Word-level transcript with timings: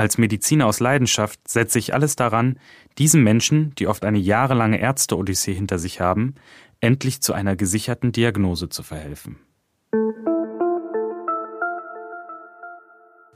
Als 0.00 0.16
Mediziner 0.16 0.64
aus 0.64 0.80
Leidenschaft 0.80 1.46
setze 1.46 1.78
ich 1.78 1.92
alles 1.92 2.16
daran, 2.16 2.58
diesen 2.96 3.22
Menschen, 3.22 3.74
die 3.74 3.86
oft 3.86 4.06
eine 4.06 4.16
jahrelange 4.16 4.80
Ärzte-Odyssee 4.80 5.52
hinter 5.52 5.78
sich 5.78 6.00
haben, 6.00 6.36
endlich 6.80 7.20
zu 7.20 7.34
einer 7.34 7.54
gesicherten 7.54 8.10
Diagnose 8.10 8.70
zu 8.70 8.82
verhelfen. 8.82 9.36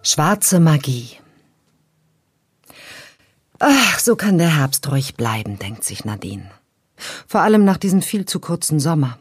Schwarze 0.03 0.59
Magie. 0.59 1.19
Ach, 3.59 3.99
so 3.99 4.17
kann 4.17 4.39
der 4.39 4.57
Herbst 4.57 4.91
ruhig 4.91 5.17
bleiben, 5.17 5.59
denkt 5.59 5.85
sich 5.85 6.07
Nadine. 6.07 6.51
Vor 7.27 7.43
allem 7.43 7.67
nach 7.67 7.77
diesem 7.77 8.01
viel 8.01 8.25
zu 8.25 8.41
kurzen 8.41 8.81
Sommer. 8.81 9.19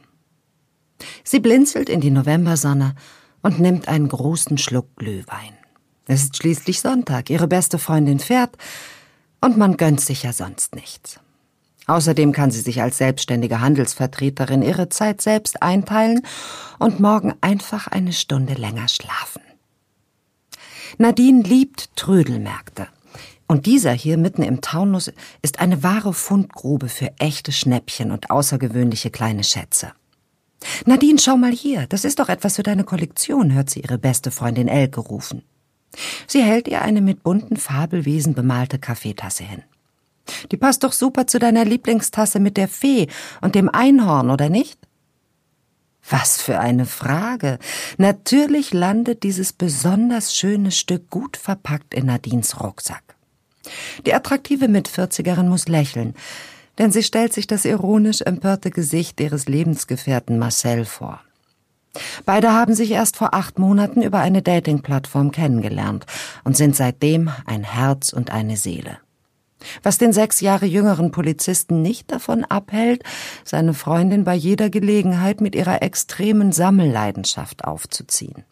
Sie 1.26 1.42
blinzelt 1.42 1.90
in 1.90 2.00
die 2.00 2.12
Novembersonne 2.12 2.96
und 3.42 3.60
nimmt 3.60 3.90
einen 3.90 4.08
großen 4.08 4.58
Schluck 4.58 4.96
Glühwein. 4.96 5.58
Es 6.06 6.24
ist 6.24 6.38
schließlich 6.38 6.82
Sonntag, 6.82 7.30
ihre 7.30 7.48
beste 7.48 7.80
Freundin 7.80 8.20
fährt 8.20 8.58
und 9.42 9.58
man 9.58 9.78
gönnt 9.78 10.02
sich 10.02 10.24
ja 10.24 10.34
sonst 10.34 10.76
nichts. 10.76 11.20
Außerdem 11.88 12.32
kann 12.32 12.52
sie 12.52 12.62
sich 12.62 12.82
als 12.82 12.98
selbstständige 12.98 13.60
Handelsvertreterin 13.60 14.62
ihre 14.62 14.90
Zeit 14.90 15.22
selbst 15.22 15.62
einteilen 15.62 16.26
und 16.80 17.00
morgen 17.00 17.34
einfach 17.42 17.88
eine 17.88 18.14
Stunde 18.14 18.54
länger 18.54 18.88
schlafen. 18.88 19.42
Nadine 20.98 21.44
liebt 21.44 21.96
Trödelmärkte. 21.96 22.88
Und 23.48 23.66
dieser 23.66 23.92
hier 23.92 24.18
mitten 24.18 24.42
im 24.44 24.62
Taunus 24.62 25.12
ist 25.42 25.60
eine 25.60 25.84
wahre 25.84 26.14
Fundgrube 26.14 26.88
für 26.88 27.12
echte 27.20 27.52
Schnäppchen 27.52 28.12
und 28.12 28.32
außergewöhnliche 28.32 29.12
kleine 29.12 29.44
Schätze. 29.44 29.92
Nadine, 30.86 31.20
schau 31.20 31.36
mal 31.36 31.52
hier, 31.52 31.88
das 31.88 32.06
ist 32.06 32.20
doch 32.20 32.30
etwas 32.30 32.56
für 32.56 32.64
deine 32.64 32.86
Kollektion, 32.86 33.52
hört 33.54 33.70
sie 33.70 33.82
ihre 33.82 33.98
beste 33.98 34.32
Freundin 34.32 34.70
Elke 34.70 35.02
rufen. 35.02 35.44
Sie 36.28 36.42
hält 36.42 36.68
ihr 36.68 36.82
eine 36.82 37.02
mit 37.02 37.24
bunten 37.24 37.58
Fabelwesen 37.58 38.34
bemalte 38.34 38.80
Kaffeetasse 38.80 39.44
hin. 39.44 39.64
Die 40.52 40.58
passt 40.58 40.84
doch 40.84 40.94
super 40.94 41.28
zu 41.28 41.40
deiner 41.40 41.66
Lieblingstasse 41.66 42.40
mit 42.40 42.58
der 42.58 42.68
Fee 42.68 43.08
und 43.42 43.56
dem 43.56 43.70
Einhorn, 43.70 44.30
oder 44.30 44.50
nicht? 44.50 44.80
Was 46.10 46.42
für 46.42 46.60
eine 46.60 46.86
Frage. 46.86 47.60
Natürlich 47.98 48.74
landet 48.74 49.24
dieses 49.24 49.54
besonders 49.54 50.36
schöne 50.36 50.72
Stück 50.72 51.10
gut 51.10 51.38
verpackt 51.38 51.94
in 51.94 52.08
Nadines 52.08 52.60
Rucksack. 52.60 53.16
Die 54.06 54.14
attraktive 54.14 54.68
Mitvierzigerin 54.68 55.48
muss 55.48 55.70
lächeln, 55.70 56.16
denn 56.78 56.92
sie 56.92 57.04
stellt 57.04 57.34
sich 57.34 57.48
das 57.48 57.64
ironisch 57.64 58.22
empörte 58.22 58.72
Gesicht 58.72 59.20
ihres 59.22 59.48
Lebensgefährten 59.48 60.40
Marcel 60.40 60.84
vor. 60.84 61.22
Beide 62.26 62.52
haben 62.54 62.74
sich 62.74 62.92
erst 62.92 63.18
vor 63.18 63.34
acht 63.34 63.60
Monaten 63.60 64.02
über 64.02 64.20
eine 64.20 64.42
Dating-Plattform 64.42 65.32
kennengelernt 65.32 66.06
und 66.44 66.58
sind 66.58 66.76
seitdem 66.76 67.30
ein 67.46 67.64
Herz 67.64 68.14
und 68.14 68.32
eine 68.32 68.58
Seele. 68.58 68.98
Was 69.82 69.98
den 69.98 70.12
sechs 70.12 70.42
Jahre 70.42 70.66
jüngeren 70.66 71.12
Polizisten 71.12 71.82
nicht 71.82 72.12
davon 72.12 72.44
abhält, 72.44 73.04
seine 73.46 73.74
Freundin 73.74 74.24
bei 74.24 74.36
jeder 74.36 74.70
Gelegenheit 74.70 75.40
mit 75.40 75.56
ihrer 75.56 75.82
extremen 75.82 76.52
Sammelleidenschaft 76.52 77.64
aufzuziehen. 77.64 78.44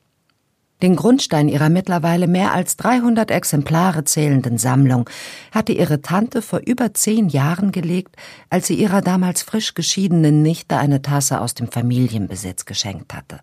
Den 0.82 0.96
Grundstein 0.96 1.48
ihrer 1.48 1.70
mittlerweile 1.70 2.28
mehr 2.28 2.54
als 2.54 2.76
300 2.78 3.30
Exemplare 3.30 4.04
zählenden 4.04 4.58
Sammlung 4.58 5.10
hatte 5.52 5.74
ihre 5.74 6.02
Tante 6.02 6.42
vor 6.42 6.62
über 6.66 6.94
zehn 6.94 7.30
Jahren 7.30 7.72
gelegt, 7.72 8.16
als 8.50 8.68
sie 8.68 8.76
ihrer 8.76 9.02
damals 9.02 9.44
frisch 9.44 9.76
geschiedenen 9.76 10.42
Nichte 10.42 10.78
eine 10.78 11.02
Tasse 11.02 11.40
aus 11.40 11.54
dem 11.54 11.72
Familienbesitz 11.72 12.66
geschenkt 12.66 13.14
hatte. 13.14 13.42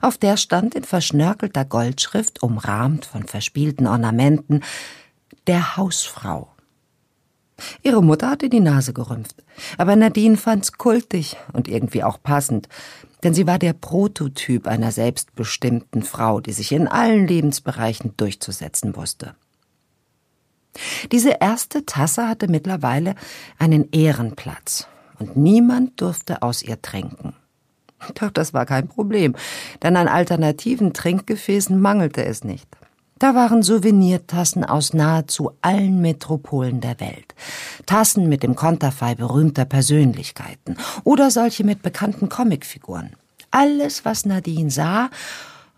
Auf 0.00 0.16
der 0.16 0.36
stand 0.36 0.74
in 0.74 0.84
verschnörkelter 0.84 1.64
Goldschrift, 1.64 2.42
umrahmt 2.42 3.04
von 3.04 3.24
verspielten 3.24 3.86
Ornamenten, 3.86 4.62
der 5.46 5.76
Hausfrau. 5.76 6.48
Ihre 7.82 8.02
Mutter 8.02 8.30
hatte 8.30 8.48
die 8.48 8.60
Nase 8.60 8.92
gerümpft, 8.92 9.42
aber 9.78 9.96
Nadine 9.96 10.36
fand's 10.36 10.72
kultig 10.72 11.36
und 11.52 11.68
irgendwie 11.68 12.04
auch 12.04 12.22
passend, 12.22 12.68
denn 13.22 13.34
sie 13.34 13.46
war 13.46 13.58
der 13.58 13.72
Prototyp 13.72 14.66
einer 14.66 14.92
selbstbestimmten 14.92 16.02
Frau, 16.02 16.40
die 16.40 16.52
sich 16.52 16.72
in 16.72 16.88
allen 16.88 17.26
Lebensbereichen 17.26 18.14
durchzusetzen 18.16 18.96
wusste. 18.96 19.34
Diese 21.12 21.36
erste 21.40 21.86
Tasse 21.86 22.28
hatte 22.28 22.48
mittlerweile 22.48 23.14
einen 23.58 23.90
Ehrenplatz 23.92 24.86
und 25.18 25.36
niemand 25.36 26.00
durfte 26.00 26.42
aus 26.42 26.62
ihr 26.62 26.80
trinken. 26.82 27.34
Doch 28.14 28.30
das 28.30 28.52
war 28.52 28.66
kein 28.66 28.88
Problem, 28.88 29.34
denn 29.82 29.96
an 29.96 30.08
alternativen 30.08 30.92
Trinkgefäßen 30.92 31.80
mangelte 31.80 32.24
es 32.24 32.44
nicht. 32.44 32.68
Da 33.18 33.34
waren 33.34 33.62
Souvenirtassen 33.62 34.62
aus 34.62 34.92
nahezu 34.92 35.52
allen 35.62 36.02
Metropolen 36.02 36.82
der 36.82 37.00
Welt. 37.00 37.34
Tassen 37.86 38.28
mit 38.28 38.42
dem 38.42 38.54
Konterfei 38.54 39.14
berühmter 39.14 39.64
Persönlichkeiten 39.64 40.76
oder 41.02 41.30
solche 41.30 41.64
mit 41.64 41.82
bekannten 41.82 42.28
Comicfiguren. 42.28 43.12
Alles, 43.50 44.04
was 44.04 44.26
Nadine 44.26 44.70
sah 44.70 45.08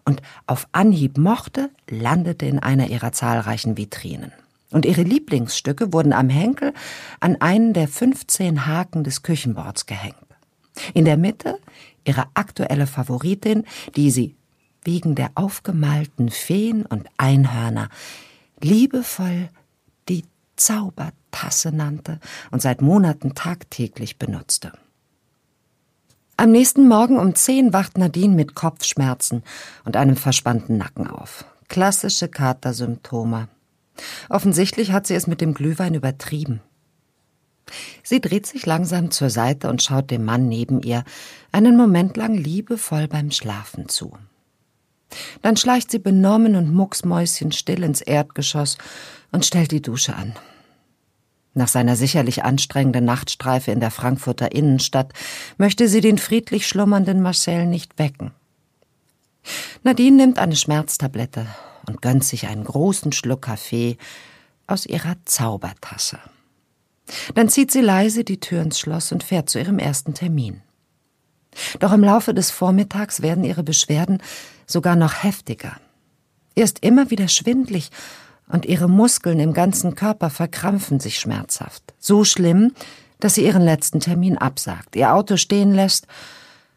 und 0.05 0.21
auf 0.49 0.67
Anhieb 0.73 1.17
mochte, 1.17 1.71
landete 1.89 2.47
in 2.47 2.59
einer 2.59 2.89
ihrer 2.89 3.13
zahlreichen 3.13 3.77
Vitrinen. 3.77 4.33
Und 4.73 4.85
ihre 4.85 5.03
Lieblingsstücke 5.03 5.93
wurden 5.93 6.13
am 6.13 6.29
Henkel 6.29 6.75
an 7.21 7.41
einen 7.41 7.73
der 7.73 7.87
15 7.87 8.67
Haken 8.67 9.05
des 9.05 9.23
Küchenbords 9.23 9.87
gehängt. 9.87 10.17
In 10.93 11.05
der 11.05 11.17
Mitte 11.17 11.59
ihre 12.05 12.25
aktuelle 12.35 12.87
Favoritin, 12.87 13.65
die 13.95 14.11
sie 14.11 14.35
wegen 14.85 15.15
der 15.15 15.31
aufgemalten 15.35 16.31
Feen 16.31 16.87
und 16.87 17.09
Einhörner 17.17 17.89
liebevoll 18.61 19.49
die 20.09 20.25
Zaubertasse 20.57 21.73
nannte 21.73 22.21
und 22.51 22.63
seit 22.63 22.83
Monaten 22.83 23.35
tagtäglich 23.35 24.19
benutzte. 24.19 24.73
Am 26.37 26.53
nächsten 26.53 26.87
Morgen 26.87 27.19
um 27.19 27.35
zehn 27.35 27.73
wacht 27.73 27.99
Nadine 27.99 28.35
mit 28.35 28.55
Kopfschmerzen 28.55 29.43
und 29.85 29.97
einem 29.97 30.17
verspannten 30.17 30.79
Nacken 30.79 31.09
auf. 31.09 31.45
Klassische 31.69 32.29
Katersymptome. 32.29 33.49
Offensichtlich 34.29 34.93
hat 34.93 35.07
sie 35.07 35.15
es 35.15 35.27
mit 35.27 35.41
dem 35.41 35.55
Glühwein 35.55 35.95
übertrieben. 35.95 36.61
Sie 38.03 38.21
dreht 38.21 38.47
sich 38.47 38.65
langsam 38.67 39.11
zur 39.11 39.31
Seite 39.31 39.69
und 39.69 39.83
schaut 39.83 40.11
dem 40.11 40.25
Mann 40.25 40.49
neben 40.49 40.81
ihr 40.81 41.05
einen 41.53 41.77
Moment 41.77 42.17
lang 42.17 42.35
liebevoll 42.35 43.09
beim 43.09 43.31
Schlafen 43.31 43.89
zu. 43.89 44.17
Dann 45.43 45.57
schleicht 45.57 45.91
sie 45.91 45.99
benommen 45.99 46.57
und 46.57 46.73
mucksmäuschenstill 46.73 47.83
ins 47.83 48.01
Erdgeschoss 48.01 48.79
und 49.33 49.47
stellt 49.47 49.73
die 49.73 49.83
Dusche 49.83 50.15
an. 50.15 50.35
Nach 51.55 51.69
seiner 51.69 51.97
sicherlich 51.97 52.45
anstrengenden 52.45 53.05
Nachtstreife 53.05 53.71
in 53.71 53.81
der 53.81 53.91
Frankfurter 53.91 54.53
Innenstadt 54.53 55.13
möchte 55.57 55.89
sie 55.89 56.01
den 56.01 56.19
friedlich 56.19 56.69
schlummernden 56.69 57.21
Marcel 57.21 57.67
nicht 57.67 57.99
wecken. 57.99 58.33
Nadine 59.83 60.17
nimmt 60.17 60.39
eine 60.39 60.57
Schmerztablette 60.57 61.47
und 61.89 62.03
gönnt 62.03 62.25
sich 62.25 62.47
einen 62.47 62.65
großen 62.65 63.13
Schluck 63.13 63.43
Kaffee 63.43 63.97
aus 64.67 64.87
ihrer 64.87 65.17
Zaubertasse. 65.25 66.19
Dann 67.35 67.49
zieht 67.49 67.71
sie 67.71 67.81
leise 67.81 68.23
die 68.23 68.39
Tür 68.39 68.63
ins 68.63 68.79
Schloss 68.79 69.13
und 69.13 69.25
fährt 69.25 69.49
zu 69.49 69.59
ihrem 69.59 69.79
ersten 69.79 70.15
Termin. 70.15 70.63
Doch 71.81 71.93
im 71.93 72.05
Laufe 72.05 72.35
des 72.35 72.51
Vormittags 72.51 73.23
werden 73.23 73.45
ihre 73.45 73.63
Beschwerden 73.63 74.23
sogar 74.67 74.97
noch 74.97 75.23
heftiger. 75.23 75.77
Erst 76.55 76.85
immer 76.85 77.11
wieder 77.11 77.29
schwindlig 77.29 77.91
und 78.49 78.67
ihre 78.67 78.89
Muskeln 78.89 79.41
im 79.41 79.53
ganzen 79.53 79.95
Körper 79.95 80.31
verkrampfen 80.31 81.01
sich 81.01 81.19
schmerzhaft. 81.19 81.83
So 81.99 82.25
schlimm, 82.25 82.73
dass 83.21 83.35
sie 83.35 83.45
ihren 83.45 83.63
letzten 83.63 84.01
Termin 84.01 84.39
absagt, 84.39 84.97
ihr 84.97 85.13
Auto 85.15 85.37
stehen 85.37 85.73
lässt 85.73 86.07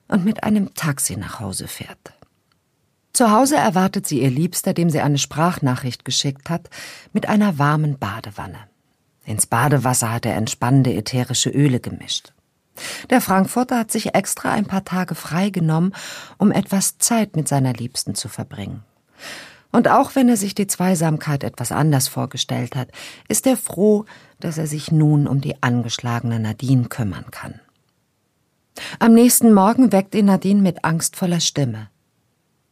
und 0.08 0.26
mit 0.26 0.44
einem 0.44 0.74
Taxi 0.74 1.16
nach 1.16 1.40
Hause 1.40 1.68
fährt. 1.68 2.14
Zu 3.14 3.32
Hause 3.32 3.58
erwartet 3.58 4.08
sie 4.08 4.22
ihr 4.22 4.30
Liebster, 4.30 4.74
dem 4.74 4.90
sie 4.90 5.02
eine 5.02 5.18
Sprachnachricht 5.18 6.06
geschickt 6.06 6.50
hat, 6.50 6.70
mit 7.14 7.28
einer 7.28 7.60
warmen 7.60 7.98
Badewanne. 7.98 8.58
Ins 9.26 9.46
Badewasser 9.46 10.12
hat 10.12 10.26
er 10.26 10.36
entspannende 10.36 10.94
ätherische 10.94 11.50
Öle 11.50 11.80
gemischt. 11.80 12.34
Der 13.10 13.22
Frankfurter 13.22 13.78
hat 13.78 13.92
sich 13.92 14.16
extra 14.16 14.52
ein 14.52 14.66
paar 14.66 14.86
Tage 14.86 15.16
frei 15.16 15.50
genommen, 15.50 15.94
um 16.38 16.52
etwas 16.52 16.98
Zeit 16.98 17.36
mit 17.36 17.48
seiner 17.48 17.74
Liebsten 17.74 18.16
zu 18.16 18.30
verbringen. 18.30 18.84
Und 19.72 19.88
auch 19.88 20.16
wenn 20.16 20.28
er 20.28 20.38
sich 20.38 20.54
die 20.54 20.68
Zweisamkeit 20.68 21.44
etwas 21.44 21.72
anders 21.72 22.08
vorgestellt 22.08 22.76
hat, 22.76 22.90
ist 23.28 23.48
er 23.48 23.56
froh, 23.56 24.06
dass 24.40 24.58
er 24.58 24.68
sich 24.68 24.92
nun 24.92 25.28
um 25.28 25.40
die 25.40 25.62
angeschlagene 25.64 26.40
Nadine 26.40 26.90
kümmern 26.90 27.26
kann. 27.32 27.60
Am 29.00 29.14
nächsten 29.14 29.54
Morgen 29.54 29.92
weckt 29.92 30.16
ihn 30.16 30.26
Nadine 30.26 30.62
mit 30.62 30.84
angstvoller 30.84 31.40
Stimme. 31.40 31.90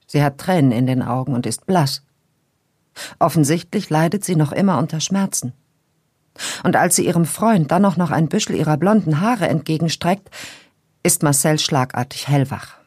Sie 0.07 0.23
hat 0.23 0.39
Tränen 0.39 0.71
in 0.71 0.87
den 0.87 1.01
Augen 1.01 1.33
und 1.33 1.45
ist 1.45 1.65
blass. 1.65 2.03
Offensichtlich 3.19 3.89
leidet 3.89 4.25
sie 4.25 4.35
noch 4.35 4.51
immer 4.51 4.77
unter 4.79 4.99
Schmerzen. 4.99 5.53
Und 6.63 6.75
als 6.75 6.95
sie 6.95 7.05
ihrem 7.05 7.25
Freund 7.25 7.71
dann 7.71 7.85
auch 7.85 7.97
noch 7.97 8.11
ein 8.11 8.29
Büschel 8.29 8.55
ihrer 8.55 8.77
blonden 8.77 9.21
Haare 9.21 9.47
entgegenstreckt, 9.47 10.29
ist 11.03 11.23
Marcel 11.23 11.59
schlagartig 11.59 12.27
hellwach. 12.27 12.79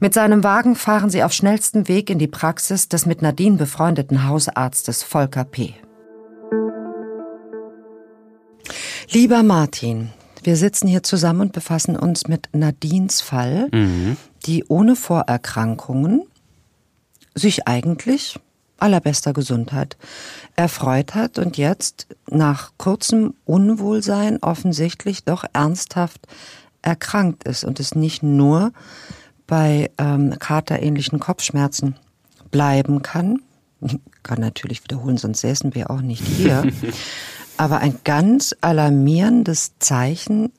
Mit 0.00 0.14
seinem 0.14 0.42
Wagen 0.42 0.74
fahren 0.74 1.10
sie 1.10 1.22
auf 1.22 1.32
schnellstem 1.32 1.88
Weg 1.88 2.08
in 2.08 2.18
die 2.18 2.28
Praxis 2.28 2.88
des 2.88 3.04
mit 3.04 3.20
Nadine 3.20 3.56
befreundeten 3.56 4.26
Hausarztes 4.26 5.02
Volker 5.02 5.44
P. 5.44 5.74
Lieber 9.10 9.42
Martin, 9.42 10.10
wir 10.42 10.56
sitzen 10.56 10.88
hier 10.88 11.02
zusammen 11.02 11.42
und 11.42 11.52
befassen 11.52 11.96
uns 11.96 12.26
mit 12.26 12.48
Nadines 12.52 13.20
Fall, 13.20 13.68
mhm. 13.72 14.16
die 14.46 14.64
ohne 14.68 14.96
Vorerkrankungen 14.96 16.22
sich 17.34 17.68
eigentlich 17.68 18.38
allerbester 18.78 19.32
Gesundheit 19.32 19.96
erfreut 20.54 21.14
hat 21.14 21.38
und 21.38 21.56
jetzt 21.56 22.06
nach 22.28 22.72
kurzem 22.76 23.34
Unwohlsein 23.44 24.42
offensichtlich 24.42 25.24
doch 25.24 25.44
ernsthaft 25.52 26.26
erkrankt 26.82 27.44
ist 27.44 27.64
und 27.64 27.80
es 27.80 27.94
nicht 27.94 28.22
nur 28.22 28.72
bei 29.46 29.90
ähm, 29.98 30.38
katerähnlichen 30.38 31.20
Kopfschmerzen 31.20 31.96
bleiben 32.50 33.02
kann. 33.02 33.40
Ich 33.80 33.98
kann 34.22 34.40
natürlich 34.40 34.82
wiederholen, 34.84 35.16
sonst 35.16 35.40
säßen 35.40 35.74
wir 35.74 35.90
auch 35.90 36.00
nicht 36.00 36.24
hier. 36.24 36.64
Aber 37.56 37.78
ein 37.78 37.98
ganz 38.04 38.54
alarmierendes 38.60 39.72
Zeichen 39.78 40.52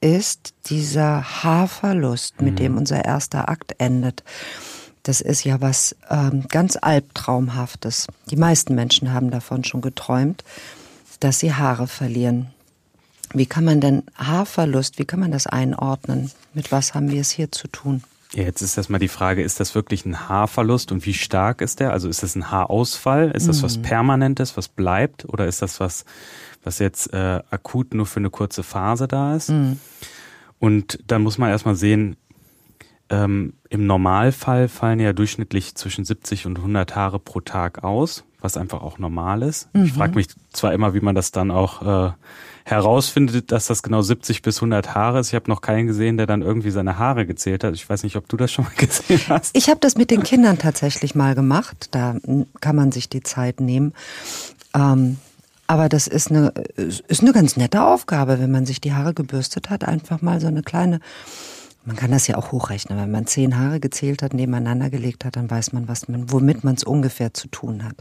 ist 0.00 0.54
dieser 0.66 1.42
Haarverlust, 1.42 2.40
mit 2.40 2.54
mhm. 2.54 2.56
dem 2.56 2.76
unser 2.76 3.04
erster 3.04 3.48
Akt 3.48 3.74
endet. 3.78 4.22
Das 5.02 5.20
ist 5.20 5.44
ja 5.44 5.60
was 5.60 5.96
ähm, 6.10 6.44
ganz 6.48 6.76
Albtraumhaftes. 6.80 8.06
Die 8.30 8.36
meisten 8.36 8.74
Menschen 8.74 9.12
haben 9.12 9.30
davon 9.30 9.64
schon 9.64 9.80
geträumt, 9.80 10.44
dass 11.20 11.38
sie 11.38 11.54
Haare 11.54 11.86
verlieren. 11.86 12.48
Wie 13.32 13.46
kann 13.46 13.64
man 13.64 13.80
denn 13.80 14.02
Haarverlust, 14.16 14.98
wie 14.98 15.04
kann 15.04 15.20
man 15.20 15.30
das 15.30 15.46
einordnen? 15.46 16.30
Mit 16.52 16.72
was 16.72 16.94
haben 16.94 17.10
wir 17.10 17.20
es 17.20 17.30
hier 17.30 17.52
zu 17.52 17.68
tun? 17.68 18.02
Ja, 18.32 18.44
jetzt 18.44 18.60
ist 18.60 18.76
erstmal 18.76 19.00
die 19.00 19.08
Frage, 19.08 19.42
ist 19.42 19.58
das 19.58 19.74
wirklich 19.74 20.04
ein 20.04 20.28
Haarverlust 20.28 20.92
und 20.92 21.04
wie 21.04 21.14
stark 21.14 21.60
ist 21.60 21.80
der? 21.80 21.92
Also 21.92 22.08
ist 22.08 22.22
das 22.22 22.36
ein 22.36 22.50
Haarausfall? 22.50 23.32
Ist 23.32 23.48
das 23.48 23.62
was 23.62 23.78
mhm. 23.78 23.82
Permanentes, 23.82 24.56
was 24.56 24.68
bleibt? 24.68 25.28
Oder 25.28 25.46
ist 25.46 25.62
das 25.62 25.80
was, 25.80 26.04
was 26.62 26.78
jetzt 26.78 27.12
äh, 27.12 27.40
akut 27.50 27.92
nur 27.94 28.06
für 28.06 28.20
eine 28.20 28.30
kurze 28.30 28.62
Phase 28.62 29.08
da 29.08 29.34
ist? 29.34 29.50
Mhm. 29.50 29.80
Und 30.60 31.00
dann 31.06 31.22
muss 31.22 31.38
man 31.38 31.50
erstmal 31.50 31.74
sehen, 31.74 32.16
ähm, 33.10 33.54
im 33.68 33.86
Normalfall 33.86 34.68
fallen 34.68 35.00
ja 35.00 35.12
durchschnittlich 35.12 35.74
zwischen 35.74 36.04
70 36.04 36.46
und 36.46 36.58
100 36.58 36.94
Haare 36.94 37.18
pro 37.18 37.40
Tag 37.40 37.82
aus, 37.82 38.24
was 38.40 38.56
einfach 38.56 38.82
auch 38.82 38.98
normal 38.98 39.42
ist. 39.42 39.68
Mhm. 39.74 39.84
Ich 39.84 39.92
frage 39.92 40.14
mich 40.14 40.28
zwar 40.52 40.72
immer, 40.72 40.94
wie 40.94 41.00
man 41.00 41.16
das 41.16 41.32
dann 41.32 41.50
auch 41.50 42.08
äh, 42.08 42.12
herausfindet, 42.64 43.50
dass 43.50 43.66
das 43.66 43.82
genau 43.82 44.00
70 44.00 44.42
bis 44.42 44.58
100 44.58 44.94
Haare 44.94 45.20
ist. 45.20 45.28
Ich 45.28 45.34
habe 45.34 45.50
noch 45.50 45.60
keinen 45.60 45.88
gesehen, 45.88 46.16
der 46.16 46.26
dann 46.26 46.42
irgendwie 46.42 46.70
seine 46.70 46.98
Haare 46.98 47.26
gezählt 47.26 47.64
hat. 47.64 47.74
Ich 47.74 47.88
weiß 47.88 48.04
nicht, 48.04 48.14
ob 48.16 48.28
du 48.28 48.36
das 48.36 48.52
schon 48.52 48.64
mal 48.64 48.74
gesehen 48.76 49.20
hast. 49.28 49.56
Ich 49.56 49.68
habe 49.68 49.80
das 49.80 49.96
mit 49.96 50.12
den 50.12 50.22
Kindern 50.22 50.58
tatsächlich 50.58 51.16
mal 51.16 51.34
gemacht. 51.34 51.88
Da 51.90 52.16
kann 52.60 52.76
man 52.76 52.92
sich 52.92 53.08
die 53.08 53.22
Zeit 53.22 53.60
nehmen. 53.60 53.92
Ähm, 54.72 55.18
aber 55.66 55.88
das 55.88 56.06
ist 56.06 56.30
eine, 56.30 56.52
ist 56.76 57.22
eine 57.22 57.32
ganz 57.32 57.56
nette 57.56 57.84
Aufgabe, 57.84 58.40
wenn 58.40 58.50
man 58.50 58.66
sich 58.66 58.80
die 58.80 58.92
Haare 58.92 59.14
gebürstet 59.14 59.70
hat, 59.70 59.84
einfach 59.84 60.20
mal 60.20 60.40
so 60.40 60.48
eine 60.48 60.62
kleine 60.62 61.00
man 61.84 61.96
kann 61.96 62.10
das 62.10 62.26
ja 62.26 62.36
auch 62.36 62.52
hochrechnen. 62.52 62.98
Wenn 62.98 63.10
man 63.10 63.26
zehn 63.26 63.56
Haare 63.58 63.80
gezählt 63.80 64.22
hat, 64.22 64.34
nebeneinander 64.34 64.90
gelegt 64.90 65.24
hat, 65.24 65.36
dann 65.36 65.50
weiß 65.50 65.72
man, 65.72 65.88
was 65.88 66.08
man, 66.08 66.30
womit 66.30 66.64
man 66.64 66.74
es 66.74 66.84
ungefähr 66.84 67.32
zu 67.34 67.48
tun 67.48 67.84
hat. 67.84 67.96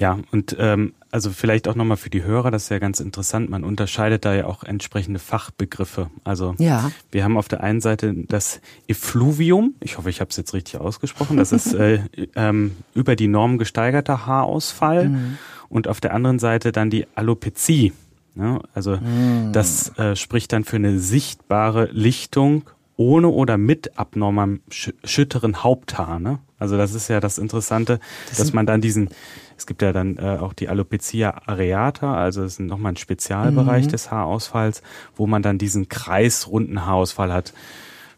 Ja, 0.00 0.18
und 0.32 0.56
ähm, 0.58 0.94
also 1.10 1.30
vielleicht 1.30 1.68
auch 1.68 1.74
nochmal 1.74 1.98
für 1.98 2.08
die 2.08 2.24
Hörer, 2.24 2.50
das 2.50 2.64
ist 2.64 2.68
ja 2.70 2.78
ganz 2.78 3.00
interessant, 3.00 3.50
man 3.50 3.64
unterscheidet 3.64 4.24
da 4.24 4.34
ja 4.34 4.46
auch 4.46 4.64
entsprechende 4.64 5.18
Fachbegriffe. 5.18 6.10
Also 6.24 6.54
ja. 6.58 6.90
wir 7.12 7.22
haben 7.22 7.36
auf 7.36 7.48
der 7.48 7.62
einen 7.62 7.82
Seite 7.82 8.14
das 8.26 8.62
Effluvium, 8.88 9.74
ich 9.80 9.98
hoffe, 9.98 10.08
ich 10.08 10.22
habe 10.22 10.30
es 10.30 10.38
jetzt 10.38 10.54
richtig 10.54 10.80
ausgesprochen, 10.80 11.36
das 11.36 11.52
ist 11.52 11.74
äh, 11.74 12.00
ähm, 12.34 12.76
über 12.94 13.14
die 13.14 13.28
Norm 13.28 13.58
gesteigerter 13.58 14.24
Haarausfall 14.24 15.10
mhm. 15.10 15.38
und 15.68 15.86
auf 15.86 16.00
der 16.00 16.14
anderen 16.14 16.38
Seite 16.38 16.72
dann 16.72 16.88
die 16.88 17.06
Alopezie. 17.14 17.92
Ja, 18.40 18.60
also 18.72 18.96
mm. 18.96 19.52
das 19.52 19.96
äh, 19.98 20.16
spricht 20.16 20.52
dann 20.52 20.64
für 20.64 20.76
eine 20.76 20.98
sichtbare 20.98 21.90
Lichtung 21.92 22.64
ohne 22.96 23.28
oder 23.28 23.56
mit 23.56 23.98
abnormem 23.98 24.60
schütteren 24.68 25.62
Haupthaar. 25.62 26.18
Ne? 26.18 26.38
Also 26.58 26.76
das 26.76 26.94
ist 26.94 27.08
ja 27.08 27.20
das 27.20 27.38
Interessante, 27.38 27.98
das 28.28 28.38
dass 28.38 28.52
man 28.52 28.66
dann 28.66 28.82
diesen, 28.82 29.08
es 29.56 29.66
gibt 29.66 29.80
ja 29.80 29.92
dann 29.92 30.18
äh, 30.18 30.36
auch 30.38 30.52
die 30.52 30.68
Alopecia 30.68 31.42
areata, 31.46 32.14
also 32.14 32.42
das 32.42 32.52
ist 32.52 32.60
nochmal 32.60 32.92
ein 32.92 32.96
Spezialbereich 32.96 33.86
mhm. 33.86 33.90
des 33.90 34.10
Haarausfalls, 34.10 34.82
wo 35.16 35.26
man 35.26 35.42
dann 35.42 35.56
diesen 35.56 35.88
kreisrunden 35.88 36.84
Haarausfall 36.84 37.32
hat. 37.32 37.54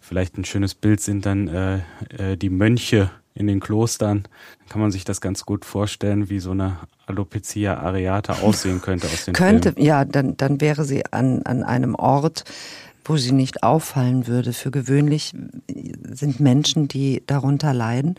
Vielleicht 0.00 0.36
ein 0.36 0.44
schönes 0.44 0.74
Bild 0.74 1.00
sind 1.00 1.26
dann 1.26 1.46
äh, 1.46 1.78
äh, 2.18 2.36
die 2.36 2.50
Mönche 2.50 3.10
in 3.34 3.46
den 3.46 3.60
Klostern. 3.60 4.24
Dann 4.58 4.68
kann 4.68 4.80
man 4.80 4.90
sich 4.90 5.04
das 5.04 5.20
ganz 5.20 5.44
gut 5.44 5.64
vorstellen, 5.64 6.28
wie 6.28 6.40
so 6.40 6.50
eine 6.52 6.78
Alopecia 7.06 7.76
areata 7.78 8.34
aussehen 8.42 8.80
könnte 8.80 9.06
aus 9.06 9.24
den 9.24 9.34
Könnte, 9.34 9.72
Filmen. 9.72 9.86
ja, 9.86 10.04
dann, 10.04 10.36
dann 10.36 10.60
wäre 10.60 10.84
sie 10.84 11.04
an, 11.12 11.42
an 11.42 11.62
einem 11.62 11.94
Ort, 11.94 12.44
wo 13.04 13.16
sie 13.16 13.32
nicht 13.32 13.62
auffallen 13.62 14.26
würde. 14.26 14.52
Für 14.52 14.70
gewöhnlich 14.70 15.34
sind 16.10 16.40
Menschen, 16.40 16.88
die 16.88 17.22
darunter 17.26 17.74
leiden, 17.74 18.14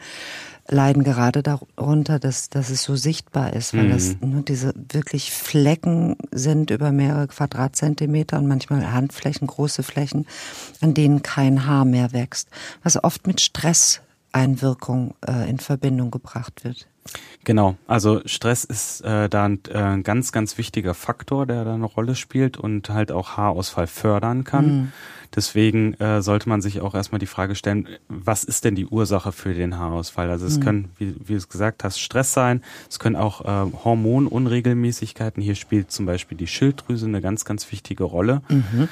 leiden 0.67 1.03
gerade 1.03 1.43
darunter, 1.43 2.19
dass, 2.19 2.49
dass 2.49 2.69
es 2.69 2.83
so 2.83 2.95
sichtbar 2.95 3.53
ist, 3.53 3.73
weil 3.73 3.85
mhm. 3.85 3.91
das 3.91 4.15
nur 4.21 4.41
diese 4.41 4.73
wirklich 4.91 5.31
Flecken 5.31 6.15
sind 6.31 6.69
über 6.69 6.91
mehrere 6.91 7.27
Quadratzentimeter 7.27 8.37
und 8.37 8.47
manchmal 8.47 8.91
Handflächen, 8.91 9.47
große 9.47 9.83
Flächen, 9.83 10.25
an 10.81 10.93
denen 10.93 11.21
kein 11.21 11.65
Haar 11.65 11.85
mehr 11.85 12.13
wächst, 12.13 12.49
was 12.83 13.01
oft 13.03 13.27
mit 13.27 13.41
Stresseinwirkung 14.33 15.15
äh, 15.27 15.49
in 15.49 15.59
Verbindung 15.59 16.11
gebracht 16.11 16.63
wird. 16.63 16.87
Genau, 17.43 17.75
also 17.87 18.21
Stress 18.25 18.63
ist 18.63 19.01
äh, 19.01 19.27
da 19.27 19.45
ein, 19.45 19.59
äh, 19.69 19.77
ein 19.77 20.03
ganz, 20.03 20.31
ganz 20.31 20.57
wichtiger 20.57 20.93
Faktor, 20.93 21.45
der 21.45 21.65
da 21.65 21.73
eine 21.73 21.85
Rolle 21.85 22.15
spielt 22.15 22.57
und 22.57 22.89
halt 22.89 23.11
auch 23.11 23.35
Haarausfall 23.37 23.87
fördern 23.87 24.43
kann. 24.43 24.65
Mhm. 24.65 24.91
Deswegen 25.35 25.95
äh, 25.95 26.21
sollte 26.21 26.47
man 26.47 26.61
sich 26.61 26.79
auch 26.79 26.95
erstmal 26.95 27.19
die 27.19 27.25
Frage 27.25 27.55
stellen, 27.55 27.87
was 28.07 28.43
ist 28.43 28.63
denn 28.65 28.75
die 28.75 28.85
Ursache 28.85 29.31
für 29.31 29.53
den 29.53 29.77
Haarausfall? 29.77 30.29
Also 30.29 30.45
es 30.45 30.59
mhm. 30.59 30.63
können, 30.63 30.91
wie, 30.97 31.15
wie 31.19 31.33
du 31.33 31.37
es 31.37 31.49
gesagt 31.49 31.83
hast, 31.83 31.99
Stress 31.99 32.33
sein, 32.33 32.61
es 32.89 32.99
können 32.99 33.15
auch 33.15 33.41
äh, 33.41 33.71
Hormonunregelmäßigkeiten, 33.83 35.43
hier 35.43 35.55
spielt 35.55 35.91
zum 35.91 36.05
Beispiel 36.05 36.37
die 36.37 36.47
Schilddrüse 36.47 37.07
eine 37.07 37.21
ganz, 37.21 37.45
ganz 37.45 37.69
wichtige 37.71 38.03
Rolle. 38.03 38.41
Mhm. 38.47 38.87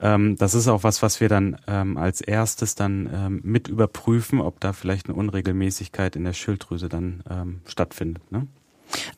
Ähm, 0.00 0.36
das 0.36 0.54
ist 0.54 0.68
auch 0.68 0.82
was, 0.82 1.02
was 1.02 1.20
wir 1.20 1.28
dann 1.28 1.56
ähm, 1.66 1.96
als 1.96 2.20
erstes 2.20 2.74
dann 2.74 3.08
ähm, 3.12 3.40
mit 3.42 3.68
überprüfen, 3.68 4.40
ob 4.40 4.60
da 4.60 4.72
vielleicht 4.72 5.08
eine 5.08 5.16
Unregelmäßigkeit 5.16 6.16
in 6.16 6.24
der 6.24 6.32
Schilddrüse 6.32 6.88
dann 6.88 7.22
ähm, 7.30 7.60
stattfindet. 7.66 8.30
Ne? 8.30 8.46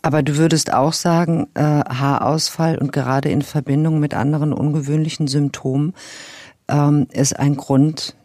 Aber 0.03 0.23
du 0.23 0.37
würdest 0.37 0.73
auch 0.73 0.93
sagen, 0.93 1.49
äh, 1.55 1.63
Haarausfall 1.63 2.79
und 2.79 2.93
gerade 2.93 3.29
in 3.31 3.43
Verbindung 3.43 3.99
mit 3.99 4.15
anderen 4.15 4.53
ungewöhnlichen 4.53 5.29
Symptomen 5.29 5.95
ähm, 6.69 7.07
ist 7.11 7.39
ein 7.39 7.57
Grund, 7.57 8.17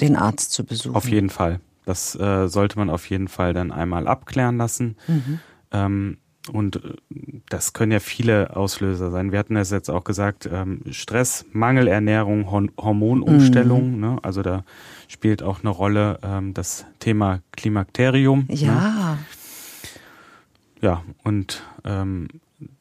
den 0.00 0.16
Arzt 0.16 0.52
zu 0.52 0.64
besuchen. 0.64 0.96
Auf 0.96 1.08
jeden 1.08 1.30
Fall. 1.30 1.60
Das 1.84 2.14
äh, 2.14 2.48
sollte 2.48 2.78
man 2.78 2.90
auf 2.90 3.08
jeden 3.10 3.28
Fall 3.28 3.52
dann 3.52 3.70
einmal 3.70 4.08
abklären 4.08 4.56
lassen. 4.56 4.96
Mhm. 5.06 5.38
Und 6.52 6.76
äh, 6.76 6.94
das 7.48 7.72
können 7.72 7.92
ja 7.92 8.00
viele 8.00 8.56
Auslöser 8.56 9.10
sein. 9.10 9.32
Wir 9.32 9.38
hatten 9.38 9.56
es 9.56 9.70
jetzt 9.70 9.90
auch 9.90 10.04
gesagt, 10.04 10.48
ähm, 10.50 10.82
Stress, 10.90 11.46
Mangelernährung, 11.52 12.50
Hormonumstellung. 12.76 13.94
Mhm. 13.94 14.00
Ne? 14.00 14.18
Also 14.22 14.42
da 14.42 14.64
spielt 15.08 15.42
auch 15.42 15.60
eine 15.60 15.70
Rolle 15.70 16.18
ähm, 16.22 16.54
das 16.54 16.84
Thema 17.00 17.40
Klimakterium. 17.52 18.46
Ne? 18.48 18.54
Ja. 18.54 18.74
Ne? 18.74 19.18
Ja, 20.80 21.02
und 21.22 21.62
ähm, 21.84 22.28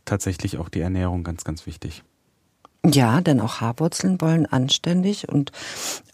tatsächlich 0.03 0.57
auch 0.57 0.67
die 0.67 0.81
Ernährung 0.81 1.23
ganz, 1.23 1.45
ganz 1.45 1.65
wichtig. 1.65 2.03
Ja, 2.85 3.21
denn 3.21 3.39
auch 3.39 3.61
Haarwurzeln 3.61 4.19
wollen 4.19 4.45
anständig 4.45 5.29
und 5.29 5.53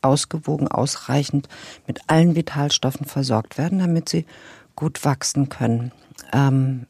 ausgewogen 0.03 0.67
ausreichend 0.67 1.49
mit 1.87 2.01
allen 2.05 2.35
Vitalstoffen 2.35 3.07
versorgt 3.07 3.57
werden, 3.57 3.79
damit 3.79 4.07
sie 4.07 4.27
gut 4.75 5.03
wachsen 5.03 5.49
können. 5.49 5.91
Ähm, 6.31 6.85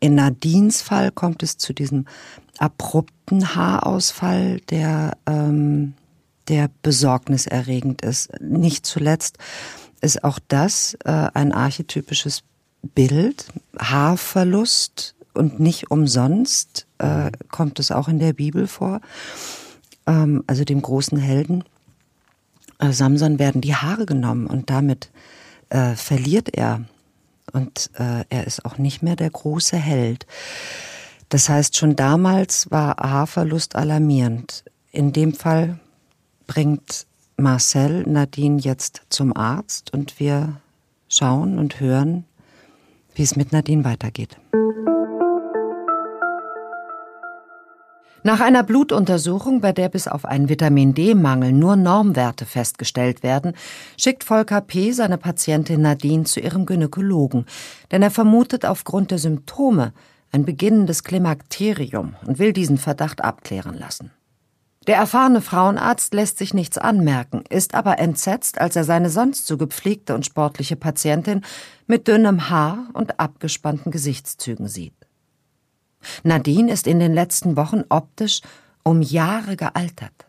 in 0.00 0.14
Nadines 0.14 0.82
Fall 0.82 1.10
kommt 1.10 1.42
es 1.42 1.56
zu 1.56 1.72
diesem 1.72 2.06
abrupten 2.58 3.54
Haarausfall, 3.54 4.60
der, 4.70 5.16
ähm, 5.26 5.94
der 6.48 6.70
besorgniserregend 6.82 8.02
ist. 8.02 8.30
Nicht 8.40 8.86
zuletzt 8.86 9.38
ist 10.00 10.24
auch 10.24 10.38
das 10.48 10.96
äh, 11.04 11.28
ein 11.34 11.52
archetypisches 11.52 12.42
Bild, 12.82 13.46
Haarverlust 13.78 15.14
und 15.34 15.60
nicht 15.60 15.90
umsonst 15.90 16.86
äh, 16.98 17.30
kommt 17.50 17.78
es 17.80 17.90
auch 17.90 18.08
in 18.08 18.18
der 18.18 18.32
Bibel 18.32 18.66
vor. 18.66 19.00
Ähm, 20.06 20.44
also 20.46 20.64
dem 20.64 20.80
großen 20.80 21.18
Helden 21.18 21.64
äh, 22.78 22.92
Samson 22.92 23.38
werden 23.38 23.60
die 23.60 23.74
Haare 23.74 24.06
genommen 24.06 24.46
und 24.46 24.70
damit 24.70 25.10
äh, 25.70 25.94
verliert 25.94 26.56
er 26.56 26.84
und 27.52 27.90
äh, 27.98 28.24
er 28.28 28.46
ist 28.46 28.64
auch 28.64 28.78
nicht 28.78 29.02
mehr 29.02 29.16
der 29.16 29.30
große 29.30 29.76
Held. 29.76 30.26
Das 31.28 31.48
heißt, 31.48 31.76
schon 31.76 31.96
damals 31.96 32.70
war 32.70 32.96
Haarverlust 32.96 33.76
alarmierend. 33.76 34.64
In 34.90 35.12
dem 35.12 35.34
Fall 35.34 35.78
bringt 36.46 37.06
Marcel 37.36 38.04
Nadine 38.04 38.60
jetzt 38.60 39.02
zum 39.10 39.36
Arzt 39.36 39.92
und 39.92 40.18
wir 40.18 40.60
schauen 41.08 41.58
und 41.58 41.80
hören, 41.80 42.24
wie 43.14 43.22
es 43.22 43.36
mit 43.36 43.52
Nadine 43.52 43.84
weitergeht. 43.84 44.36
Nach 48.28 48.40
einer 48.40 48.62
Blutuntersuchung, 48.62 49.62
bei 49.62 49.72
der 49.72 49.88
bis 49.88 50.06
auf 50.06 50.26
einen 50.26 50.50
Vitamin 50.50 50.92
D-Mangel 50.92 51.50
nur 51.50 51.76
Normwerte 51.76 52.44
festgestellt 52.44 53.22
werden, 53.22 53.54
schickt 53.96 54.22
Volker 54.22 54.60
P. 54.60 54.92
seine 54.92 55.16
Patientin 55.16 55.80
Nadine 55.80 56.24
zu 56.24 56.38
ihrem 56.38 56.66
Gynäkologen, 56.66 57.46
denn 57.90 58.02
er 58.02 58.10
vermutet 58.10 58.66
aufgrund 58.66 59.12
der 59.12 59.18
Symptome 59.18 59.94
ein 60.30 60.44
beginnendes 60.44 61.04
Klimakterium 61.04 62.16
und 62.26 62.38
will 62.38 62.52
diesen 62.52 62.76
Verdacht 62.76 63.24
abklären 63.24 63.78
lassen. 63.78 64.10
Der 64.86 64.96
erfahrene 64.96 65.40
Frauenarzt 65.40 66.12
lässt 66.12 66.36
sich 66.36 66.52
nichts 66.52 66.76
anmerken, 66.76 67.44
ist 67.48 67.72
aber 67.72 67.98
entsetzt, 67.98 68.60
als 68.60 68.76
er 68.76 68.84
seine 68.84 69.08
sonst 69.08 69.46
so 69.46 69.56
gepflegte 69.56 70.14
und 70.14 70.26
sportliche 70.26 70.76
Patientin 70.76 71.46
mit 71.86 72.06
dünnem 72.08 72.50
Haar 72.50 72.88
und 72.92 73.20
abgespannten 73.20 73.90
Gesichtszügen 73.90 74.68
sieht. 74.68 74.97
Nadine 76.22 76.72
ist 76.72 76.86
in 76.86 76.98
den 76.98 77.14
letzten 77.14 77.56
Wochen 77.56 77.84
optisch 77.88 78.40
um 78.82 79.02
Jahre 79.02 79.56
gealtert. 79.56 80.26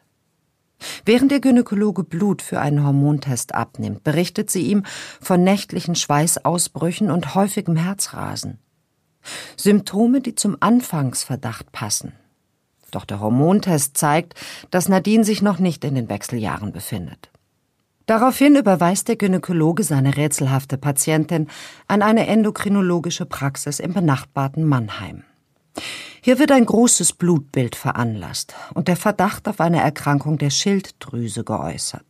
Während 1.06 1.32
der 1.32 1.40
Gynäkologe 1.40 2.04
Blut 2.04 2.42
für 2.42 2.60
einen 2.60 2.86
Hormontest 2.86 3.54
abnimmt, 3.54 4.04
berichtet 4.04 4.50
sie 4.50 4.64
ihm 4.64 4.84
von 5.20 5.44
nächtlichen 5.44 5.96
Schweißausbrüchen 5.96 7.12
und 7.12 7.36
häufigem 7.36 7.76
Herzrasen. 7.76 8.60
Symptome, 9.58 10.22
die 10.22 10.36
zum 10.36 10.58
Anfangsverdacht 10.60 11.72
passen. 11.72 12.14
Doch 12.92 13.06
der 13.06 13.20
Hormontest 13.20 13.98
zeigt, 13.98 14.36
dass 14.72 14.90
Nadine 14.90 15.24
sich 15.24 15.42
noch 15.42 15.60
nicht 15.60 15.84
in 15.84 15.96
den 15.96 16.10
Wechseljahren 16.10 16.72
befindet. 16.72 17.30
Daraufhin 18.06 18.56
überweist 18.56 19.08
der 19.08 19.18
Gynäkologe 19.18 19.84
seine 19.84 20.18
rätselhafte 20.18 20.80
Patientin 20.80 21.48
an 21.88 22.02
eine 22.02 22.26
endokrinologische 22.26 23.28
Praxis 23.28 23.80
im 23.80 23.94
benachbarten 23.94 24.66
Mannheim. 24.66 25.24
Hier 26.22 26.40
wird 26.40 26.52
ein 26.52 26.66
großes 26.66 27.14
Blutbild 27.14 27.76
veranlasst 27.76 28.54
und 28.74 28.88
der 28.88 28.98
Verdacht 28.98 29.48
auf 29.48 29.60
eine 29.62 29.82
Erkrankung 29.82 30.38
der 30.38 30.50
Schilddrüse 30.50 31.44
geäußert. 31.44 32.06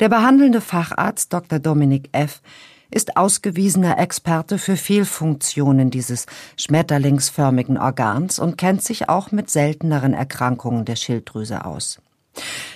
Der 0.00 0.08
behandelnde 0.08 0.60
Facharzt 0.60 1.32
Dr. 1.32 1.58
Dominik 1.58 2.08
F. 2.12 2.42
ist 2.90 3.16
ausgewiesener 3.16 3.98
Experte 3.98 4.58
für 4.58 4.76
Fehlfunktionen 4.76 5.90
dieses 5.90 6.26
schmetterlingsförmigen 6.56 7.78
Organs 7.78 8.38
und 8.38 8.58
kennt 8.58 8.82
sich 8.82 9.08
auch 9.08 9.32
mit 9.32 9.50
selteneren 9.50 10.14
Erkrankungen 10.14 10.84
der 10.84 10.96
Schilddrüse 10.96 11.64
aus. 11.64 12.00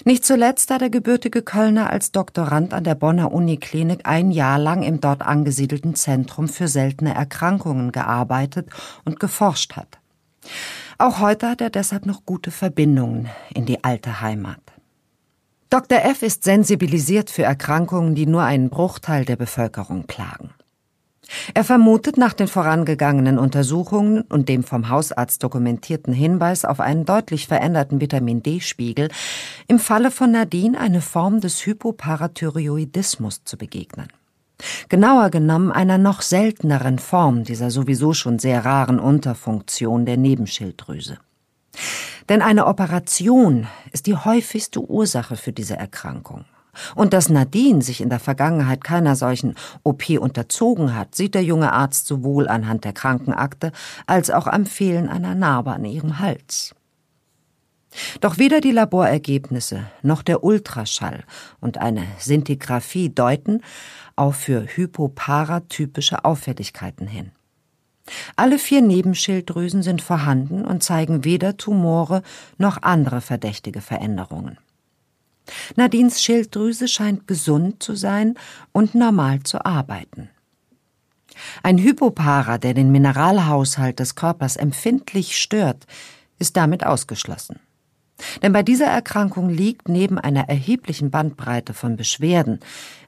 Nicht 0.05 0.25
zuletzt 0.25 0.71
hat 0.71 0.81
der 0.81 0.91
gebürtige 0.91 1.43
Kölner 1.43 1.91
als 1.91 2.13
Doktorand 2.13 2.73
an 2.73 2.85
der 2.85 2.95
Bonner 2.95 3.33
Uniklinik 3.33 4.01
ein 4.05 4.31
Jahr 4.31 4.59
lang 4.59 4.83
im 4.83 5.01
dort 5.01 5.23
angesiedelten 5.23 5.95
Zentrum 5.95 6.49
für 6.49 6.69
seltene 6.69 7.15
Erkrankungen 7.15 7.93
gearbeitet 7.93 8.69
und 9.05 9.21
geforscht 9.21 9.77
hat. 9.77 9.99
Auch 10.99 11.21
heute 11.21 11.49
hat 11.49 11.61
er 11.61 11.71
deshalb 11.71 12.07
noch 12.07 12.25
gute 12.25 12.51
Verbindungen 12.51 13.29
in 13.55 13.67
die 13.67 13.85
alte 13.85 14.21
Heimat. 14.21 14.61
Dr. 15.71 15.99
F. 15.99 16.23
ist 16.23 16.45
sensibilisiert 16.45 17.29
für 17.29 17.43
Erkrankungen, 17.43 18.15
die 18.15 18.27
nur 18.27 18.43
einen 18.43 18.71
Bruchteil 18.71 19.25
der 19.27 19.37
Bevölkerung 19.37 20.05
plagen. 20.05 20.51
Er 21.55 21.65
vermutet 21.65 22.17
nach 22.17 22.33
den 22.33 22.49
vorangegangenen 22.49 23.39
Untersuchungen 23.39 24.23
und 24.23 24.49
dem 24.49 24.65
vom 24.65 24.89
Hausarzt 24.89 25.43
dokumentierten 25.43 26.13
Hinweis 26.13 26.65
auf 26.65 26.81
einen 26.81 27.05
deutlich 27.05 27.47
veränderten 27.47 28.01
Vitamin 28.01 28.43
D-Spiegel 28.43 29.11
im 29.67 29.79
Falle 29.79 30.11
von 30.11 30.33
Nadine 30.33 30.79
eine 30.79 31.01
Form 31.01 31.41
des 31.41 31.65
Hypoparathyroidismus 31.67 33.45
zu 33.45 33.59
begegnen. 33.59 34.09
Genauer 34.89 35.31
genommen 35.31 35.71
einer 35.71 35.99
noch 35.99 36.23
selteneren 36.23 36.99
Form 36.99 37.45
dieser 37.45 37.71
sowieso 37.71 38.13
schon 38.13 38.39
sehr 38.39 38.65
raren 38.65 38.99
Unterfunktion 38.99 40.05
der 40.05 40.17
Nebenschilddrüse. 40.17 41.19
Denn 42.29 42.43
eine 42.43 42.67
Operation 42.67 43.69
ist 43.93 44.07
die 44.07 44.17
häufigste 44.17 44.81
Ursache 44.81 45.37
für 45.37 45.53
diese 45.53 45.77
Erkrankung. 45.77 46.45
Und 46.95 47.13
dass 47.13 47.29
Nadine 47.29 47.83
sich 47.83 48.01
in 48.01 48.11
der 48.11 48.21
Vergangenheit 48.21 48.85
keiner 48.85 49.17
solchen 49.17 49.55
OP 49.83 50.11
unterzogen 50.11 50.95
hat, 50.95 51.15
sieht 51.15 51.35
der 51.35 51.45
junge 51.45 51.73
Arzt 51.73 52.07
sowohl 52.07 52.49
anhand 52.49 52.85
der 52.85 52.93
Krankenakte 52.93 53.73
als 54.07 54.31
auch 54.31 54.47
am 54.47 54.67
Fehlen 54.67 55.09
einer 55.09 55.35
Narbe 55.35 55.73
an 55.73 55.85
ihrem 55.85 56.19
Hals. 56.19 56.75
Doch 58.21 58.39
weder 58.39 58.61
die 58.61 58.73
Laborergebnisse 58.73 59.87
noch 60.03 60.23
der 60.23 60.45
Ultraschall 60.45 61.25
und 61.61 61.79
eine 61.79 62.05
Sintigraphie 62.19 63.09
deuten 63.11 63.63
auf 64.17 64.37
für 64.37 64.67
hypoparatypische 64.67 66.25
Auffälligkeiten 66.25 67.07
hin. 67.07 67.33
Alle 68.37 68.59
vier 68.59 68.83
Nebenschilddrüsen 68.83 69.83
sind 69.83 70.03
vorhanden 70.03 70.65
und 70.65 70.83
zeigen 70.83 71.25
weder 71.25 71.57
Tumore 71.57 72.23
noch 72.57 72.83
andere 72.83 73.21
verdächtige 73.21 73.81
Veränderungen. 73.81 74.59
Nadines 75.77 76.23
Schilddrüse 76.23 76.89
scheint 76.89 77.27
gesund 77.27 77.83
zu 77.83 77.95
sein 77.95 78.35
und 78.73 78.95
normal 78.95 79.43
zu 79.43 79.65
arbeiten. 79.65 80.31
Ein 81.63 81.79
Hypopara, 81.79 82.59
der 82.59 82.75
den 82.75 82.91
Mineralhaushalt 82.91 84.01
des 84.01 84.15
Körpers 84.15 84.57
empfindlich 84.57 85.39
stört, 85.39 85.87
ist 86.39 86.57
damit 86.57 86.85
ausgeschlossen. 86.85 87.61
Denn 88.43 88.53
bei 88.53 88.63
dieser 88.63 88.87
Erkrankung 88.87 89.49
liegt 89.49 89.89
neben 89.89 90.19
einer 90.19 90.49
erheblichen 90.49 91.11
Bandbreite 91.11 91.73
von 91.73 91.97
Beschwerden 91.97 92.59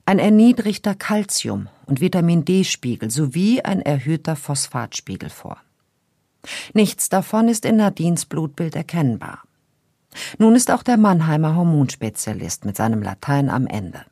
ein 0.07 0.19
erniedrigter 0.19 0.95
Calcium- 0.95 1.69
und 1.87 2.01
Vitamin 2.01 2.45
D-Spiegel 2.45 3.11
sowie 3.11 3.61
ein 3.63 3.83
erhöhter 3.83 4.37
Phosphatspiegel 4.37 5.31
vor. 5.31 5.59
Nichts 6.73 7.09
davon 7.09 7.49
ist 7.49 7.65
in 7.65 7.77
Nadines 7.77 8.25
Blutbild 8.25 8.77
erkennbar. 8.77 9.43
Nun 10.39 10.57
ist 10.57 10.71
auch 10.71 10.83
der 10.83 10.97
Mannheimer 10.97 11.55
Hormonspezialist 11.55 12.65
mit 12.65 12.77
seinem 12.77 13.03
Latein 13.03 13.49
am 13.49 13.67
Ende. 13.67 14.05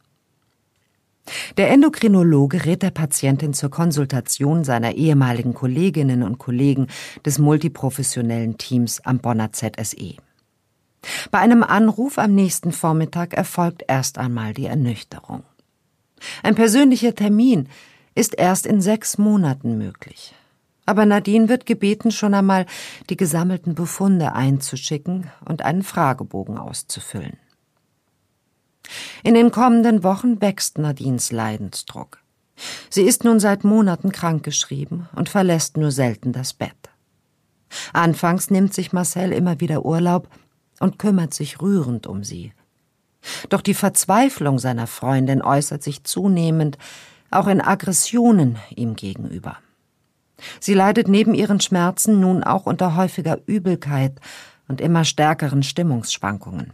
Der 1.57 1.71
Endokrinologe 1.71 2.65
rät 2.65 2.83
der 2.83 2.91
Patientin 2.91 3.53
zur 3.53 3.71
Konsultation 3.71 4.65
seiner 4.65 4.95
ehemaligen 4.95 5.55
Kolleginnen 5.55 6.23
und 6.23 6.39
Kollegen 6.39 6.87
des 7.25 7.39
multiprofessionellen 7.39 8.57
Teams 8.59 9.01
am 9.05 9.19
Bonner 9.19 9.53
ZSE. 9.53 10.17
Bei 11.31 11.39
einem 11.39 11.63
Anruf 11.63 12.19
am 12.19 12.35
nächsten 12.35 12.73
Vormittag 12.73 13.35
erfolgt 13.35 13.85
erst 13.87 14.19
einmal 14.19 14.55
die 14.55 14.67
Ernüchterung. 14.67 15.43
Ein 16.43 16.55
persönlicher 16.55 17.15
Termin 17.15 17.69
ist 18.15 18.35
erst 18.37 18.67
in 18.67 18.81
sechs 18.81 19.19
Monaten 19.19 19.79
möglich. 19.79 20.35
Aber 20.89 21.05
Nadine 21.05 21.51
wird 21.51 21.67
gebeten, 21.67 22.11
schon 22.11 22.33
einmal 22.33 22.65
die 23.11 23.19
gesammelten 23.19 23.75
Befunde 23.75 24.33
einzuschicken 24.33 25.31
und 25.45 25.61
einen 25.61 25.83
Fragebogen 25.83 26.57
auszufüllen. 26.57 27.37
In 29.23 29.35
den 29.35 29.51
kommenden 29.51 30.03
Wochen 30.03 30.41
wächst 30.41 30.79
Nadines 30.79 31.31
Leidensdruck. 31.31 32.23
Sie 32.89 33.03
ist 33.03 33.23
nun 33.23 33.39
seit 33.39 33.65
Monaten 33.65 34.13
krankgeschrieben 34.13 35.11
und 35.15 35.29
verlässt 35.29 35.77
nur 35.77 35.91
selten 35.91 36.33
das 36.33 36.55
Bett. 36.55 36.89
Anfangs 37.93 38.49
nimmt 38.49 38.73
sich 38.73 38.95
Marcel 38.95 39.33
immer 39.33 39.61
wieder 39.61 39.85
Urlaub 39.85 40.31
und 40.81 40.99
kümmert 40.99 41.35
sich 41.35 41.61
rührend 41.61 42.07
um 42.07 42.25
sie. 42.25 42.55
Doch 43.51 43.61
die 43.61 43.75
Verzweiflung 43.75 44.59
seiner 44.59 44.87
Freundin 44.87 45.43
äußert 45.43 45.83
sich 45.83 46.05
zunehmend 46.05 46.79
auch 47.31 47.47
in 47.47 47.61
Aggressionen 47.61 48.57
ihm 48.75 48.97
gegenüber. 48.97 49.59
Sie 50.61 50.75
leidet 50.75 51.09
neben 51.09 51.35
ihren 51.35 51.61
Schmerzen 51.61 52.21
nun 52.21 52.45
auch 52.45 52.67
unter 52.67 52.97
häufiger 52.97 53.39
Übelkeit 53.47 54.21
und 54.69 54.81
immer 54.81 55.05
stärkeren 55.05 55.63
Stimmungsschwankungen. 55.63 56.73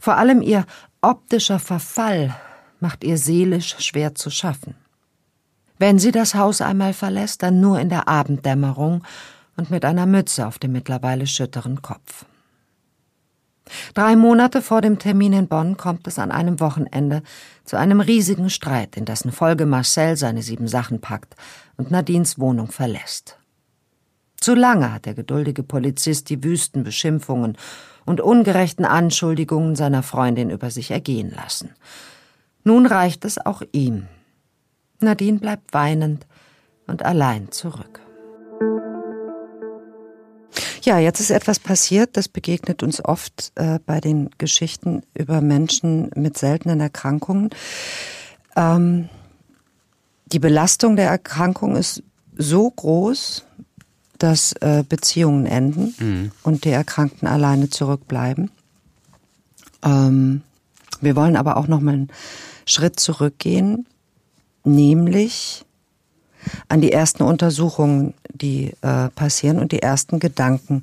Vor 0.00 0.16
allem 0.16 0.42
ihr 0.42 0.66
optischer 1.00 1.58
Verfall 1.58 2.34
macht 2.80 3.04
ihr 3.04 3.18
seelisch 3.18 3.76
schwer 3.78 4.14
zu 4.14 4.30
schaffen. 4.30 4.74
Wenn 5.78 5.98
sie 5.98 6.12
das 6.12 6.34
Haus 6.34 6.60
einmal 6.60 6.92
verlässt, 6.92 7.42
dann 7.42 7.60
nur 7.60 7.80
in 7.80 7.88
der 7.88 8.08
Abenddämmerung 8.08 9.02
und 9.56 9.70
mit 9.70 9.84
einer 9.84 10.06
Mütze 10.06 10.46
auf 10.46 10.58
dem 10.58 10.72
mittlerweile 10.72 11.26
schütteren 11.26 11.82
Kopf. 11.82 12.24
Drei 13.94 14.14
Monate 14.14 14.60
vor 14.60 14.82
dem 14.82 14.98
Termin 14.98 15.32
in 15.32 15.48
Bonn 15.48 15.76
kommt 15.76 16.06
es 16.06 16.18
an 16.18 16.30
einem 16.30 16.60
Wochenende 16.60 17.22
zu 17.64 17.76
einem 17.76 18.00
riesigen 18.00 18.50
Streit, 18.50 18.96
in 18.96 19.04
dessen 19.04 19.32
Folge 19.32 19.66
Marcel 19.66 20.16
seine 20.16 20.42
sieben 20.42 20.68
Sachen 20.68 21.00
packt 21.00 21.34
und 21.76 21.90
Nadines 21.90 22.38
Wohnung 22.38 22.70
verlässt. 22.70 23.38
Zu 24.38 24.54
lange 24.54 24.92
hat 24.92 25.06
der 25.06 25.14
geduldige 25.14 25.62
Polizist 25.62 26.28
die 26.28 26.44
wüsten 26.44 26.84
Beschimpfungen 26.84 27.56
und 28.04 28.20
ungerechten 28.20 28.84
Anschuldigungen 28.84 29.76
seiner 29.76 30.02
Freundin 30.02 30.50
über 30.50 30.70
sich 30.70 30.90
ergehen 30.90 31.32
lassen. 31.34 31.70
Nun 32.62 32.84
reicht 32.84 33.24
es 33.24 33.38
auch 33.38 33.62
ihm. 33.72 34.06
Nadine 35.00 35.38
bleibt 35.38 35.72
weinend 35.72 36.26
und 36.86 37.02
allein 37.04 37.50
zurück. 37.50 38.03
Ja, 40.84 40.98
jetzt 40.98 41.18
ist 41.18 41.30
etwas 41.30 41.58
passiert, 41.58 42.14
das 42.18 42.28
begegnet 42.28 42.82
uns 42.82 43.02
oft 43.02 43.52
äh, 43.54 43.78
bei 43.86 44.02
den 44.02 44.28
Geschichten 44.36 45.02
über 45.14 45.40
Menschen 45.40 46.10
mit 46.14 46.36
seltenen 46.36 46.78
Erkrankungen. 46.80 47.48
Ähm, 48.54 49.08
die 50.26 50.38
Belastung 50.38 50.96
der 50.96 51.08
Erkrankung 51.08 51.74
ist 51.76 52.02
so 52.36 52.70
groß, 52.70 53.46
dass 54.18 54.52
äh, 54.60 54.84
Beziehungen 54.86 55.46
enden 55.46 55.94
mhm. 55.98 56.32
und 56.42 56.66
die 56.66 56.70
Erkrankten 56.70 57.26
alleine 57.26 57.70
zurückbleiben. 57.70 58.50
Ähm, 59.82 60.42
wir 61.00 61.16
wollen 61.16 61.36
aber 61.36 61.56
auch 61.56 61.66
noch 61.66 61.80
mal 61.80 61.94
einen 61.94 62.08
Schritt 62.66 63.00
zurückgehen, 63.00 63.86
nämlich 64.64 65.63
an 66.68 66.80
die 66.80 66.92
ersten 66.92 67.22
Untersuchungen, 67.22 68.14
die 68.32 68.72
äh, 68.82 69.08
passieren 69.10 69.58
und 69.58 69.72
die 69.72 69.82
ersten 69.82 70.20
Gedanken, 70.20 70.82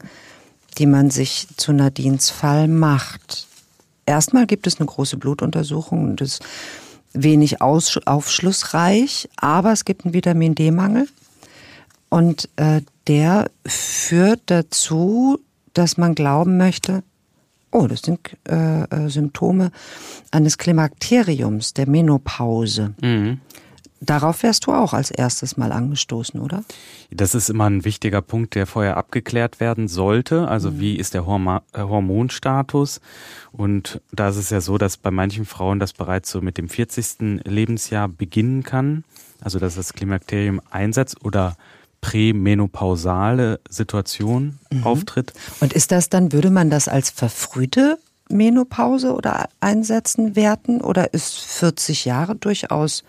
die 0.77 0.85
man 0.85 1.09
sich 1.09 1.47
zu 1.57 1.73
Nadines 1.73 2.29
Fall 2.29 2.67
macht. 2.67 3.47
Erstmal 4.05 4.47
gibt 4.47 4.67
es 4.67 4.79
eine 4.79 4.87
große 4.87 5.17
Blutuntersuchung 5.17 6.03
und 6.03 6.21
ist 6.21 6.41
wenig 7.13 7.61
aufschlussreich, 7.61 9.29
aber 9.35 9.73
es 9.73 9.85
gibt 9.85 10.05
einen 10.05 10.13
Vitamin 10.13 10.55
D-Mangel 10.55 11.07
und 12.09 12.49
äh, 12.55 12.81
der 13.07 13.49
führt 13.65 14.41
dazu, 14.45 15.39
dass 15.73 15.97
man 15.97 16.15
glauben 16.15 16.57
möchte, 16.57 17.03
oh, 17.71 17.87
das 17.87 18.01
sind 18.01 18.19
äh, 18.47 18.83
äh 18.83 19.09
Symptome 19.09 19.71
eines 20.31 20.57
Klimakteriums, 20.57 21.73
der 21.73 21.87
Menopause. 21.87 22.93
Mhm. 23.01 23.39
Darauf 24.03 24.41
wärst 24.41 24.65
du 24.65 24.73
auch 24.73 24.93
als 24.93 25.11
erstes 25.11 25.57
mal 25.57 25.71
angestoßen, 25.71 26.41
oder? 26.41 26.63
Das 27.11 27.35
ist 27.35 27.51
immer 27.51 27.69
ein 27.69 27.85
wichtiger 27.85 28.23
Punkt, 28.23 28.55
der 28.55 28.65
vorher 28.65 28.97
abgeklärt 28.97 29.59
werden 29.59 29.87
sollte. 29.87 30.47
Also 30.47 30.71
mhm. 30.71 30.79
wie 30.79 30.95
ist 30.95 31.13
der 31.13 31.27
Horma 31.27 31.61
äh, 31.73 31.81
Hormonstatus? 31.81 32.99
Und 33.51 34.01
da 34.11 34.29
ist 34.29 34.37
es 34.37 34.49
ja 34.49 34.59
so, 34.59 34.79
dass 34.79 34.97
bei 34.97 35.11
manchen 35.11 35.45
Frauen 35.45 35.79
das 35.79 35.93
bereits 35.93 36.31
so 36.31 36.41
mit 36.41 36.57
dem 36.57 36.67
40. 36.67 37.43
Lebensjahr 37.45 38.07
beginnen 38.07 38.63
kann. 38.63 39.03
Also 39.39 39.59
dass 39.59 39.75
das 39.75 39.93
Klimakterium 39.93 40.61
einsetzt 40.71 41.23
oder 41.23 41.55
prämenopausale 42.01 43.59
Situation 43.69 44.57
mhm. 44.71 44.83
auftritt. 44.83 45.33
Und 45.59 45.73
ist 45.73 45.91
das 45.91 46.09
dann, 46.09 46.31
würde 46.31 46.49
man 46.49 46.71
das 46.71 46.87
als 46.87 47.11
verfrühte 47.11 47.99
Menopause 48.29 49.13
oder 49.13 49.47
einsetzen 49.59 50.35
werten? 50.35 50.81
Oder 50.81 51.13
ist 51.13 51.37
40 51.37 52.05
Jahre 52.05 52.35
durchaus 52.35 53.03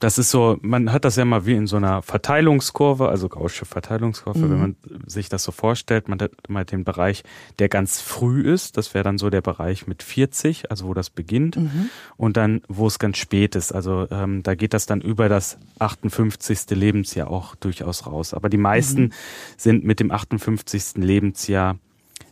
das 0.00 0.16
ist 0.16 0.30
so, 0.30 0.58
man 0.62 0.92
hat 0.92 1.04
das 1.04 1.16
ja 1.16 1.26
mal 1.26 1.44
wie 1.44 1.54
in 1.54 1.66
so 1.66 1.76
einer 1.76 2.00
Verteilungskurve, 2.00 3.10
also 3.10 3.28
Gaußsche 3.28 3.66
Verteilungskurve, 3.66 4.38
mhm. 4.38 4.50
wenn 4.50 4.58
man 4.58 4.76
sich 5.06 5.28
das 5.28 5.44
so 5.44 5.52
vorstellt, 5.52 6.08
man 6.08 6.18
hat 6.20 6.32
mal 6.48 6.64
den 6.64 6.84
Bereich, 6.84 7.22
der 7.58 7.68
ganz 7.68 8.00
früh 8.00 8.40
ist, 8.40 8.78
das 8.78 8.94
wäre 8.94 9.04
dann 9.04 9.18
so 9.18 9.28
der 9.28 9.42
Bereich 9.42 9.86
mit 9.86 10.02
40, 10.02 10.70
also 10.70 10.86
wo 10.86 10.94
das 10.94 11.10
beginnt, 11.10 11.56
mhm. 11.56 11.90
und 12.16 12.38
dann, 12.38 12.62
wo 12.66 12.86
es 12.86 12.98
ganz 12.98 13.18
spät 13.18 13.54
ist, 13.54 13.72
also 13.72 14.06
ähm, 14.10 14.42
da 14.42 14.54
geht 14.54 14.72
das 14.72 14.86
dann 14.86 15.02
über 15.02 15.28
das 15.28 15.58
58. 15.78 16.70
Lebensjahr 16.70 17.30
auch 17.30 17.54
durchaus 17.54 18.06
raus. 18.06 18.32
Aber 18.32 18.48
die 18.48 18.56
meisten 18.56 19.02
mhm. 19.02 19.12
sind 19.58 19.84
mit 19.84 20.00
dem 20.00 20.10
58. 20.10 20.96
Lebensjahr 20.96 21.76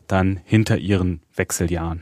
dann 0.07 0.41
hinter 0.45 0.79
ihren 0.79 1.21
Wechseljahren. 1.37 2.01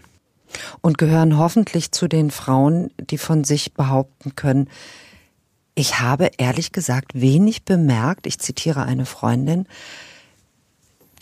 Und 0.80 0.96
gehören 0.96 1.38
hoffentlich 1.38 1.90
zu 1.90 2.06
den 2.06 2.30
Frauen, 2.30 2.90
die 2.98 3.18
von 3.18 3.42
sich 3.42 3.74
behaupten 3.74 4.36
können, 4.36 4.68
ich 5.76 6.00
habe 6.00 6.30
ehrlich 6.38 6.72
gesagt 6.72 7.12
wenig 7.14 7.64
bemerkt, 7.64 8.26
ich 8.26 8.40
zitiere 8.40 8.82
eine 8.82 9.06
Freundin, 9.06 9.66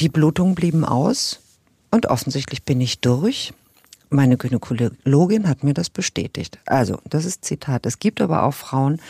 die 0.00 0.08
Blutungen 0.08 0.54
blieben 0.54 0.84
aus 0.84 1.40
und 1.90 2.06
offensichtlich 2.06 2.62
bin 2.62 2.80
ich 2.80 3.00
durch. 3.00 3.52
Meine 4.10 4.36
Gynäkologin 4.36 5.48
hat 5.48 5.64
mir 5.64 5.74
das 5.74 5.90
bestätigt. 5.90 6.58
Also, 6.66 6.98
das 7.04 7.24
ist 7.24 7.44
Zitat. 7.44 7.84
Es 7.84 7.98
gibt 7.98 8.20
aber 8.20 8.44
auch 8.44 8.54
Frauen, 8.54 9.00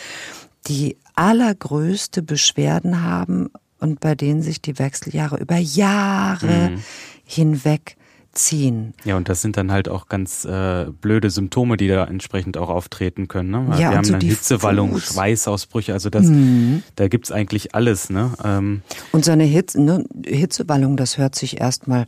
die 0.67 0.97
allergrößte 1.15 2.23
Beschwerden 2.23 3.03
haben 3.03 3.51
und 3.81 4.01
bei 4.01 4.15
denen 4.15 4.43
sich 4.43 4.63
die 4.63 4.79
Wechseljahre 4.79 5.37
über 5.37 5.59
Jahre 5.59 6.71
mhm. 6.71 6.83
hinweg 7.27 7.97
ziehen. 8.35 8.95
Ja, 9.05 9.17
und 9.17 9.29
das 9.29 9.43
sind 9.43 9.57
dann 9.57 9.73
halt 9.73 9.89
auch 9.89 10.09
ganz 10.09 10.45
äh, 10.45 10.87
blöde 11.01 11.31
Symptome, 11.31 11.77
die 11.77 11.89
da 11.89 12.05
entsprechend 12.05 12.57
auch 12.57 12.69
auftreten 12.69 13.29
können. 13.29 13.51
Ne? 13.51 13.67
Ja, 13.73 13.91
Wir 13.91 13.97
haben 13.97 14.05
so 14.05 14.13
dann 14.13 14.21
Hitzewallung, 14.21 14.93
Fuß. 14.93 15.15
Schweißausbrüche, 15.15 15.93
also 15.93 16.11
das, 16.11 16.27
mhm. 16.27 16.83
da 16.97 17.09
gibt's 17.09 17.33
eigentlich 17.33 17.75
alles. 17.75 18.11
Ne? 18.11 18.33
Ähm, 18.45 18.83
und 19.13 19.25
so 19.25 19.33
eine 19.33 19.45
Hitze, 19.45 19.81
ne, 19.83 20.05
Hitzewallung, 20.27 20.97
das 20.97 21.19
hört 21.19 21.35
sich 21.35 21.61
erstmal, 21.61 22.07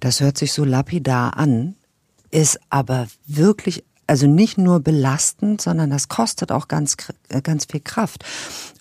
das 0.00 0.20
hört 0.20 0.38
sich 0.38 0.52
so 0.52 0.64
lapidar 0.64 1.36
an, 1.36 1.74
ist 2.30 2.58
aber 2.70 3.06
wirklich 3.26 3.84
also 4.06 4.26
nicht 4.26 4.58
nur 4.58 4.80
belastend, 4.80 5.60
sondern 5.60 5.90
das 5.90 6.08
kostet 6.08 6.52
auch 6.52 6.68
ganz, 6.68 6.96
äh, 7.28 7.40
ganz 7.40 7.66
viel 7.70 7.80
Kraft. 7.80 8.24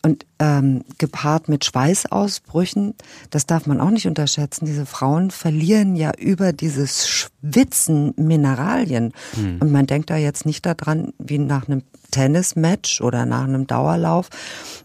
Und 0.01 0.25
ähm, 0.39 0.83
gepaart 0.97 1.47
mit 1.47 1.63
Schweißausbrüchen, 1.63 2.95
das 3.29 3.45
darf 3.45 3.65
man 3.65 3.79
auch 3.79 3.89
nicht 3.89 4.07
unterschätzen. 4.07 4.65
Diese 4.65 4.85
Frauen 4.85 5.31
verlieren 5.31 5.95
ja 5.95 6.11
über 6.17 6.51
dieses 6.51 7.07
Schwitzen 7.07 8.13
Mineralien. 8.17 9.13
Mhm. 9.37 9.57
Und 9.61 9.71
man 9.71 9.87
denkt 9.87 10.09
da 10.09 10.17
jetzt 10.17 10.45
nicht 10.45 10.65
daran, 10.65 11.13
wie 11.19 11.37
nach 11.37 11.67
einem 11.67 11.83
Tennismatch 12.11 13.01
oder 13.01 13.25
nach 13.25 13.45
einem 13.45 13.65
Dauerlauf 13.65 14.29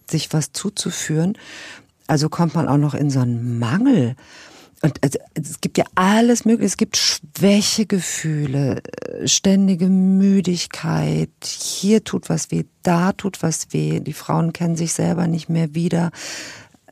sich 0.09 0.33
was 0.33 0.53
zuzuführen. 0.53 1.37
Also 2.07 2.29
kommt 2.29 2.55
man 2.55 2.68
auch 2.68 2.79
noch 2.79 2.94
in 2.94 3.11
so 3.11 3.20
einen 3.20 3.59
Mangel 3.59 4.14
und 4.82 5.02
also, 5.02 5.18
es 5.34 5.60
gibt 5.60 5.76
ja 5.76 5.84
alles 5.94 6.44
mögliche. 6.44 6.66
Es 6.66 6.76
gibt 6.76 6.96
Schwächegefühle, 6.96 8.82
äh, 8.82 9.26
ständige 9.26 9.88
Müdigkeit. 9.88 11.30
Hier 11.42 12.04
tut 12.04 12.28
was 12.28 12.50
weh, 12.50 12.64
da 12.82 13.12
tut 13.12 13.42
was 13.42 13.72
weh. 13.72 14.00
Die 14.00 14.12
Frauen 14.12 14.52
kennen 14.52 14.76
sich 14.76 14.92
selber 14.92 15.26
nicht 15.26 15.48
mehr 15.48 15.74
wieder, 15.74 16.10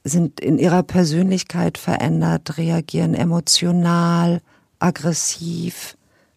sind 0.03 0.41
in 0.41 0.59
ihrer 0.59 0.83
Persönlichkeit 0.83 1.79
verändert, 1.79 2.59
reagieren 2.59 3.15
emotional, 3.15 4.41
aggressiv. 4.79 5.96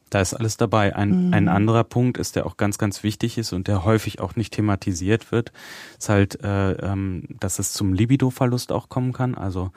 Da 0.09 0.21
ist 0.21 0.33
alles 0.33 0.57
dabei. 0.57 0.95
Ein, 0.95 1.27
mhm. 1.27 1.33
ein 1.33 1.47
anderer 1.47 1.83
Punkt 1.83 2.17
ist, 2.17 2.35
der 2.35 2.45
auch 2.45 2.57
ganz, 2.57 2.77
ganz 2.77 3.03
wichtig 3.03 3.37
ist 3.37 3.53
und 3.53 3.67
der 3.67 3.83
häufig 3.83 4.19
auch 4.19 4.35
nicht 4.35 4.53
thematisiert 4.53 5.31
wird, 5.31 5.51
ist 5.97 6.09
halt, 6.09 6.43
äh, 6.43 6.71
ähm, 6.73 7.23
dass 7.39 7.59
es 7.59 7.73
zum 7.73 7.93
Libido-Verlust 7.93 8.71
auch 8.71 8.89
kommen 8.89 9.13
kann. 9.13 9.35
Also 9.35 9.71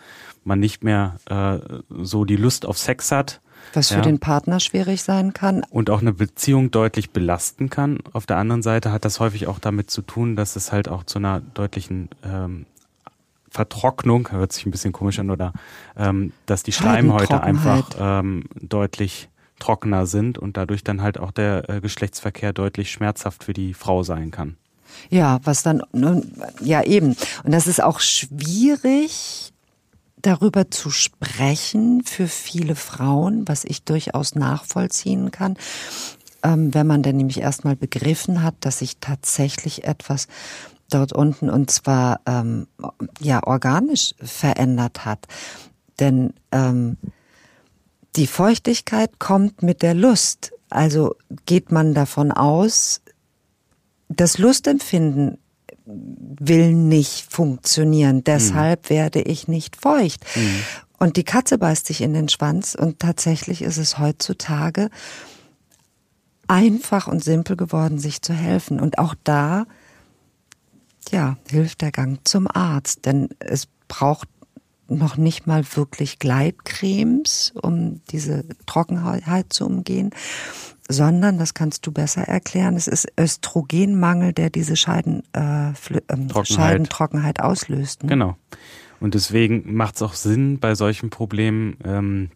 man 0.44 0.60
nicht 0.60 0.84
mehr 0.84 1.16
äh, 1.28 1.58
so 2.02 2.24
die 2.24 2.36
Lust 2.36 2.66
auf 2.66 2.78
Sex 2.78 3.12
hat. 3.12 3.40
Was 3.74 3.88
für 3.88 3.96
ja. 3.96 4.00
den 4.00 4.18
Partner 4.18 4.58
schwierig 4.58 5.02
sein 5.02 5.32
kann. 5.32 5.62
Und 5.70 5.88
auch 5.88 6.00
eine 6.00 6.12
Beziehung 6.12 6.70
deutlich 6.70 7.10
belasten 7.10 7.70
kann. 7.70 8.00
Auf 8.12 8.26
der 8.26 8.38
anderen 8.38 8.62
Seite 8.62 8.90
hat 8.90 9.04
das 9.04 9.20
häufig 9.20 9.46
auch 9.46 9.60
damit 9.60 9.90
zu 9.90 10.02
tun, 10.02 10.34
dass 10.34 10.56
es 10.56 10.72
halt 10.72 10.88
auch 10.88 11.04
zu 11.04 11.18
einer 11.18 11.40
deutlichen 11.40 12.08
ähm, 12.24 12.66
Vertrocknung, 13.52 14.30
hört 14.30 14.52
sich 14.52 14.66
ein 14.66 14.70
bisschen 14.70 14.92
komisch 14.92 15.18
an, 15.18 15.30
oder 15.30 15.52
ähm, 15.96 16.32
dass 16.46 16.62
die 16.62 16.72
Schleimhäute 16.72 17.42
einfach 17.42 17.90
ähm, 17.98 18.44
deutlich 18.60 19.28
trockener 19.62 20.06
sind 20.06 20.38
und 20.38 20.56
dadurch 20.56 20.82
dann 20.82 21.02
halt 21.02 21.18
auch 21.18 21.30
der 21.30 21.70
äh, 21.70 21.80
Geschlechtsverkehr 21.80 22.52
deutlich 22.52 22.90
schmerzhaft 22.90 23.44
für 23.44 23.52
die 23.52 23.74
Frau 23.74 24.02
sein 24.02 24.32
kann. 24.32 24.56
Ja, 25.08 25.38
was 25.44 25.62
dann, 25.62 25.82
ja 26.60 26.82
eben. 26.82 27.16
Und 27.44 27.52
das 27.52 27.66
ist 27.66 27.82
auch 27.82 28.00
schwierig, 28.00 29.52
darüber 30.20 30.70
zu 30.70 30.90
sprechen 30.90 32.02
für 32.04 32.26
viele 32.28 32.74
Frauen, 32.74 33.46
was 33.46 33.64
ich 33.64 33.84
durchaus 33.84 34.34
nachvollziehen 34.34 35.30
kann. 35.30 35.56
Ähm, 36.42 36.74
wenn 36.74 36.86
man 36.86 37.02
dann 37.02 37.16
nämlich 37.16 37.40
erstmal 37.40 37.76
begriffen 37.76 38.42
hat, 38.42 38.54
dass 38.60 38.80
sich 38.80 38.98
tatsächlich 38.98 39.84
etwas 39.84 40.26
dort 40.90 41.12
unten 41.12 41.48
und 41.48 41.70
zwar 41.70 42.20
ähm, 42.26 42.66
ja 43.20 43.46
organisch 43.46 44.14
verändert 44.20 45.04
hat. 45.04 45.26
Denn 46.00 46.34
ähm, 46.50 46.96
Die 48.16 48.26
Feuchtigkeit 48.26 49.18
kommt 49.18 49.62
mit 49.62 49.82
der 49.82 49.94
Lust. 49.94 50.52
Also 50.68 51.16
geht 51.46 51.70
man 51.70 51.94
davon 51.94 52.32
aus, 52.32 53.00
das 54.08 54.38
Lustempfinden 54.38 55.38
will 55.84 56.72
nicht 56.72 57.32
funktionieren. 57.32 58.24
Deshalb 58.24 58.84
mhm. 58.84 58.94
werde 58.94 59.22
ich 59.22 59.48
nicht 59.48 59.76
feucht. 59.76 60.24
Mhm. 60.36 60.62
Und 60.98 61.16
die 61.16 61.24
Katze 61.24 61.58
beißt 61.58 61.86
sich 61.86 62.00
in 62.00 62.14
den 62.14 62.28
Schwanz 62.28 62.76
und 62.76 63.00
tatsächlich 63.00 63.62
ist 63.62 63.78
es 63.78 63.98
heutzutage 63.98 64.88
einfach 66.46 67.08
und 67.08 67.24
simpel 67.24 67.56
geworden, 67.56 67.98
sich 67.98 68.22
zu 68.22 68.32
helfen. 68.32 68.78
Und 68.78 68.98
auch 68.98 69.14
da, 69.24 69.66
ja, 71.10 71.36
hilft 71.50 71.80
der 71.80 71.90
Gang 71.90 72.20
zum 72.24 72.46
Arzt, 72.46 73.06
denn 73.06 73.30
es 73.40 73.66
braucht 73.88 74.28
noch 74.98 75.16
nicht 75.16 75.46
mal 75.46 75.64
wirklich 75.74 76.18
Gleitcremes, 76.18 77.52
um 77.60 78.00
diese 78.10 78.44
Trockenheit 78.66 79.52
zu 79.52 79.66
umgehen, 79.66 80.10
sondern, 80.88 81.38
das 81.38 81.54
kannst 81.54 81.86
du 81.86 81.92
besser 81.92 82.22
erklären, 82.22 82.76
es 82.76 82.88
ist 82.88 83.08
Östrogenmangel, 83.18 84.32
der 84.32 84.50
diese 84.50 84.76
Scheiden, 84.76 85.22
äh, 85.32 85.68
ähm, 85.68 86.28
Trockenheit. 86.28 86.46
Scheidentrockenheit 86.48 87.40
auslöst. 87.40 88.02
Ne? 88.02 88.10
Genau. 88.10 88.36
Und 89.00 89.14
deswegen 89.14 89.74
macht 89.74 89.96
es 89.96 90.02
auch 90.02 90.14
Sinn, 90.14 90.60
bei 90.60 90.74
solchen 90.74 91.10
Problemen 91.10 91.76
ähm, 91.84 92.30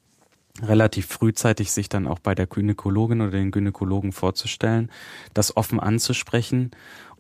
relativ 0.62 1.06
frühzeitig 1.06 1.70
sich 1.70 1.88
dann 1.88 2.06
auch 2.06 2.18
bei 2.18 2.34
der 2.34 2.46
Gynäkologin 2.46 3.20
oder 3.20 3.32
den 3.32 3.50
Gynäkologen 3.50 4.12
vorzustellen, 4.12 4.90
das 5.34 5.56
offen 5.56 5.80
anzusprechen 5.80 6.70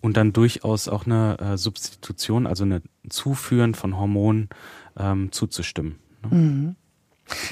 und 0.00 0.16
dann 0.16 0.32
durchaus 0.32 0.88
auch 0.88 1.06
eine 1.06 1.38
äh, 1.38 1.56
Substitution, 1.58 2.46
also 2.46 2.64
eine 2.64 2.82
Zuführen 3.08 3.74
von 3.74 3.98
Hormonen 3.98 4.48
ähm, 4.98 5.32
zuzustimmen. 5.32 5.96
Ne? 6.22 6.36
Mhm. 6.36 6.76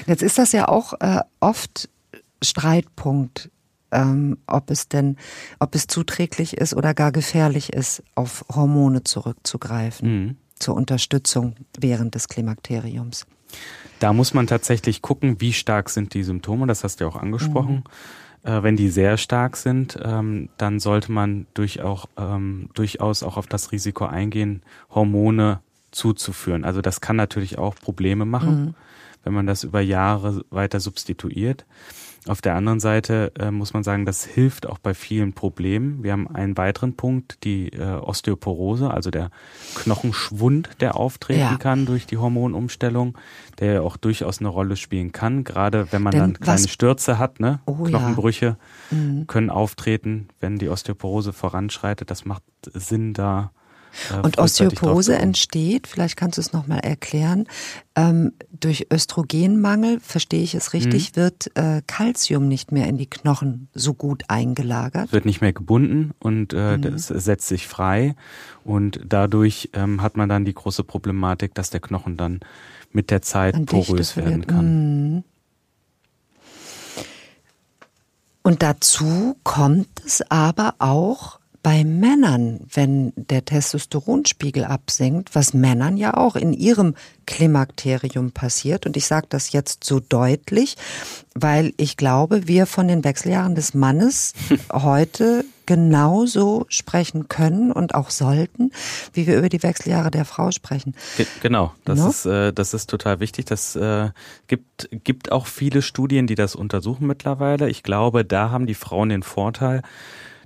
Jetzt 0.07 0.23
ist 0.23 0.37
das 0.37 0.51
ja 0.51 0.67
auch 0.67 0.93
äh, 0.99 1.19
oft 1.39 1.89
Streitpunkt, 2.41 3.49
ähm, 3.91 4.37
ob 4.47 4.69
es 4.71 4.87
denn, 4.87 5.17
ob 5.59 5.75
es 5.75 5.87
zuträglich 5.87 6.57
ist 6.57 6.73
oder 6.73 6.93
gar 6.93 7.11
gefährlich 7.11 7.73
ist, 7.73 8.03
auf 8.15 8.45
Hormone 8.53 9.03
zurückzugreifen 9.03 10.09
mhm. 10.09 10.37
zur 10.57 10.75
Unterstützung 10.75 11.55
während 11.79 12.15
des 12.15 12.27
Klimakteriums. 12.27 13.25
Da 13.99 14.13
muss 14.13 14.33
man 14.33 14.47
tatsächlich 14.47 15.01
gucken, 15.01 15.39
wie 15.39 15.53
stark 15.53 15.89
sind 15.89 16.13
die 16.13 16.23
Symptome, 16.23 16.67
das 16.67 16.83
hast 16.83 16.99
du 16.99 17.05
ja 17.05 17.09
auch 17.09 17.15
angesprochen. 17.15 17.83
Mhm. 18.43 18.51
Äh, 18.51 18.63
wenn 18.63 18.75
die 18.75 18.89
sehr 18.89 19.17
stark 19.17 19.57
sind, 19.57 19.97
ähm, 20.03 20.49
dann 20.57 20.79
sollte 20.79 21.11
man 21.11 21.47
durch 21.53 21.81
auch, 21.81 22.05
ähm, 22.17 22.69
durchaus 22.73 23.23
auch 23.23 23.37
auf 23.37 23.47
das 23.47 23.71
Risiko 23.71 24.05
eingehen, 24.05 24.61
Hormone 24.89 25.61
zuzuführen. 25.95 26.63
Also 26.63 26.81
das 26.81 27.01
kann 27.01 27.15
natürlich 27.15 27.57
auch 27.57 27.75
Probleme 27.75 28.25
machen, 28.25 28.65
mhm. 28.65 28.75
wenn 29.23 29.33
man 29.33 29.47
das 29.47 29.63
über 29.63 29.81
Jahre 29.81 30.43
weiter 30.49 30.79
substituiert. 30.79 31.65
Auf 32.27 32.41
der 32.41 32.55
anderen 32.55 32.79
Seite 32.79 33.31
äh, 33.37 33.51
muss 33.51 33.73
man 33.73 33.83
sagen, 33.83 34.05
das 34.05 34.25
hilft 34.25 34.65
auch 34.65 34.79
bei 34.79 34.95
vielen 34.95 35.33
Problemen. 35.33 36.03
Wir 36.03 36.11
haben 36.11 36.27
einen 36.27 36.57
weiteren 36.57 36.95
Punkt, 36.95 37.43
die 37.43 37.69
äh, 37.69 37.83
Osteoporose, 37.83 38.89
also 38.89 39.11
der 39.11 39.29
Knochenschwund, 39.75 40.69
der 40.79 40.95
auftreten 40.95 41.39
ja. 41.39 41.57
kann 41.57 41.85
durch 41.85 42.07
die 42.07 42.17
Hormonumstellung, 42.17 43.15
der 43.59 43.83
auch 43.83 43.95
durchaus 43.95 44.39
eine 44.39 44.49
Rolle 44.49 44.75
spielen 44.75 45.11
kann. 45.11 45.43
Gerade 45.43 45.91
wenn 45.91 46.01
man 46.01 46.11
Denn 46.11 46.21
dann 46.21 46.39
kleine 46.39 46.63
was? 46.63 46.69
Stürze 46.71 47.19
hat, 47.19 47.39
ne? 47.39 47.59
Oh, 47.67 47.83
Knochenbrüche 47.83 48.57
ja. 48.89 48.97
mhm. 48.97 49.27
können 49.27 49.51
auftreten, 49.51 50.27
wenn 50.39 50.57
die 50.57 50.69
Osteoporose 50.69 51.31
voranschreitet. 51.31 52.09
Das 52.09 52.25
macht 52.25 52.43
Sinn, 52.73 53.13
da 53.13 53.51
äh, 54.11 54.21
und 54.21 54.37
Osteoporose 54.37 55.17
entsteht, 55.17 55.87
vielleicht 55.87 56.17
kannst 56.17 56.37
du 56.37 56.41
es 56.41 56.53
nochmal 56.53 56.79
erklären, 56.79 57.47
ähm, 57.95 58.33
durch 58.51 58.87
Östrogenmangel, 58.91 59.99
verstehe 59.99 60.43
ich 60.43 60.55
es 60.55 60.73
richtig, 60.73 61.11
mhm. 61.11 61.15
wird 61.15 61.51
äh, 61.55 61.81
Calcium 61.87 62.47
nicht 62.47 62.71
mehr 62.71 62.87
in 62.87 62.97
die 62.97 63.09
Knochen 63.09 63.67
so 63.73 63.93
gut 63.93 64.23
eingelagert. 64.27 65.11
Wird 65.11 65.25
nicht 65.25 65.41
mehr 65.41 65.53
gebunden 65.53 66.11
und 66.19 66.53
äh, 66.53 66.77
mhm. 66.77 66.81
das 66.81 67.07
setzt 67.07 67.47
sich 67.47 67.67
frei 67.67 68.15
und 68.63 68.99
dadurch 69.07 69.69
ähm, 69.73 70.01
hat 70.01 70.17
man 70.17 70.29
dann 70.29 70.45
die 70.45 70.53
große 70.53 70.83
Problematik, 70.83 71.53
dass 71.53 71.69
der 71.69 71.79
Knochen 71.79 72.17
dann 72.17 72.39
mit 72.91 73.11
der 73.11 73.21
Zeit 73.21 73.55
An 73.55 73.65
porös 73.65 74.17
werden 74.17 74.47
kann. 74.47 75.15
Mhm. 75.15 75.23
Und 78.45 78.61
dazu 78.61 79.37
kommt 79.43 79.87
es 80.05 80.21
aber 80.29 80.75
auch 80.77 81.39
bei 81.65 81.83
Männern, 81.83 82.59
wenn 82.71 83.11
der 83.15 83.43
Testosteronspiegel 83.43 84.65
absinkt, 84.65 85.33
was 85.33 85.55
Männern 85.55 85.97
ja 85.97 86.13
auch 86.13 86.35
in 86.35 86.53
ihrem 86.53 86.93
Klimakterium 87.25 88.33
passiert. 88.33 88.85
Und 88.85 88.95
ich 88.95 89.07
sage 89.07 89.25
das 89.31 89.51
jetzt 89.51 89.83
so 89.83 89.99
deutlich, 89.99 90.77
weil 91.33 91.73
ich 91.77 91.97
glaube, 91.97 92.47
wir 92.47 92.67
von 92.67 92.87
den 92.87 93.03
Wechseljahren 93.03 93.55
des 93.55 93.73
Mannes 93.73 94.33
heute 94.71 95.43
genauso 95.65 96.67
sprechen 96.69 97.29
können 97.29 97.71
und 97.71 97.95
auch 97.95 98.11
sollten, 98.11 98.71
wie 99.13 99.25
wir 99.25 99.35
über 99.35 99.49
die 99.49 99.63
Wechseljahre 99.63 100.11
der 100.11 100.25
Frau 100.25 100.51
sprechen. 100.51 100.93
genau, 101.41 101.73
das 101.83 101.97
no? 101.97 102.09
ist 102.09 102.25
äh, 102.27 102.53
das 102.53 102.75
ist 102.75 102.91
total 102.91 103.19
wichtig. 103.19 103.45
Das 103.47 103.75
äh, 103.75 104.11
gibt 104.45 104.87
gibt 105.03 105.31
auch 105.31 105.47
viele 105.47 105.81
Studien, 105.81 106.27
die 106.27 106.35
das 106.35 106.53
untersuchen 106.53 107.07
mittlerweile. 107.07 107.71
Ich 107.71 107.81
glaube, 107.81 108.23
da 108.23 108.51
haben 108.51 108.67
die 108.67 108.75
Frauen 108.75 109.09
den 109.09 109.23
Vorteil, 109.23 109.81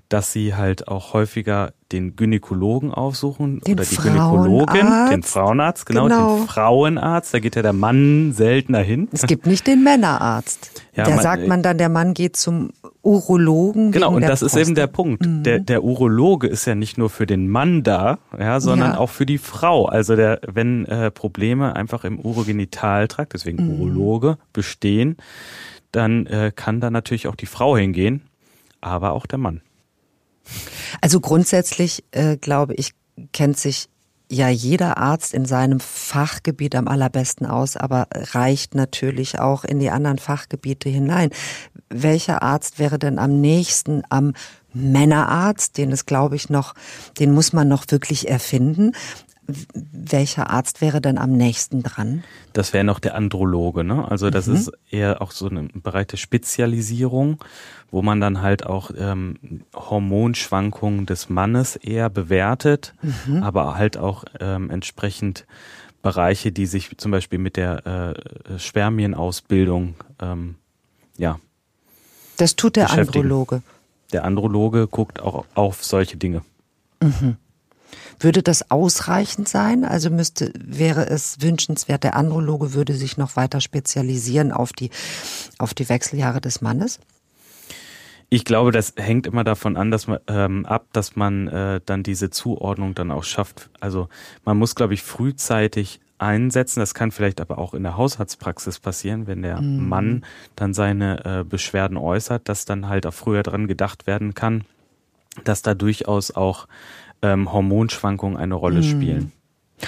dass 0.10 0.34
sie 0.34 0.56
halt 0.56 0.88
auch 0.88 1.13
häufiger 1.13 1.74
den 1.91 2.15
Gynäkologen 2.15 2.91
aufsuchen 2.91 3.62
den 3.62 3.76
oder 3.76 3.86
die 3.86 3.95
Gynäkologin, 3.95 4.88
den 5.12 5.24
Frauenarzt, 5.24 5.86
genau, 5.86 6.04
genau, 6.06 6.38
den 6.38 6.48
Frauenarzt, 6.48 7.34
da 7.34 7.39
geht 7.39 7.56
ja 7.56 7.62
der 7.62 7.74
Mann 7.74 8.34
seltener 8.34 8.80
hin. 8.80 9.08
Es 9.12 9.28
gibt 9.28 9.45
nicht 9.45 9.67
den 9.67 9.84
Männerarzt. 9.84 10.84
Ja, 10.95 11.06
da 11.06 11.12
man, 11.12 11.19
sagt 11.22 11.48
man 11.48 11.63
dann, 11.63 11.78
der 11.78 11.89
Mann 11.89 12.13
geht 12.13 12.38
zum 12.38 12.72
Urologen. 13.04 13.91
Genau, 13.91 14.13
und 14.13 14.24
das 14.24 14.41
Post. 14.41 14.56
ist 14.56 14.67
eben 14.67 14.76
der 14.76 14.88
Punkt. 14.88 15.26
Mhm. 15.26 15.43
Der, 15.43 15.60
der 15.60 15.84
Urologe 15.84 16.48
ist 16.48 16.65
ja 16.65 16.76
nicht 16.76 16.98
nur 16.98 17.10
für 17.10 17.26
den 17.26 17.48
Mann 17.48 17.84
da, 17.84 18.17
ja, 18.38 18.60
sondern 18.60 18.91
ja. 18.93 18.98
auch 18.98 19.10
für 19.10 19.26
die 19.26 19.38
Frau. 19.38 19.86
Also 19.86 20.15
der, 20.15 20.41
wenn 20.45 20.86
äh, 20.86 21.12
Probleme 21.12 21.76
einfach 21.76 22.04
im 22.04 22.19
Urogenitaltrakt, 22.19 23.34
deswegen 23.34 23.63
mhm. 23.63 23.80
Urologe, 23.80 24.38
bestehen, 24.54 25.17
dann 25.91 26.26
äh, 26.26 26.52
kann 26.56 26.82
da 26.82 26.89
natürlich 26.89 27.28
auch 27.28 27.36
die 27.36 27.45
Frau 27.45 27.78
hingehen, 27.78 28.22
aber 28.82 29.12
auch 29.12 29.26
der 29.26 29.39
Mann. 29.39 29.62
Also 31.01 31.19
grundsätzlich, 31.19 32.03
äh, 32.12 32.38
glaube 32.38 32.73
ich, 32.75 32.91
kennt 33.33 33.57
sich 33.57 33.89
ja 34.31 34.47
jeder 34.47 34.97
Arzt 34.97 35.33
in 35.33 35.45
seinem 35.45 35.79
Fachgebiet 35.79 36.75
am 36.75 36.88
allerbesten 36.88 37.47
aus, 37.47 37.75
aber 37.75 38.07
reicht 38.13 38.75
natürlich 38.75 39.39
auch 39.39 39.63
in 39.63 39.79
die 39.79 39.89
anderen 39.89 40.19
Fachgebiete 40.19 40.88
hinein. 40.88 41.31
Welcher 41.89 42.43
Arzt 42.43 42.77
wäre 42.77 42.99
denn 42.99 43.17
am 43.17 43.41
nächsten 43.41 44.03
am 44.09 44.33
Männerarzt, 44.71 45.77
den 45.79 45.91
es 45.91 46.05
glaube 46.05 46.35
ich 46.35 46.49
noch, 46.49 46.75
den 47.19 47.31
muss 47.31 47.53
man 47.53 47.67
noch 47.67 47.85
wirklich 47.89 48.29
erfinden 48.29 48.91
welcher 49.73 50.49
Arzt 50.49 50.81
wäre 50.81 51.01
denn 51.01 51.17
am 51.17 51.31
nächsten 51.31 51.83
dran? 51.83 52.23
Das 52.53 52.73
wäre 52.73 52.83
noch 52.83 52.99
der 52.99 53.15
Androloge, 53.15 53.83
ne? 53.83 54.09
Also 54.09 54.29
das 54.29 54.47
mhm. 54.47 54.55
ist 54.55 54.71
eher 54.89 55.21
auch 55.21 55.31
so 55.31 55.47
ein 55.47 55.69
Bereich 55.75 56.07
der 56.07 56.17
Spezialisierung, 56.17 57.43
wo 57.91 58.01
man 58.01 58.19
dann 58.19 58.41
halt 58.41 58.65
auch 58.65 58.91
ähm, 58.97 59.63
Hormonschwankungen 59.75 61.05
des 61.05 61.29
Mannes 61.29 61.75
eher 61.75 62.09
bewertet, 62.09 62.93
mhm. 63.01 63.43
aber 63.43 63.75
halt 63.75 63.97
auch 63.97 64.23
ähm, 64.39 64.69
entsprechend 64.69 65.45
Bereiche, 66.01 66.51
die 66.51 66.65
sich 66.65 66.97
zum 66.97 67.12
Beispiel 67.12 67.39
mit 67.39 67.57
der 67.57 68.15
äh, 68.47 68.59
Spermienausbildung, 68.59 69.95
ähm, 70.21 70.55
ja. 71.17 71.39
Das 72.38 72.55
tut 72.55 72.77
der 72.77 72.89
Androloge. 72.91 73.62
Der 74.13 74.23
Androloge 74.23 74.88
guckt 74.88 75.21
auch 75.21 75.45
auf 75.55 75.83
solche 75.83 76.17
Dinge. 76.17 76.41
Mhm. 77.01 77.35
Würde 78.19 78.43
das 78.43 78.69
ausreichend 78.69 79.47
sein? 79.47 79.86
Also 79.86 80.10
müsste, 80.10 80.51
wäre 80.60 81.08
es 81.08 81.41
wünschenswert, 81.41 82.03
der 82.03 82.15
Androloge 82.15 82.73
würde 82.73 82.93
sich 82.93 83.17
noch 83.17 83.36
weiter 83.36 83.62
spezialisieren 83.62 84.51
auf 84.51 84.73
die, 84.73 84.89
auf 85.58 85.73
die 85.73 85.88
Wechseljahre 85.88 86.41
des 86.41 86.62
Mannes? 86.62 86.99
Ich 88.32 88.45
glaube, 88.45 88.71
das 88.71 88.93
hängt 88.95 89.25
immer 89.25 89.43
davon 89.43 89.75
an, 89.75 89.89
dass 89.89 90.08
man 90.08 90.19
ähm, 90.27 90.65
ab, 90.65 90.86
dass 90.93 91.15
man 91.15 91.47
äh, 91.47 91.82
dann 91.84 92.03
diese 92.03 92.29
Zuordnung 92.29 92.93
dann 92.93 93.10
auch 93.10 93.23
schafft. 93.23 93.69
Also 93.79 94.08
man 94.45 94.58
muss, 94.58 94.75
glaube 94.75 94.93
ich, 94.93 95.01
frühzeitig 95.01 95.99
einsetzen. 96.19 96.79
Das 96.79 96.93
kann 96.93 97.12
vielleicht 97.12 97.41
aber 97.41 97.58
auch 97.58 97.73
in 97.73 97.84
der 97.84 97.97
Haushaltspraxis 97.97 98.79
passieren, 98.79 99.25
wenn 99.25 99.41
der 99.41 99.62
mhm. 99.62 99.89
Mann 99.89 100.25
dann 100.55 100.73
seine 100.73 101.25
äh, 101.25 101.43
Beschwerden 101.43 101.97
äußert, 101.97 102.47
dass 102.47 102.65
dann 102.65 102.88
halt 102.88 103.08
auch 103.08 103.13
früher 103.13 103.41
dran 103.41 103.67
gedacht 103.67 104.05
werden 104.05 104.36
kann, 104.36 104.63
dass 105.43 105.62
da 105.63 105.73
durchaus 105.73 106.32
auch 106.32 106.67
ähm, 107.21 107.51
Hormonschwankungen 107.51 108.38
eine 108.38 108.55
Rolle 108.55 108.82
mhm. 108.82 108.84
spielen. 108.84 109.32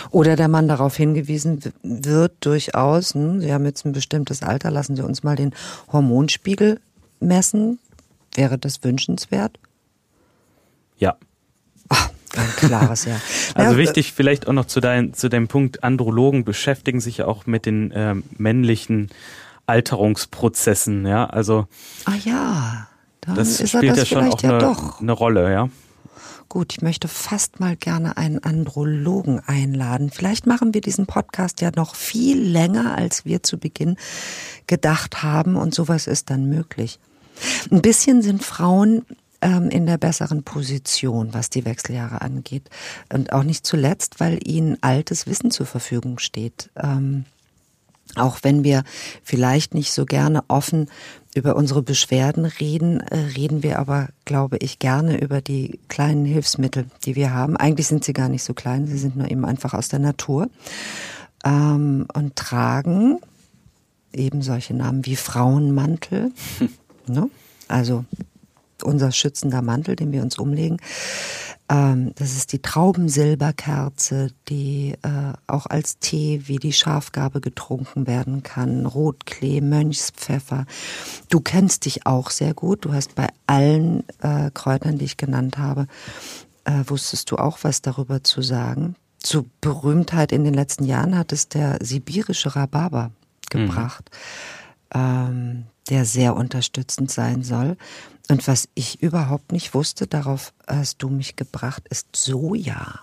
Oder 0.09 0.35
der 0.35 0.47
Mann 0.47 0.67
darauf 0.67 0.95
hingewiesen 0.95 1.59
wird 1.83 2.33
durchaus, 2.41 3.13
hm, 3.13 3.41
Sie 3.41 3.53
haben 3.53 3.65
jetzt 3.65 3.85
ein 3.85 3.91
bestimmtes 3.91 4.41
Alter, 4.41 4.71
lassen 4.71 4.95
Sie 4.95 5.03
uns 5.03 5.23
mal 5.23 5.35
den 5.35 5.53
Hormonspiegel 5.91 6.79
messen. 7.19 7.79
Wäre 8.33 8.57
das 8.57 8.83
wünschenswert? 8.83 9.59
Ja. 10.97 11.15
Ach, 11.89 12.09
ein 12.37 12.47
klares 12.55 13.05
Ja. 13.05 13.19
also 13.55 13.77
wichtig 13.77 14.13
vielleicht 14.13 14.47
auch 14.47 14.53
noch 14.53 14.65
zu, 14.65 14.79
dein, 14.79 15.13
zu 15.13 15.27
dem 15.27 15.47
Punkt, 15.49 15.83
Andrologen 15.83 16.45
beschäftigen 16.45 17.01
sich 17.01 17.17
ja 17.17 17.25
auch 17.25 17.45
mit 17.45 17.65
den 17.65 17.91
äh, 17.91 18.15
männlichen 18.37 19.09
Alterungsprozessen, 19.65 21.05
ja. 21.05 21.25
Also 21.25 21.67
ah 22.05 22.15
ja, 22.23 22.87
dann 23.21 23.35
das 23.35 23.57
spielt 23.69 23.91
das 23.91 23.97
ja 23.97 24.05
schon 24.05 24.31
auch 24.31 24.41
ja 24.41 24.57
eine, 24.57 24.93
eine 24.99 25.11
Rolle, 25.11 25.51
ja. 25.51 25.69
Gut, 26.51 26.73
ich 26.73 26.81
möchte 26.81 27.07
fast 27.07 27.61
mal 27.61 27.77
gerne 27.77 28.17
einen 28.17 28.39
Andrologen 28.39 29.39
einladen. 29.39 30.09
Vielleicht 30.09 30.47
machen 30.47 30.73
wir 30.73 30.81
diesen 30.81 31.05
Podcast 31.05 31.61
ja 31.61 31.71
noch 31.73 31.95
viel 31.95 32.41
länger, 32.41 32.97
als 32.97 33.23
wir 33.23 33.41
zu 33.41 33.57
Beginn 33.57 33.95
gedacht 34.67 35.23
haben 35.23 35.55
und 35.55 35.73
sowas 35.73 36.07
ist 36.07 36.29
dann 36.29 36.49
möglich. 36.49 36.99
Ein 37.71 37.81
bisschen 37.81 38.21
sind 38.21 38.43
Frauen 38.43 39.05
ähm, 39.39 39.69
in 39.69 39.85
der 39.85 39.97
besseren 39.97 40.43
Position, 40.43 41.33
was 41.33 41.49
die 41.49 41.63
Wechseljahre 41.63 42.19
angeht. 42.19 42.69
Und 43.13 43.31
auch 43.31 43.43
nicht 43.43 43.65
zuletzt, 43.65 44.19
weil 44.19 44.37
ihnen 44.45 44.77
altes 44.81 45.27
Wissen 45.27 45.51
zur 45.51 45.67
Verfügung 45.67 46.19
steht. 46.19 46.69
Ähm, 46.75 47.23
auch 48.15 48.39
wenn 48.43 48.63
wir 48.63 48.83
vielleicht 49.23 49.73
nicht 49.73 49.91
so 49.91 50.05
gerne 50.05 50.43
offen 50.47 50.89
über 51.33 51.55
unsere 51.55 51.81
Beschwerden 51.81 52.45
reden, 52.45 52.99
äh, 52.99 53.17
reden 53.37 53.63
wir 53.63 53.79
aber, 53.79 54.09
glaube 54.25 54.57
ich, 54.57 54.79
gerne 54.79 55.21
über 55.21 55.41
die 55.41 55.79
kleinen 55.87 56.25
Hilfsmittel, 56.25 56.87
die 57.05 57.15
wir 57.15 57.33
haben. 57.33 57.55
Eigentlich 57.55 57.87
sind 57.87 58.03
sie 58.03 58.13
gar 58.13 58.29
nicht 58.29 58.43
so 58.43 58.53
klein, 58.53 58.85
sie 58.87 58.97
sind 58.97 59.15
nur 59.15 59.31
eben 59.31 59.45
einfach 59.45 59.73
aus 59.73 59.87
der 59.87 59.99
Natur 59.99 60.49
ähm, 61.45 62.05
und 62.13 62.35
tragen 62.35 63.19
eben 64.13 64.41
solche 64.41 64.73
Namen 64.73 65.05
wie 65.05 65.15
Frauenmantel, 65.15 66.31
ne? 67.07 67.29
also 67.67 68.03
unser 68.83 69.11
schützender 69.11 69.61
Mantel, 69.61 69.95
den 69.95 70.11
wir 70.11 70.21
uns 70.21 70.37
umlegen. 70.37 70.77
Ähm, 71.71 72.11
das 72.15 72.35
ist 72.35 72.51
die 72.51 72.61
Traubensilberkerze, 72.61 74.31
die 74.49 74.95
äh, 75.03 75.33
auch 75.47 75.67
als 75.67 75.99
Tee 75.99 76.43
wie 76.45 76.57
die 76.57 76.73
Schafgabe 76.73 77.39
getrunken 77.39 78.07
werden 78.07 78.43
kann. 78.43 78.85
Rotklee, 78.85 79.61
Mönchspfeffer. 79.61 80.65
Du 81.29 81.39
kennst 81.39 81.85
dich 81.85 82.05
auch 82.05 82.29
sehr 82.29 82.53
gut. 82.53 82.85
Du 82.85 82.93
hast 82.93 83.15
bei 83.15 83.29
allen 83.47 84.03
äh, 84.21 84.51
Kräutern, 84.53 84.97
die 84.97 85.05
ich 85.05 85.17
genannt 85.17 85.57
habe, 85.57 85.87
äh, 86.65 86.83
wusstest 86.87 87.31
du 87.31 87.37
auch 87.37 87.59
was 87.61 87.81
darüber 87.81 88.23
zu 88.23 88.41
sagen. 88.41 88.95
Zu 89.19 89.49
Berühmtheit 89.61 90.31
in 90.31 90.43
den 90.43 90.53
letzten 90.53 90.83
Jahren 90.83 91.17
hat 91.17 91.31
es 91.31 91.47
der 91.47 91.77
sibirische 91.81 92.55
Rhabarber 92.55 93.11
gebracht, 93.49 94.09
mhm. 94.93 94.99
ähm, 94.99 95.63
der 95.89 96.05
sehr 96.05 96.35
unterstützend 96.35 97.11
sein 97.11 97.43
soll. 97.43 97.77
Und 98.29 98.47
was 98.47 98.69
ich 98.75 99.01
überhaupt 99.01 99.51
nicht 99.51 99.73
wusste, 99.73 100.07
darauf 100.07 100.53
hast 100.67 101.01
du 101.03 101.09
mich 101.09 101.35
gebracht, 101.35 101.83
ist 101.89 102.15
Soja. 102.15 102.99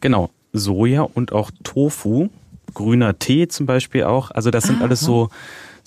Genau, 0.00 0.30
Soja 0.52 1.02
und 1.02 1.32
auch 1.32 1.50
Tofu, 1.62 2.30
grüner 2.74 3.18
Tee 3.18 3.48
zum 3.48 3.66
Beispiel 3.66 4.04
auch. 4.04 4.30
Also 4.30 4.50
das 4.50 4.64
sind 4.64 4.76
Aha. 4.76 4.84
alles 4.84 5.00
so 5.00 5.28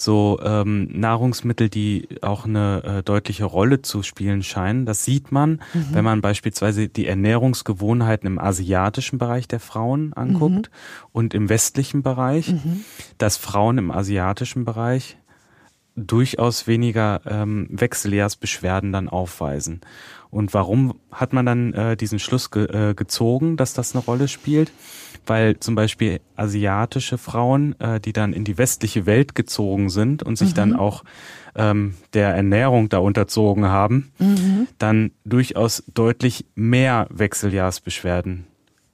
so 0.03 0.39
ähm, 0.43 0.89
Nahrungsmittel, 0.91 1.69
die 1.69 2.07
auch 2.21 2.45
eine 2.45 2.83
äh, 2.83 3.03
deutliche 3.03 3.45
Rolle 3.45 3.81
zu 3.81 4.03
spielen 4.03 4.43
scheinen. 4.43 4.85
Das 4.85 5.05
sieht 5.05 5.31
man, 5.31 5.61
mhm. 5.73 5.87
wenn 5.91 6.03
man 6.03 6.21
beispielsweise 6.21 6.89
die 6.89 7.07
Ernährungsgewohnheiten 7.07 8.27
im 8.27 8.39
asiatischen 8.39 9.17
Bereich 9.17 9.47
der 9.47 9.59
Frauen 9.59 10.13
anguckt 10.13 10.69
mhm. 10.71 11.07
und 11.11 11.33
im 11.33 11.49
westlichen 11.49 12.03
Bereich, 12.03 12.53
mhm. 12.53 12.83
dass 13.17 13.37
Frauen 13.37 13.77
im 13.77 13.91
asiatischen 13.91 14.65
Bereich 14.65 15.17
durchaus 15.95 16.67
weniger 16.67 17.21
ähm, 17.25 17.67
Wechseljahrsbeschwerden 17.69 18.91
dann 18.91 19.09
aufweisen. 19.09 19.81
Und 20.29 20.53
warum 20.53 20.95
hat 21.11 21.33
man 21.33 21.45
dann 21.45 21.73
äh, 21.73 21.97
diesen 21.97 22.19
Schluss 22.19 22.51
ge 22.51 22.65
äh, 22.65 22.93
gezogen, 22.93 23.57
dass 23.57 23.73
das 23.73 23.93
eine 23.93 24.03
Rolle 24.03 24.27
spielt? 24.29 24.71
Weil 25.25 25.59
zum 25.59 25.75
Beispiel 25.75 26.19
asiatische 26.35 27.17
Frauen, 27.17 27.79
äh, 27.79 27.99
die 27.99 28.13
dann 28.13 28.33
in 28.33 28.43
die 28.43 28.57
westliche 28.57 29.05
Welt 29.05 29.35
gezogen 29.35 29.89
sind 29.89 30.23
und 30.23 30.37
sich 30.37 30.51
mhm. 30.51 30.55
dann 30.55 30.75
auch 30.75 31.03
ähm, 31.55 31.95
der 32.13 32.29
Ernährung 32.33 32.89
da 32.89 32.99
unterzogen 32.99 33.65
haben, 33.65 34.11
mhm. 34.19 34.67
dann 34.77 35.11
durchaus 35.25 35.83
deutlich 35.93 36.45
mehr 36.55 37.07
Wechseljahrsbeschwerden 37.09 38.47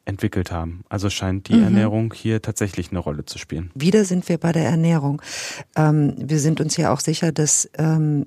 entwickelt 0.07 0.51
haben. 0.51 0.83
Also 0.89 1.09
scheint 1.09 1.49
die 1.49 1.55
mhm. 1.55 1.63
Ernährung 1.63 2.13
hier 2.13 2.41
tatsächlich 2.41 2.91
eine 2.91 2.99
Rolle 2.99 3.25
zu 3.25 3.37
spielen. 3.37 3.71
Wieder 3.75 4.05
sind 4.05 4.27
wir 4.29 4.37
bei 4.37 4.51
der 4.51 4.65
Ernährung. 4.65 5.21
Ähm, 5.75 6.15
wir 6.17 6.39
sind 6.39 6.61
uns 6.61 6.77
ja 6.77 6.93
auch 6.93 7.01
sicher, 7.01 7.31
dass 7.31 7.69
ähm, 7.77 8.25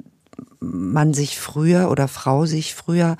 man 0.60 1.14
sich 1.14 1.38
früher 1.38 1.90
oder 1.90 2.06
Frau 2.06 2.44
sich 2.44 2.74
früher 2.74 3.16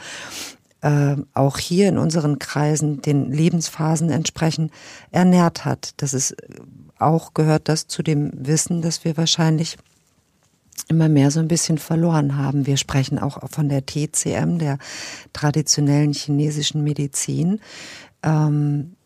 äh, 0.82 1.16
auch 1.34 1.58
hier 1.58 1.88
in 1.88 1.98
unseren 1.98 2.38
Kreisen 2.38 3.02
den 3.02 3.30
Lebensphasen 3.30 4.10
entsprechend 4.10 4.72
ernährt 5.10 5.64
hat. 5.64 5.92
Das 5.98 6.14
ist 6.14 6.34
auch 6.98 7.34
gehört 7.34 7.68
das 7.68 7.86
zu 7.86 8.02
dem 8.02 8.30
Wissen, 8.34 8.82
dass 8.82 9.04
wir 9.04 9.16
wahrscheinlich 9.16 9.78
immer 10.88 11.08
mehr 11.08 11.30
so 11.30 11.40
ein 11.40 11.48
bisschen 11.48 11.78
verloren 11.78 12.36
haben. 12.36 12.66
Wir 12.66 12.76
sprechen 12.76 13.18
auch 13.18 13.38
von 13.50 13.68
der 13.68 13.86
TCM, 13.86 14.58
der 14.58 14.78
traditionellen 15.32 16.12
chinesischen 16.12 16.82
Medizin. 16.82 17.60
Ähm, 18.22 18.96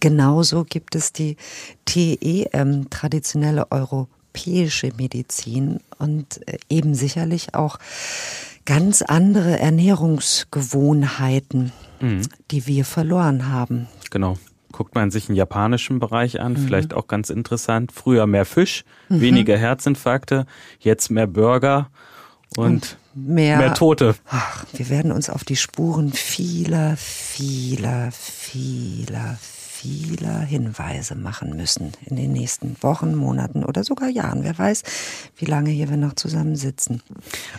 genauso 0.00 0.64
gibt 0.64 0.94
es 0.94 1.12
die 1.12 1.36
TEM, 1.84 2.90
traditionelle 2.90 3.70
europäische 3.70 4.92
Medizin 4.96 5.80
und 5.98 6.46
äh, 6.48 6.58
eben 6.68 6.94
sicherlich 6.94 7.54
auch 7.54 7.78
ganz 8.66 9.00
andere 9.00 9.58
Ernährungsgewohnheiten, 9.58 11.72
mhm. 12.00 12.20
die 12.50 12.66
wir 12.66 12.84
verloren 12.84 13.48
haben. 13.48 13.88
Genau. 14.10 14.36
Guckt 14.72 14.94
man 14.94 15.10
sich 15.10 15.24
den 15.26 15.36
japanischen 15.36 16.00
Bereich 16.00 16.38
an, 16.40 16.52
mhm. 16.52 16.58
vielleicht 16.58 16.92
auch 16.92 17.06
ganz 17.06 17.30
interessant. 17.30 17.92
Früher 17.92 18.26
mehr 18.26 18.44
Fisch, 18.44 18.84
mhm. 19.08 19.22
weniger 19.22 19.56
Herzinfarkte, 19.56 20.44
jetzt 20.80 21.10
mehr 21.10 21.26
Burger 21.26 21.88
und, 22.56 22.66
und 22.66 22.98
mehr, 23.14 23.56
mehr 23.56 23.72
Tote. 23.72 24.16
Ach, 24.28 24.66
wir 24.74 24.90
werden 24.90 25.12
uns 25.12 25.30
auf 25.30 25.44
die 25.44 25.56
Spuren 25.56 26.12
vieler, 26.12 26.98
vieler, 26.98 28.10
vieler, 28.12 29.38
vieler 29.86 30.40
Hinweise 30.40 31.14
machen 31.14 31.56
müssen 31.56 31.92
in 32.04 32.16
den 32.16 32.32
nächsten 32.32 32.76
Wochen, 32.82 33.14
Monaten 33.14 33.64
oder 33.64 33.84
sogar 33.84 34.08
Jahren. 34.08 34.42
Wer 34.42 34.58
weiß, 34.58 34.82
wie 35.36 35.44
lange 35.44 35.70
hier 35.70 35.88
wir 35.88 35.96
noch 35.96 36.14
zusammen 36.14 36.56
sitzen. 36.56 37.02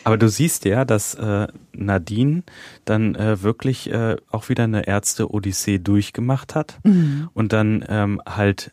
Aber 0.03 0.17
du 0.17 0.27
siehst 0.27 0.65
ja, 0.65 0.85
dass 0.85 1.15
äh, 1.15 1.47
Nadine 1.73 2.43
dann 2.85 3.15
äh, 3.15 3.41
wirklich 3.41 3.91
äh, 3.91 4.17
auch 4.31 4.49
wieder 4.49 4.65
eine 4.65 4.87
Ärzte-Odyssee 4.87 5.79
durchgemacht 5.79 6.55
hat 6.55 6.79
mhm. 6.83 7.29
und 7.33 7.53
dann 7.53 7.83
ähm, 7.87 8.21
halt 8.27 8.71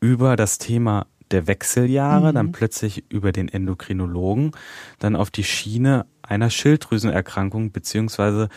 über 0.00 0.36
das 0.36 0.58
Thema 0.58 1.06
der 1.30 1.46
Wechseljahre, 1.46 2.30
mhm. 2.30 2.34
dann 2.34 2.52
plötzlich 2.52 3.04
über 3.08 3.32
den 3.32 3.48
Endokrinologen, 3.48 4.52
dann 4.98 5.16
auf 5.16 5.30
die 5.30 5.44
Schiene 5.44 6.06
einer 6.22 6.50
Schilddrüsenerkrankung 6.50 7.72
beziehungsweise 7.72 8.48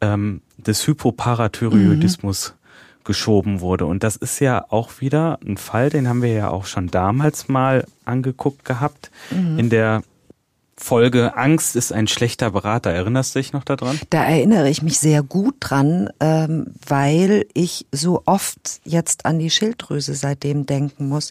ähm, 0.00 0.42
des 0.58 0.86
Hypoparathyroidismus 0.86 2.54
mhm. 2.54 2.63
Geschoben 3.04 3.60
wurde. 3.60 3.86
Und 3.86 4.02
das 4.02 4.16
ist 4.16 4.40
ja 4.40 4.64
auch 4.70 5.00
wieder 5.00 5.38
ein 5.46 5.56
Fall, 5.56 5.90
den 5.90 6.08
haben 6.08 6.22
wir 6.22 6.32
ja 6.32 6.50
auch 6.50 6.66
schon 6.66 6.88
damals 6.88 7.48
mal 7.48 7.84
angeguckt 8.04 8.64
gehabt, 8.64 9.10
mhm. 9.30 9.58
in 9.58 9.70
der 9.70 10.02
Folge 10.76 11.36
Angst 11.36 11.76
ist 11.76 11.92
ein 11.92 12.08
schlechter 12.08 12.50
Berater. 12.50 12.90
Erinnerst 12.90 13.34
du 13.34 13.38
dich 13.38 13.52
noch 13.52 13.62
daran? 13.62 13.98
Da 14.10 14.24
erinnere 14.24 14.68
ich 14.68 14.82
mich 14.82 14.98
sehr 14.98 15.22
gut 15.22 15.54
dran, 15.60 16.10
ähm, 16.18 16.74
weil 16.86 17.46
ich 17.54 17.86
so 17.92 18.22
oft 18.26 18.80
jetzt 18.84 19.24
an 19.24 19.38
die 19.38 19.50
Schilddrüse 19.50 20.14
seitdem 20.14 20.66
denken 20.66 21.08
muss 21.08 21.30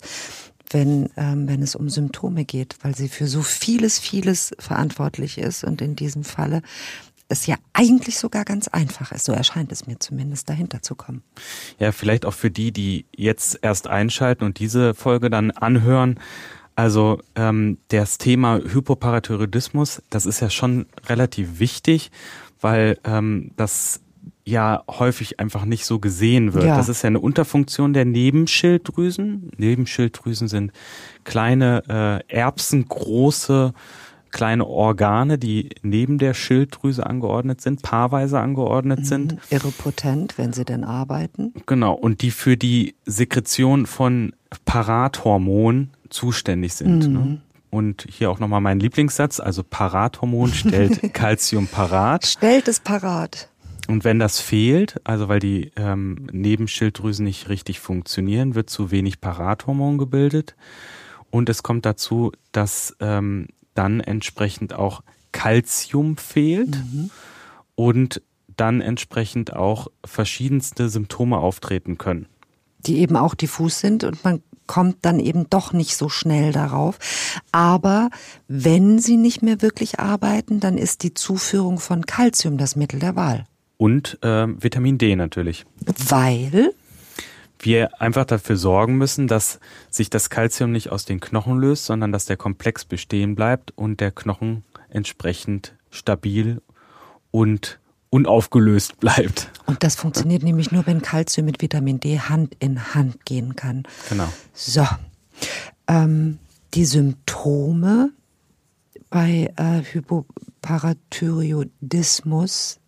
wenn, 0.73 1.09
ähm, 1.17 1.47
wenn 1.47 1.61
es 1.61 1.75
um 1.75 1.89
Symptome 1.89 2.45
geht, 2.45 2.77
weil 2.81 2.95
sie 2.95 3.07
für 3.07 3.27
so 3.27 3.41
vieles, 3.41 3.99
vieles 3.99 4.53
verantwortlich 4.59 5.37
ist 5.37 5.63
und 5.63 5.81
in 5.81 5.95
diesem 5.95 6.23
Falle 6.23 6.61
es 7.29 7.47
ja 7.47 7.55
eigentlich 7.73 8.17
sogar 8.17 8.45
ganz 8.45 8.67
einfach 8.67 9.11
ist. 9.11 9.25
So 9.25 9.31
erscheint 9.31 9.71
es 9.71 9.87
mir 9.87 9.99
zumindest, 9.99 10.49
dahinter 10.49 10.81
zu 10.81 10.95
kommen. 10.95 11.23
Ja, 11.79 11.91
vielleicht 11.91 12.25
auch 12.25 12.33
für 12.33 12.51
die, 12.51 12.71
die 12.71 13.05
jetzt 13.15 13.59
erst 13.61 13.87
einschalten 13.87 14.43
und 14.43 14.59
diese 14.59 14.93
Folge 14.93 15.29
dann 15.29 15.51
anhören. 15.51 16.19
Also 16.75 17.19
ähm, 17.35 17.77
das 17.89 18.17
Thema 18.17 18.57
Hypoparathyroidismus, 18.57 20.01
das 20.09 20.25
ist 20.25 20.39
ja 20.39 20.49
schon 20.49 20.87
relativ 21.07 21.59
wichtig, 21.59 22.11
weil 22.61 22.97
ähm, 23.03 23.51
das 23.57 24.01
ja 24.45 24.83
häufig 24.89 25.39
einfach 25.39 25.65
nicht 25.65 25.85
so 25.85 25.99
gesehen 25.99 26.53
wird. 26.53 26.65
Ja. 26.65 26.77
Das 26.77 26.89
ist 26.89 27.01
ja 27.01 27.07
eine 27.07 27.19
Unterfunktion 27.19 27.93
der 27.93 28.05
Nebenschilddrüsen. 28.05 29.51
Nebenschilddrüsen 29.57 30.47
sind 30.47 30.71
kleine 31.23 32.23
äh, 32.29 32.33
erbsengroße 32.35 33.73
kleine 34.33 34.65
Organe, 34.65 35.37
die 35.37 35.69
neben 35.81 36.17
der 36.17 36.33
Schilddrüse 36.33 37.05
angeordnet 37.05 37.61
sind, 37.61 37.81
paarweise 37.81 38.39
angeordnet 38.39 38.99
mhm. 38.99 39.05
sind. 39.05 39.37
Irrepotent, 39.49 40.37
wenn 40.37 40.51
sie 40.51 40.65
denn 40.65 40.83
arbeiten. 40.83 41.53
Genau, 41.65 41.93
und 41.93 42.21
die 42.21 42.31
für 42.31 42.57
die 42.57 42.95
Sekretion 43.05 43.85
von 43.85 44.33
Parathormon 44.65 45.91
zuständig 46.09 46.73
sind. 46.73 47.07
Mhm. 47.07 47.13
Ne? 47.13 47.41
Und 47.69 48.05
hier 48.09 48.29
auch 48.29 48.39
nochmal 48.39 48.61
mein 48.61 48.79
Lieblingssatz, 48.79 49.39
also 49.39 49.63
Parathormon 49.63 50.51
stellt 50.51 51.01
Calcium 51.13 51.67
parat. 51.67 52.25
Stellt 52.25 52.67
es 52.67 52.79
parat. 52.79 53.49
Und 53.87 54.03
wenn 54.03 54.19
das 54.19 54.39
fehlt, 54.39 55.01
also 55.03 55.27
weil 55.27 55.39
die 55.39 55.71
ähm, 55.75 56.27
Nebenschilddrüsen 56.31 57.25
nicht 57.25 57.49
richtig 57.49 57.79
funktionieren, 57.79 58.55
wird 58.55 58.69
zu 58.69 58.91
wenig 58.91 59.21
Parathormon 59.21 59.97
gebildet. 59.97 60.55
Und 61.31 61.49
es 61.49 61.63
kommt 61.63 61.85
dazu, 61.85 62.31
dass 62.51 62.95
ähm, 62.99 63.47
dann 63.73 63.99
entsprechend 63.99 64.73
auch 64.73 65.01
Calcium 65.31 66.17
fehlt 66.17 66.75
mhm. 66.75 67.09
und 67.75 68.21
dann 68.55 68.81
entsprechend 68.81 69.53
auch 69.53 69.87
verschiedenste 70.05 70.89
Symptome 70.89 71.37
auftreten 71.37 71.97
können. 71.97 72.27
Die 72.79 72.99
eben 72.99 73.15
auch 73.15 73.33
diffus 73.33 73.79
sind 73.79 74.03
und 74.03 74.23
man 74.23 74.41
kommt 74.67 74.97
dann 75.01 75.19
eben 75.19 75.49
doch 75.49 75.73
nicht 75.73 75.95
so 75.95 76.09
schnell 76.09 76.51
darauf. 76.51 76.97
Aber 77.51 78.09
wenn 78.47 78.99
sie 78.99 79.17
nicht 79.17 79.41
mehr 79.41 79.61
wirklich 79.61 79.99
arbeiten, 79.99 80.59
dann 80.59 80.77
ist 80.77 81.03
die 81.03 81.13
Zuführung 81.13 81.79
von 81.79 82.05
Calcium 82.05 82.57
das 82.57 82.75
Mittel 82.75 82.99
der 82.99 83.15
Wahl. 83.15 83.45
Und 83.77 84.19
äh, 84.21 84.47
Vitamin 84.47 84.97
D 84.97 85.15
natürlich. 85.15 85.65
Weil? 86.07 86.73
Wir 87.65 88.01
einfach 88.01 88.25
dafür 88.25 88.57
sorgen 88.57 88.97
müssen, 88.97 89.27
dass 89.27 89.59
sich 89.89 90.09
das 90.09 90.29
Kalzium 90.29 90.71
nicht 90.71 90.91
aus 90.91 91.05
den 91.05 91.19
Knochen 91.19 91.57
löst, 91.57 91.85
sondern 91.85 92.11
dass 92.11 92.25
der 92.25 92.37
Komplex 92.37 92.85
bestehen 92.85 93.35
bleibt 93.35 93.71
und 93.75 93.99
der 93.99 94.11
Knochen 94.11 94.63
entsprechend 94.89 95.75
stabil 95.89 96.61
und 97.31 97.79
unaufgelöst 98.09 98.99
bleibt. 98.99 99.49
Und 99.65 99.83
das 99.83 99.95
funktioniert 99.95 100.43
nämlich 100.43 100.71
nur, 100.71 100.85
wenn 100.85 101.01
Kalzium 101.01 101.45
mit 101.45 101.61
Vitamin 101.61 101.99
D 101.99 102.19
Hand 102.19 102.55
in 102.59 102.93
Hand 102.93 103.25
gehen 103.25 103.55
kann. 103.55 103.83
Genau. 104.09 104.27
So. 104.53 104.85
Ähm, 105.87 106.37
die 106.75 106.85
Symptome 106.85 108.11
bei 109.09 109.51
äh, 109.57 109.81
Hypoparathyroidismus 109.91 112.79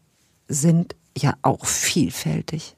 sind 0.47 0.95
ja 1.17 1.33
auch 1.41 1.65
vielfältig. 1.65 2.75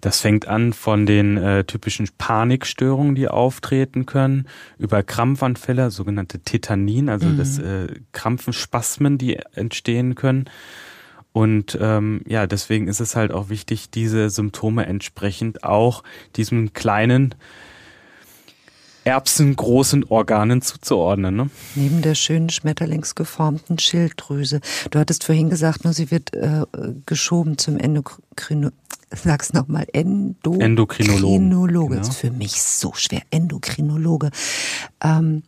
Das 0.00 0.20
fängt 0.20 0.46
an 0.46 0.72
von 0.72 1.06
den 1.06 1.36
äh, 1.36 1.64
typischen 1.64 2.08
Panikstörungen, 2.18 3.14
die 3.14 3.28
auftreten 3.28 4.06
können, 4.06 4.46
über 4.78 5.02
Krampfanfälle, 5.02 5.90
sogenannte 5.90 6.38
Tetanin, 6.40 7.08
also 7.08 7.26
mhm. 7.26 7.38
das 7.38 7.58
äh, 7.58 7.88
Krampfenspasmen, 8.12 9.18
die 9.18 9.36
entstehen 9.54 10.14
können. 10.14 10.48
Und 11.32 11.78
ähm, 11.80 12.22
ja, 12.26 12.46
deswegen 12.46 12.88
ist 12.88 13.00
es 13.00 13.16
halt 13.16 13.32
auch 13.32 13.48
wichtig, 13.48 13.90
diese 13.90 14.30
Symptome 14.30 14.86
entsprechend 14.86 15.62
auch 15.64 16.02
diesem 16.36 16.72
kleinen 16.72 17.34
erbsengroßen 19.04 20.04
Organen 20.04 20.60
zuzuordnen. 20.60 21.34
Ne? 21.34 21.50
Neben 21.74 22.02
der 22.02 22.14
schönen 22.14 22.50
schmetterlingsgeformten 22.50 23.78
Schilddrüse. 23.78 24.60
Du 24.90 24.98
hattest 24.98 25.24
vorhin 25.24 25.48
gesagt, 25.48 25.84
nur 25.84 25.94
sie 25.94 26.10
wird 26.10 26.34
äh, 26.34 26.64
geschoben 27.06 27.56
zum 27.56 27.78
Endokrino 27.78 28.70
sag's 29.12 29.52
nochmal, 29.52 29.86
Endo 29.92 30.54
Endokrinologe. 30.54 31.88
Genau. 31.88 32.00
Das 32.00 32.08
ist 32.08 32.16
für 32.18 32.30
mich 32.30 32.60
so 32.62 32.92
schwer. 32.94 33.22
Endokrinologe. 33.30 34.30
Ähm, 35.02 35.42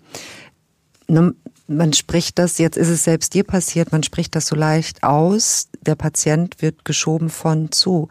man 1.71 1.93
spricht 1.93 2.39
das, 2.39 2.59
jetzt 2.59 2.77
ist 2.77 2.89
es 2.89 3.05
selbst 3.05 3.33
dir 3.35 3.45
passiert, 3.45 3.93
man 3.93 4.03
spricht 4.03 4.35
das 4.35 4.47
so 4.47 4.57
leicht 4.57 5.03
aus, 5.05 5.69
der 5.81 5.95
Patient 5.95 6.61
wird 6.61 6.85
geschoben 6.85 7.31
von 7.31 7.71
zu. 7.71 8.09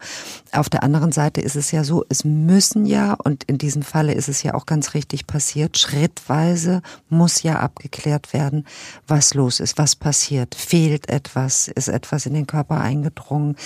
Auf 0.52 0.70
der 0.70 0.82
anderen 0.82 1.12
Seite 1.12 1.40
ist 1.40 1.56
es 1.56 1.70
ja 1.70 1.84
so, 1.84 2.04
es 2.08 2.24
müssen 2.24 2.86
ja, 2.86 3.14
und 3.14 3.44
in 3.44 3.58
diesem 3.58 3.82
Falle 3.82 4.14
ist 4.14 4.28
es 4.28 4.42
ja 4.42 4.54
auch 4.54 4.66
ganz 4.66 4.94
richtig 4.94 5.26
passiert, 5.26 5.78
schrittweise 5.78 6.80
muss 7.08 7.42
ja 7.42 7.58
abgeklärt 7.60 8.32
werden, 8.32 8.66
was 9.06 9.34
los 9.34 9.60
ist, 9.60 9.76
was 9.78 9.94
passiert, 9.94 10.54
fehlt 10.54 11.08
etwas, 11.08 11.68
ist 11.68 11.88
etwas 11.88 12.26
in 12.26 12.34
den 12.34 12.46
Körper 12.46 12.80
eingedrungen. 12.80 13.56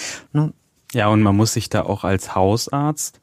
Ja, 0.95 1.09
und 1.09 1.23
man 1.23 1.37
muss 1.37 1.53
sich 1.53 1.69
da 1.69 1.83
auch 1.83 2.05
als 2.05 2.35
Hausarzt 2.35 3.21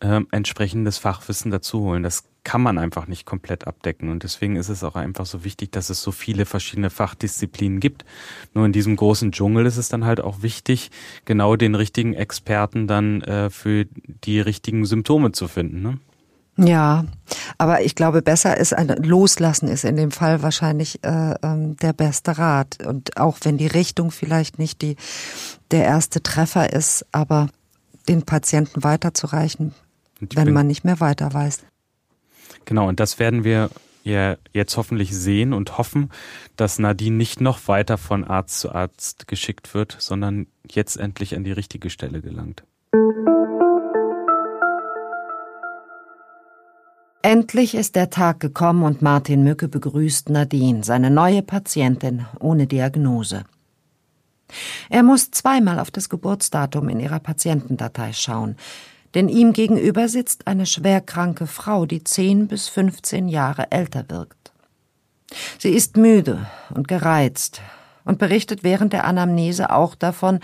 äh, 0.00 0.20
entsprechendes 0.30 0.98
Fachwissen 0.98 1.50
dazu 1.50 1.80
holen. 1.80 2.02
Das 2.02 2.24
kann 2.42 2.60
man 2.60 2.76
einfach 2.76 3.06
nicht 3.06 3.24
komplett 3.24 3.66
abdecken. 3.66 4.10
Und 4.10 4.22
deswegen 4.22 4.56
ist 4.56 4.68
es 4.68 4.84
auch 4.84 4.96
einfach 4.96 5.24
so 5.24 5.44
wichtig, 5.44 5.72
dass 5.72 5.88
es 5.90 6.02
so 6.02 6.12
viele 6.12 6.44
verschiedene 6.44 6.90
Fachdisziplinen 6.90 7.80
gibt. 7.80 8.04
Nur 8.52 8.66
in 8.66 8.72
diesem 8.72 8.96
großen 8.96 9.32
Dschungel 9.32 9.64
ist 9.64 9.78
es 9.78 9.88
dann 9.88 10.04
halt 10.04 10.20
auch 10.20 10.42
wichtig, 10.42 10.90
genau 11.24 11.56
den 11.56 11.74
richtigen 11.74 12.12
Experten 12.12 12.86
dann 12.86 13.22
äh, 13.22 13.48
für 13.48 13.86
die 14.24 14.40
richtigen 14.40 14.84
Symptome 14.84 15.32
zu 15.32 15.48
finden. 15.48 15.82
Ne? 15.82 15.98
Ja, 16.56 17.04
aber 17.58 17.82
ich 17.82 17.94
glaube, 17.94 18.22
besser 18.22 18.56
ist 18.56 18.72
ein 18.72 18.88
Loslassen 18.88 19.68
ist 19.68 19.84
in 19.84 19.96
dem 19.96 20.12
Fall 20.12 20.42
wahrscheinlich 20.42 21.02
äh, 21.02 21.34
ähm, 21.42 21.76
der 21.78 21.92
beste 21.92 22.38
Rat. 22.38 22.84
Und 22.86 23.16
auch 23.16 23.38
wenn 23.42 23.58
die 23.58 23.66
Richtung 23.66 24.10
vielleicht 24.10 24.58
nicht 24.58 24.80
die 24.82 24.96
der 25.70 25.84
erste 25.84 26.22
Treffer 26.22 26.72
ist, 26.72 27.04
aber 27.10 27.48
den 28.08 28.22
Patienten 28.22 28.84
weiterzureichen, 28.84 29.74
wenn 30.20 30.52
man 30.52 30.66
nicht 30.66 30.84
mehr 30.84 31.00
weiter 31.00 31.32
weiß. 31.32 31.60
Genau, 32.64 32.88
und 32.88 33.00
das 33.00 33.18
werden 33.18 33.42
wir 33.42 33.70
ja 34.04 34.36
jetzt 34.52 34.76
hoffentlich 34.76 35.16
sehen 35.16 35.52
und 35.52 35.78
hoffen, 35.78 36.10
dass 36.56 36.78
Nadine 36.78 37.16
nicht 37.16 37.40
noch 37.40 37.66
weiter 37.66 37.98
von 37.98 38.22
Arzt 38.22 38.60
zu 38.60 38.72
Arzt 38.72 39.26
geschickt 39.26 39.74
wird, 39.74 39.96
sondern 39.98 40.46
jetzt 40.70 40.96
endlich 40.96 41.34
an 41.34 41.42
die 41.42 41.52
richtige 41.52 41.90
Stelle 41.90 42.20
gelangt. 42.20 42.62
Endlich 47.24 47.74
ist 47.74 47.96
der 47.96 48.10
Tag 48.10 48.40
gekommen 48.40 48.82
und 48.82 49.00
Martin 49.00 49.44
Mücke 49.44 49.66
begrüßt 49.66 50.28
Nadine, 50.28 50.84
seine 50.84 51.10
neue 51.10 51.40
Patientin 51.40 52.26
ohne 52.38 52.66
Diagnose. 52.66 53.44
Er 54.90 55.02
muss 55.02 55.30
zweimal 55.30 55.80
auf 55.80 55.90
das 55.90 56.10
Geburtsdatum 56.10 56.90
in 56.90 57.00
ihrer 57.00 57.20
Patientendatei 57.20 58.12
schauen, 58.12 58.56
denn 59.14 59.30
ihm 59.30 59.54
gegenüber 59.54 60.06
sitzt 60.10 60.46
eine 60.46 60.66
schwerkranke 60.66 61.46
Frau, 61.46 61.86
die 61.86 62.04
zehn 62.04 62.46
bis 62.46 62.68
fünfzehn 62.68 63.30
Jahre 63.30 63.72
älter 63.72 64.04
wirkt. 64.08 64.52
Sie 65.58 65.70
ist 65.70 65.96
müde 65.96 66.46
und 66.74 66.88
gereizt 66.88 67.62
und 68.04 68.18
berichtet 68.18 68.64
während 68.64 68.92
der 68.92 69.04
Anamnese 69.04 69.70
auch 69.70 69.94
davon, 69.94 70.40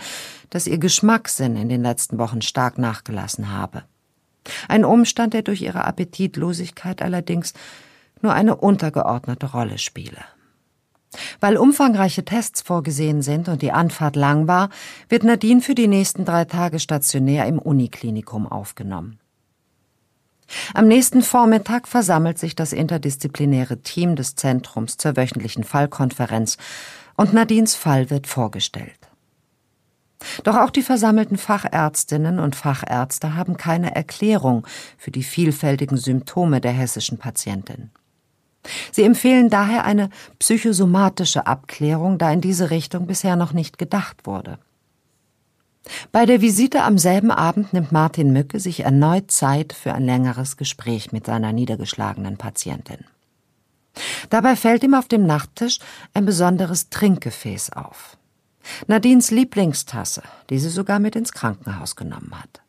dass 0.49 0.65
ihr 0.65 0.79
Geschmackssinn 0.79 1.57
in 1.57 1.69
den 1.69 1.83
letzten 1.83 2.17
Wochen 2.17 2.41
stark 2.41 2.79
nachgelassen 2.79 3.51
habe. 3.51 3.83
Ein 4.67 4.85
Umstand, 4.85 5.33
der 5.33 5.43
durch 5.43 5.61
ihre 5.61 5.85
Appetitlosigkeit 5.85 7.01
allerdings 7.01 7.53
nur 8.21 8.33
eine 8.33 8.55
untergeordnete 8.55 9.51
Rolle 9.51 9.77
spiele. 9.77 10.23
Weil 11.39 11.57
umfangreiche 11.57 12.23
Tests 12.23 12.61
vorgesehen 12.61 13.21
sind 13.21 13.49
und 13.49 13.61
die 13.61 13.71
Anfahrt 13.71 14.15
lang 14.15 14.47
war, 14.47 14.69
wird 15.09 15.23
Nadine 15.23 15.61
für 15.61 15.75
die 15.75 15.87
nächsten 15.87 16.23
drei 16.23 16.45
Tage 16.45 16.79
stationär 16.79 17.45
im 17.47 17.59
Uniklinikum 17.59 18.47
aufgenommen. 18.47 19.19
Am 20.73 20.87
nächsten 20.87 21.21
Vormittag 21.21 21.87
versammelt 21.87 22.37
sich 22.37 22.55
das 22.55 22.73
interdisziplinäre 22.73 23.81
Team 23.81 24.15
des 24.15 24.35
Zentrums 24.35 24.97
zur 24.97 25.15
wöchentlichen 25.15 25.63
Fallkonferenz 25.63 26.57
und 27.15 27.33
Nadines 27.33 27.75
Fall 27.75 28.09
wird 28.09 28.27
vorgestellt. 28.27 29.10
Doch 30.43 30.57
auch 30.57 30.69
die 30.69 30.83
versammelten 30.83 31.37
Fachärztinnen 31.37 32.39
und 32.39 32.55
Fachärzte 32.55 33.35
haben 33.35 33.57
keine 33.57 33.95
Erklärung 33.95 34.67
für 34.97 35.11
die 35.11 35.23
vielfältigen 35.23 35.97
Symptome 35.97 36.61
der 36.61 36.71
hessischen 36.71 37.17
Patientin. 37.17 37.91
Sie 38.91 39.03
empfehlen 39.03 39.49
daher 39.49 39.85
eine 39.85 40.09
psychosomatische 40.39 41.47
Abklärung, 41.47 42.17
da 42.17 42.31
in 42.31 42.41
diese 42.41 42.69
Richtung 42.69 43.07
bisher 43.07 43.35
noch 43.35 43.53
nicht 43.53 43.77
gedacht 43.77 44.25
wurde. 44.25 44.59
Bei 46.11 46.27
der 46.27 46.41
Visite 46.41 46.83
am 46.83 46.99
selben 46.99 47.31
Abend 47.31 47.73
nimmt 47.73 47.91
Martin 47.91 48.31
Mücke 48.31 48.59
sich 48.59 48.81
erneut 48.81 49.31
Zeit 49.31 49.73
für 49.73 49.93
ein 49.93 50.05
längeres 50.05 50.57
Gespräch 50.57 51.11
mit 51.11 51.25
seiner 51.25 51.53
niedergeschlagenen 51.53 52.37
Patientin. 52.37 52.99
Dabei 54.29 54.55
fällt 54.55 54.83
ihm 54.83 54.93
auf 54.93 55.07
dem 55.07 55.25
Nachttisch 55.25 55.79
ein 56.13 56.25
besonderes 56.25 56.89
Trinkgefäß 56.89 57.71
auf. 57.73 58.17
Nadines 58.87 59.31
Lieblingstasse, 59.31 60.23
die 60.49 60.59
sie 60.59 60.69
sogar 60.69 60.99
mit 60.99 61.15
ins 61.15 61.31
Krankenhaus 61.31 61.95
genommen 61.95 62.31
hat. 62.33 62.61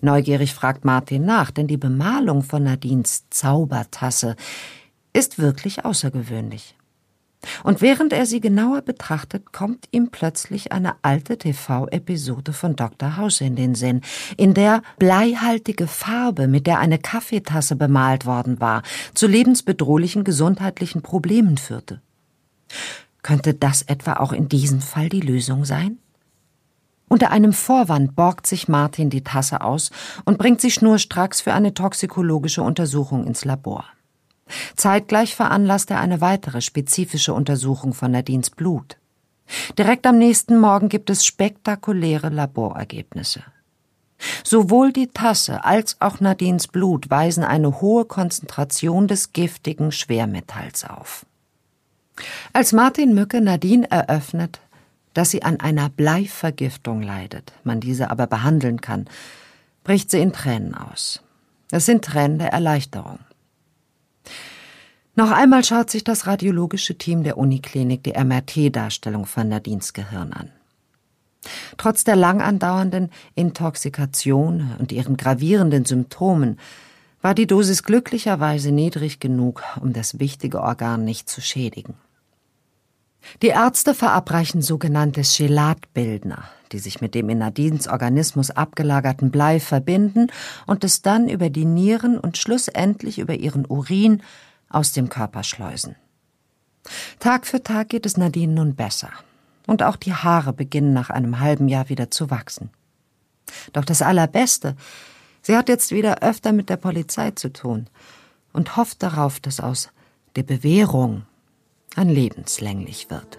Neugierig 0.00 0.54
fragt 0.54 0.84
Martin 0.84 1.24
nach, 1.24 1.50
denn 1.50 1.66
die 1.66 1.76
Bemalung 1.76 2.42
von 2.42 2.62
Nadines 2.62 3.24
Zaubertasse 3.30 4.36
ist 5.12 5.38
wirklich 5.38 5.84
außergewöhnlich. 5.84 6.76
Und 7.62 7.80
während 7.82 8.12
er 8.12 8.24
sie 8.24 8.40
genauer 8.40 8.82
betrachtet, 8.82 9.52
kommt 9.52 9.88
ihm 9.90 10.10
plötzlich 10.10 10.72
eine 10.72 10.94
alte 11.02 11.36
TV-Episode 11.36 12.52
von 12.52 12.74
Dr. 12.76 13.16
House 13.16 13.40
in 13.40 13.56
den 13.56 13.74
Sinn, 13.74 14.00
in 14.36 14.54
der 14.54 14.82
bleihaltige 14.98 15.86
Farbe, 15.86 16.48
mit 16.48 16.66
der 16.66 16.78
eine 16.78 16.98
Kaffeetasse 16.98 17.76
bemalt 17.76 18.24
worden 18.26 18.60
war, 18.60 18.82
zu 19.12 19.26
lebensbedrohlichen 19.26 20.24
gesundheitlichen 20.24 21.02
Problemen 21.02 21.58
führte. 21.58 22.00
Könnte 23.24 23.54
das 23.54 23.80
etwa 23.80 24.14
auch 24.18 24.32
in 24.32 24.50
diesem 24.50 24.82
Fall 24.82 25.08
die 25.08 25.22
Lösung 25.22 25.64
sein? 25.64 25.98
Unter 27.08 27.30
einem 27.30 27.54
Vorwand 27.54 28.14
borgt 28.14 28.46
sich 28.46 28.68
Martin 28.68 29.08
die 29.08 29.24
Tasse 29.24 29.62
aus 29.62 29.90
und 30.26 30.36
bringt 30.36 30.60
sie 30.60 30.70
schnurstracks 30.70 31.40
für 31.40 31.54
eine 31.54 31.72
toxikologische 31.72 32.62
Untersuchung 32.62 33.26
ins 33.26 33.46
Labor. 33.46 33.86
Zeitgleich 34.76 35.34
veranlasst 35.34 35.90
er 35.90 36.00
eine 36.00 36.20
weitere 36.20 36.60
spezifische 36.60 37.32
Untersuchung 37.32 37.94
von 37.94 38.10
Nadines 38.10 38.50
Blut. 38.50 38.98
Direkt 39.78 40.06
am 40.06 40.18
nächsten 40.18 40.58
Morgen 40.58 40.90
gibt 40.90 41.08
es 41.08 41.24
spektakuläre 41.24 42.28
Laborergebnisse. 42.28 43.42
Sowohl 44.44 44.92
die 44.92 45.08
Tasse 45.08 45.64
als 45.64 45.96
auch 46.00 46.20
Nadines 46.20 46.68
Blut 46.68 47.08
weisen 47.08 47.42
eine 47.42 47.80
hohe 47.80 48.04
Konzentration 48.04 49.08
des 49.08 49.32
giftigen 49.32 49.92
Schwermetalls 49.92 50.84
auf. 50.84 51.24
Als 52.52 52.72
Martin 52.72 53.14
Mücke 53.14 53.40
Nadine 53.40 53.90
eröffnet, 53.90 54.60
dass 55.14 55.30
sie 55.30 55.42
an 55.42 55.60
einer 55.60 55.88
Bleivergiftung 55.88 57.02
leidet, 57.02 57.52
man 57.64 57.80
diese 57.80 58.10
aber 58.10 58.26
behandeln 58.26 58.80
kann, 58.80 59.06
bricht 59.84 60.10
sie 60.10 60.20
in 60.20 60.32
Tränen 60.32 60.74
aus. 60.74 61.22
Es 61.70 61.86
sind 61.86 62.04
Tränen 62.04 62.38
der 62.38 62.52
Erleichterung. 62.52 63.18
Noch 65.16 65.30
einmal 65.30 65.64
schaut 65.64 65.90
sich 65.90 66.02
das 66.02 66.26
radiologische 66.26 66.98
Team 66.98 67.22
der 67.22 67.38
Uniklinik 67.38 68.02
die 68.02 68.12
MRT-Darstellung 68.12 69.26
von 69.26 69.48
Nadines 69.48 69.92
Gehirn 69.92 70.32
an. 70.32 70.50
Trotz 71.76 72.04
der 72.04 72.16
lang 72.16 72.40
andauernden 72.40 73.10
Intoxikation 73.34 74.72
und 74.78 74.90
ihren 74.90 75.16
gravierenden 75.16 75.84
Symptomen 75.84 76.58
war 77.20 77.34
die 77.34 77.46
Dosis 77.46 77.84
glücklicherweise 77.84 78.72
niedrig 78.72 79.20
genug, 79.20 79.62
um 79.80 79.92
das 79.92 80.18
wichtige 80.18 80.60
Organ 80.60 81.04
nicht 81.04 81.28
zu 81.28 81.40
schädigen. 81.40 81.94
Die 83.42 83.48
Ärzte 83.48 83.94
verabreichen 83.94 84.62
sogenannte 84.62 85.22
Chelatbildner, 85.22 86.44
die 86.72 86.78
sich 86.78 87.00
mit 87.00 87.14
dem 87.14 87.28
in 87.28 87.38
Nadines 87.38 87.88
Organismus 87.88 88.50
abgelagerten 88.50 89.30
Blei 89.30 89.60
verbinden 89.60 90.28
und 90.66 90.84
es 90.84 91.02
dann 91.02 91.28
über 91.28 91.50
die 91.50 91.64
Nieren 91.64 92.18
und 92.18 92.36
schlussendlich 92.36 93.18
über 93.18 93.34
ihren 93.34 93.66
Urin 93.66 94.22
aus 94.68 94.92
dem 94.92 95.08
Körper 95.08 95.42
schleusen. 95.42 95.96
Tag 97.18 97.46
für 97.46 97.62
Tag 97.62 97.88
geht 97.88 98.06
es 98.06 98.16
Nadine 98.16 98.52
nun 98.52 98.74
besser. 98.74 99.10
Und 99.66 99.82
auch 99.82 99.96
die 99.96 100.12
Haare 100.12 100.52
beginnen 100.52 100.92
nach 100.92 101.08
einem 101.08 101.40
halben 101.40 101.68
Jahr 101.68 101.88
wieder 101.88 102.10
zu 102.10 102.30
wachsen. 102.30 102.70
Doch 103.72 103.84
das 103.84 104.02
Allerbeste, 104.02 104.76
sie 105.40 105.56
hat 105.56 105.68
jetzt 105.68 105.90
wieder 105.90 106.22
öfter 106.22 106.52
mit 106.52 106.68
der 106.68 106.76
Polizei 106.76 107.30
zu 107.30 107.50
tun 107.52 107.88
und 108.52 108.76
hofft 108.76 109.02
darauf, 109.02 109.40
dass 109.40 109.60
aus 109.60 109.88
der 110.36 110.42
Bewährung 110.42 111.24
ein 111.96 112.08
lebenslänglich 112.08 113.10
wird. 113.10 113.38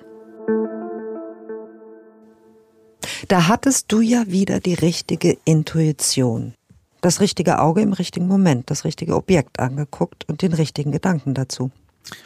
Da 3.28 3.48
hattest 3.48 3.92
du 3.92 4.02
ja 4.02 4.26
wieder 4.28 4.60
die 4.60 4.76
richtige 4.76 5.38
Intuition 5.46 6.54
das 7.06 7.20
richtige 7.20 7.60
Auge 7.60 7.82
im 7.82 7.94
richtigen 7.94 8.28
Moment, 8.28 8.72
das 8.72 8.84
richtige 8.84 9.16
Objekt 9.16 9.60
angeguckt 9.60 10.28
und 10.28 10.42
den 10.42 10.54
richtigen 10.54 10.92
Gedanken 10.92 11.36
dazu. 11.36 11.70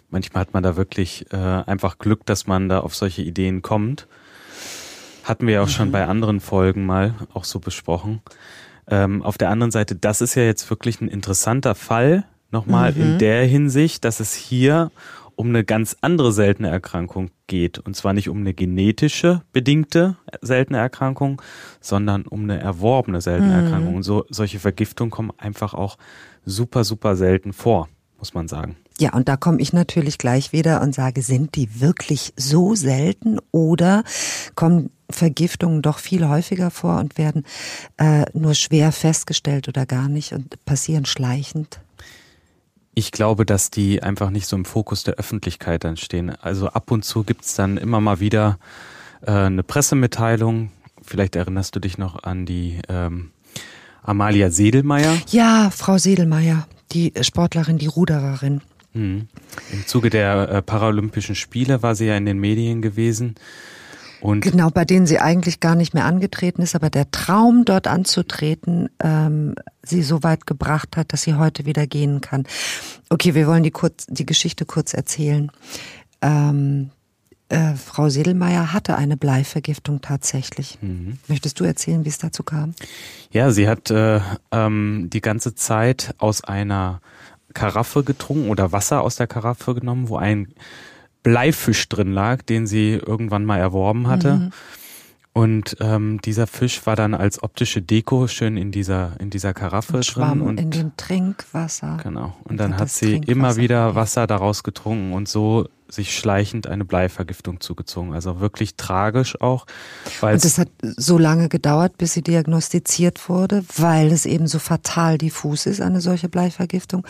Manchmal 0.09 0.41
hat 0.41 0.53
man 0.53 0.63
da 0.63 0.77
wirklich 0.77 1.25
äh, 1.33 1.35
einfach 1.35 1.99
Glück, 1.99 2.25
dass 2.25 2.47
man 2.47 2.69
da 2.69 2.79
auf 2.79 2.95
solche 2.95 3.21
Ideen 3.21 3.61
kommt. 3.61 4.07
Hatten 5.25 5.47
wir 5.47 5.55
ja 5.55 5.61
auch 5.61 5.67
mhm. 5.67 5.71
schon 5.71 5.91
bei 5.91 6.05
anderen 6.05 6.39
Folgen 6.39 6.85
mal 6.85 7.13
auch 7.33 7.43
so 7.43 7.59
besprochen. 7.59 8.21
Ähm, 8.87 9.21
auf 9.21 9.37
der 9.37 9.49
anderen 9.49 9.71
Seite, 9.71 9.95
das 9.95 10.21
ist 10.21 10.35
ja 10.35 10.43
jetzt 10.43 10.69
wirklich 10.69 11.01
ein 11.01 11.09
interessanter 11.09 11.75
Fall, 11.75 12.23
nochmal 12.49 12.93
mhm. 12.93 13.01
in 13.01 13.19
der 13.19 13.45
Hinsicht, 13.45 14.05
dass 14.05 14.21
es 14.21 14.33
hier 14.33 14.91
um 15.39 15.47
eine 15.47 15.63
ganz 15.63 15.95
andere 16.01 16.33
seltene 16.33 16.67
Erkrankung 16.67 17.31
geht. 17.47 17.79
Und 17.79 17.95
zwar 17.95 18.11
nicht 18.11 18.27
um 18.27 18.39
eine 18.39 18.53
genetische 18.53 19.41
bedingte 19.53 20.17
seltene 20.41 20.79
Erkrankung, 20.79 21.41
sondern 21.79 22.23
um 22.23 22.43
eine 22.43 22.59
erworbene 22.59 23.21
seltene 23.21 23.53
mhm. 23.53 23.63
Erkrankung. 23.63 23.95
Und 23.95 24.03
so, 24.03 24.25
solche 24.29 24.59
Vergiftungen 24.59 25.11
kommen 25.11 25.31
einfach 25.37 25.73
auch 25.73 25.97
super, 26.43 26.83
super 26.83 27.15
selten 27.15 27.53
vor, 27.53 27.87
muss 28.17 28.33
man 28.33 28.49
sagen. 28.49 28.75
Ja, 28.99 29.13
und 29.13 29.29
da 29.29 29.37
komme 29.37 29.61
ich 29.61 29.71
natürlich 29.71 30.17
gleich 30.17 30.51
wieder 30.51 30.81
und 30.81 30.93
sage, 30.93 31.21
sind 31.21 31.55
die 31.55 31.79
wirklich 31.79 32.33
so 32.35 32.75
selten 32.75 33.39
oder 33.51 34.03
kommen 34.55 34.89
Vergiftungen 35.09 35.81
doch 35.81 35.99
viel 35.99 36.27
häufiger 36.27 36.69
vor 36.69 36.99
und 36.99 37.17
werden 37.17 37.45
äh, 37.95 38.25
nur 38.33 38.55
schwer 38.55 38.91
festgestellt 38.91 39.69
oder 39.69 39.85
gar 39.85 40.09
nicht 40.09 40.33
und 40.33 40.65
passieren 40.65 41.05
schleichend? 41.05 41.79
Ich 42.99 43.13
glaube, 43.13 43.45
dass 43.45 43.71
die 43.71 44.03
einfach 44.03 44.29
nicht 44.29 44.45
so 44.45 44.57
im 44.57 44.65
Fokus 44.65 45.03
der 45.03 45.13
Öffentlichkeit 45.13 45.85
dann 45.85 45.95
stehen. 45.95 46.31
Also 46.31 46.67
ab 46.67 46.91
und 46.91 47.05
zu 47.05 47.23
gibt's 47.23 47.55
dann 47.55 47.77
immer 47.77 48.01
mal 48.01 48.19
wieder 48.19 48.59
äh, 49.21 49.31
eine 49.31 49.63
Pressemitteilung. 49.63 50.69
Vielleicht 51.01 51.37
erinnerst 51.37 51.77
du 51.77 51.79
dich 51.79 51.97
noch 51.97 52.23
an 52.23 52.45
die 52.45 52.81
ähm, 52.89 53.31
Amalia 54.03 54.51
Sedelmeier. 54.51 55.15
Ja, 55.29 55.69
Frau 55.73 55.97
Sedelmeier, 55.97 56.67
die 56.91 57.13
Sportlerin, 57.21 57.77
die 57.77 57.87
Rudererin. 57.87 58.59
Mhm. 58.91 59.29
Im 59.71 59.87
Zuge 59.87 60.09
der 60.09 60.49
äh, 60.49 60.61
Paralympischen 60.61 61.35
Spiele 61.35 61.81
war 61.81 61.95
sie 61.95 62.07
ja 62.07 62.17
in 62.17 62.25
den 62.25 62.37
Medien 62.37 62.81
gewesen. 62.81 63.35
Und 64.21 64.41
genau, 64.41 64.69
bei 64.69 64.85
denen 64.85 65.05
sie 65.05 65.19
eigentlich 65.19 65.59
gar 65.59 65.75
nicht 65.75 65.93
mehr 65.93 66.05
angetreten 66.05 66.61
ist, 66.61 66.75
aber 66.75 66.89
der 66.89 67.09
Traum, 67.11 67.65
dort 67.65 67.87
anzutreten, 67.87 68.89
ähm, 69.01 69.55
sie 69.83 70.03
so 70.03 70.23
weit 70.23 70.45
gebracht 70.45 70.97
hat, 70.97 71.13
dass 71.13 71.21
sie 71.21 71.35
heute 71.35 71.65
wieder 71.65 71.87
gehen 71.87 72.21
kann. 72.21 72.45
Okay, 73.09 73.33
wir 73.33 73.47
wollen 73.47 73.63
die, 73.63 73.71
kurz, 73.71 74.05
die 74.07 74.25
Geschichte 74.25 74.65
kurz 74.65 74.93
erzählen. 74.93 75.51
Ähm, 76.21 76.91
äh, 77.49 77.73
Frau 77.73 78.09
Sedelmeier 78.09 78.73
hatte 78.73 78.95
eine 78.95 79.17
Bleivergiftung 79.17 80.01
tatsächlich. 80.01 80.77
Mhm. 80.81 81.17
Möchtest 81.27 81.59
du 81.59 81.63
erzählen, 81.63 82.05
wie 82.05 82.09
es 82.09 82.19
dazu 82.19 82.43
kam? 82.43 82.75
Ja, 83.31 83.51
sie 83.51 83.67
hat 83.67 83.89
äh, 83.89 84.21
ähm, 84.51 85.09
die 85.11 85.21
ganze 85.21 85.55
Zeit 85.55 86.13
aus 86.19 86.43
einer 86.43 87.01
Karaffe 87.53 88.03
getrunken 88.03 88.49
oder 88.49 88.71
Wasser 88.71 89.01
aus 89.01 89.15
der 89.15 89.25
Karaffe 89.25 89.73
genommen, 89.73 90.09
wo 90.09 90.17
ein 90.17 90.53
Bleifisch 91.23 91.89
drin 91.89 92.11
lag, 92.11 92.41
den 92.43 92.67
sie 92.67 92.93
irgendwann 92.93 93.45
mal 93.45 93.57
erworben 93.57 94.07
hatte. 94.07 94.35
Mhm. 94.35 94.51
Und 95.31 95.77
ähm, 95.79 96.19
dieser 96.21 96.47
Fisch 96.47 96.85
war 96.85 96.95
dann 96.95 97.13
als 97.13 97.41
optische 97.43 97.81
Deko 97.81 98.27
schön 98.27 98.57
in 98.57 98.71
dieser 98.71 99.13
in 99.19 99.29
dieser 99.29 99.53
Karaffe 99.53 99.97
und 99.97 100.05
schwamm 100.05 100.39
drin 100.39 100.47
und 100.47 100.59
in 100.59 100.71
dem 100.71 100.97
Trinkwasser. 100.97 101.97
Genau. 102.03 102.35
Und 102.43 102.57
dann 102.57 102.77
hat 102.77 102.89
sie 102.89 103.17
immer 103.27 103.55
wieder 103.55 103.95
Wasser 103.95 104.27
daraus 104.27 104.63
getrunken 104.63 105.13
und 105.13 105.29
so 105.29 105.69
sich 105.87 106.17
schleichend 106.17 106.67
eine 106.67 106.83
Bleivergiftung 106.83 107.61
zugezogen. 107.61 108.13
Also 108.13 108.39
wirklich 108.39 108.75
tragisch 108.75 109.39
auch. 109.39 109.65
Weil 110.19 110.35
und 110.35 110.45
es 110.45 110.57
hat 110.57 110.69
so 110.81 111.17
lange 111.17 111.47
gedauert, 111.47 111.97
bis 111.97 112.13
sie 112.13 112.21
diagnostiziert 112.21 113.29
wurde, 113.29 113.63
weil 113.77 114.11
es 114.11 114.25
eben 114.25 114.47
so 114.47 114.59
fatal 114.59 115.17
diffus 115.17 115.65
ist, 115.65 115.81
eine 115.81 116.01
solche 116.01 116.29
Bleivergiftung, 116.29 117.05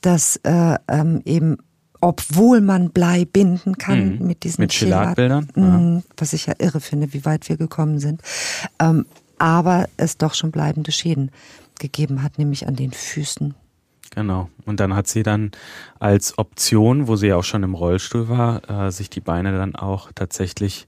dass 0.00 0.36
äh, 0.44 0.76
ähm, 0.88 1.22
eben 1.24 1.58
obwohl 2.02 2.60
man 2.60 2.90
Blei 2.90 3.24
binden 3.24 3.78
kann 3.78 4.18
mhm. 4.18 4.26
mit 4.26 4.42
diesen 4.42 4.60
mit 4.60 4.72
Chelatbildern, 4.72 5.48
ja. 5.56 5.62
Mhm, 5.62 6.02
was 6.16 6.32
ich 6.32 6.46
ja 6.46 6.54
irre 6.58 6.80
finde, 6.80 7.14
wie 7.14 7.24
weit 7.24 7.48
wir 7.48 7.56
gekommen 7.56 8.00
sind. 8.00 8.20
Ähm, 8.80 9.06
aber 9.38 9.88
es 9.96 10.18
doch 10.18 10.34
schon 10.34 10.50
bleibende 10.50 10.92
Schäden 10.92 11.30
gegeben 11.78 12.22
hat, 12.22 12.38
nämlich 12.38 12.66
an 12.66 12.76
den 12.76 12.92
Füßen. 12.92 13.54
Genau. 14.10 14.50
Und 14.66 14.80
dann 14.80 14.94
hat 14.94 15.06
sie 15.06 15.22
dann 15.22 15.52
als 16.00 16.36
Option, 16.38 17.06
wo 17.06 17.16
sie 17.16 17.28
ja 17.28 17.36
auch 17.36 17.44
schon 17.44 17.62
im 17.62 17.74
Rollstuhl 17.74 18.28
war, 18.28 18.68
äh, 18.68 18.90
sich 18.90 19.08
die 19.08 19.20
Beine 19.20 19.52
dann 19.56 19.76
auch 19.76 20.10
tatsächlich 20.12 20.86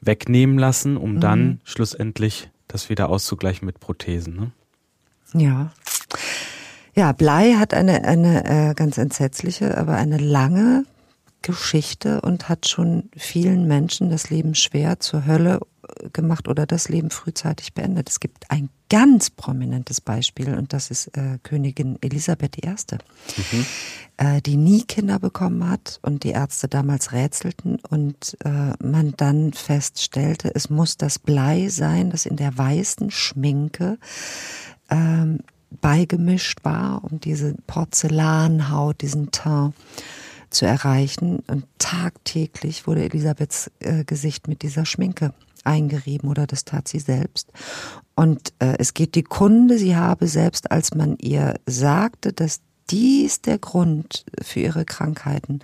wegnehmen 0.00 0.58
lassen, 0.58 0.96
um 0.96 1.16
mhm. 1.16 1.20
dann 1.20 1.60
schlussendlich 1.64 2.50
das 2.68 2.88
wieder 2.88 3.10
auszugleichen 3.10 3.66
mit 3.66 3.80
Prothesen. 3.80 4.36
Ne? 4.36 4.50
Ja. 5.34 5.72
Ja, 6.94 7.12
Blei 7.12 7.54
hat 7.54 7.74
eine, 7.74 8.04
eine 8.04 8.70
äh, 8.70 8.74
ganz 8.74 8.98
entsetzliche, 8.98 9.76
aber 9.76 9.94
eine 9.94 10.18
lange 10.18 10.84
Geschichte 11.42 12.20
und 12.22 12.48
hat 12.48 12.68
schon 12.68 13.10
vielen 13.16 13.66
Menschen 13.66 14.10
das 14.10 14.30
Leben 14.30 14.54
schwer 14.54 15.00
zur 15.00 15.26
Hölle 15.26 15.60
äh, 16.00 16.08
gemacht 16.10 16.48
oder 16.48 16.66
das 16.66 16.88
Leben 16.88 17.10
frühzeitig 17.10 17.74
beendet. 17.74 18.08
Es 18.08 18.20
gibt 18.20 18.50
ein 18.50 18.70
ganz 18.88 19.28
prominentes 19.28 20.00
Beispiel 20.00 20.54
und 20.54 20.72
das 20.72 20.90
ist 20.90 21.08
äh, 21.16 21.38
Königin 21.42 21.98
Elisabeth 22.00 22.64
I., 22.64 22.68
mhm. 22.68 23.66
äh, 24.16 24.40
die 24.40 24.56
nie 24.56 24.82
Kinder 24.84 25.18
bekommen 25.18 25.68
hat 25.68 25.98
und 26.02 26.22
die 26.22 26.30
Ärzte 26.30 26.68
damals 26.68 27.12
rätselten 27.12 27.80
und 27.90 28.38
äh, 28.44 28.72
man 28.82 29.14
dann 29.16 29.52
feststellte, 29.52 30.54
es 30.54 30.70
muss 30.70 30.96
das 30.96 31.18
Blei 31.18 31.68
sein, 31.68 32.10
das 32.10 32.24
in 32.24 32.36
der 32.36 32.56
weißen 32.56 33.10
Schminke 33.10 33.98
ähm, 34.90 35.40
beigemischt 35.74 36.64
war, 36.64 37.02
um 37.04 37.20
diese 37.20 37.54
Porzellanhaut, 37.66 39.00
diesen 39.02 39.30
Teint 39.30 39.74
zu 40.54 40.66
erreichen. 40.66 41.40
Und 41.46 41.66
tagtäglich 41.78 42.86
wurde 42.86 43.04
Elisabeths 43.04 43.70
äh, 43.80 44.04
Gesicht 44.04 44.48
mit 44.48 44.62
dieser 44.62 44.86
Schminke 44.86 45.34
eingerieben 45.64 46.28
oder 46.28 46.46
das 46.46 46.64
tat 46.64 46.88
sie 46.88 47.00
selbst. 47.00 47.52
Und 48.14 48.52
äh, 48.60 48.76
es 48.78 48.94
geht 48.94 49.14
die 49.14 49.22
Kunde, 49.22 49.78
sie 49.78 49.96
habe 49.96 50.28
selbst, 50.28 50.70
als 50.70 50.94
man 50.94 51.16
ihr 51.18 51.54
sagte, 51.66 52.32
dass 52.32 52.60
dies 52.90 53.40
der 53.40 53.58
Grund 53.58 54.26
für 54.42 54.60
ihre 54.60 54.84
Krankheiten 54.84 55.60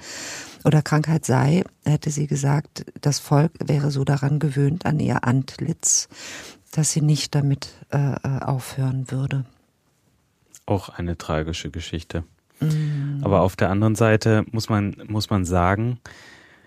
oder 0.65 0.81
Krankheit 0.81 1.27
sei, 1.27 1.65
hätte 1.85 2.11
sie 2.11 2.27
gesagt, 2.27 2.87
das 3.01 3.19
Volk 3.19 3.53
wäre 3.63 3.91
so 3.91 4.05
daran 4.05 4.39
gewöhnt 4.39 4.87
an 4.87 4.99
ihr 5.01 5.25
Antlitz, 5.25 6.09
dass 6.73 6.93
sie 6.93 7.03
nicht 7.03 7.35
damit 7.35 7.69
äh, 7.93 8.15
äh 8.15 8.41
aufhören 8.41 9.11
würde 9.11 9.45
auch 10.71 10.89
eine 10.89 11.19
tragische 11.19 11.71
Geschichte. 11.71 12.25
Mhm. 12.61 13.21
Aber 13.23 13.43
auf 13.43 13.57
der 13.57 13.71
anderen 13.71 13.95
Seite 13.95 14.45
muss 14.51 14.69
man, 14.69 14.97
muss 15.09 15.31
man 15.31 15.45
sagen, 15.45 15.99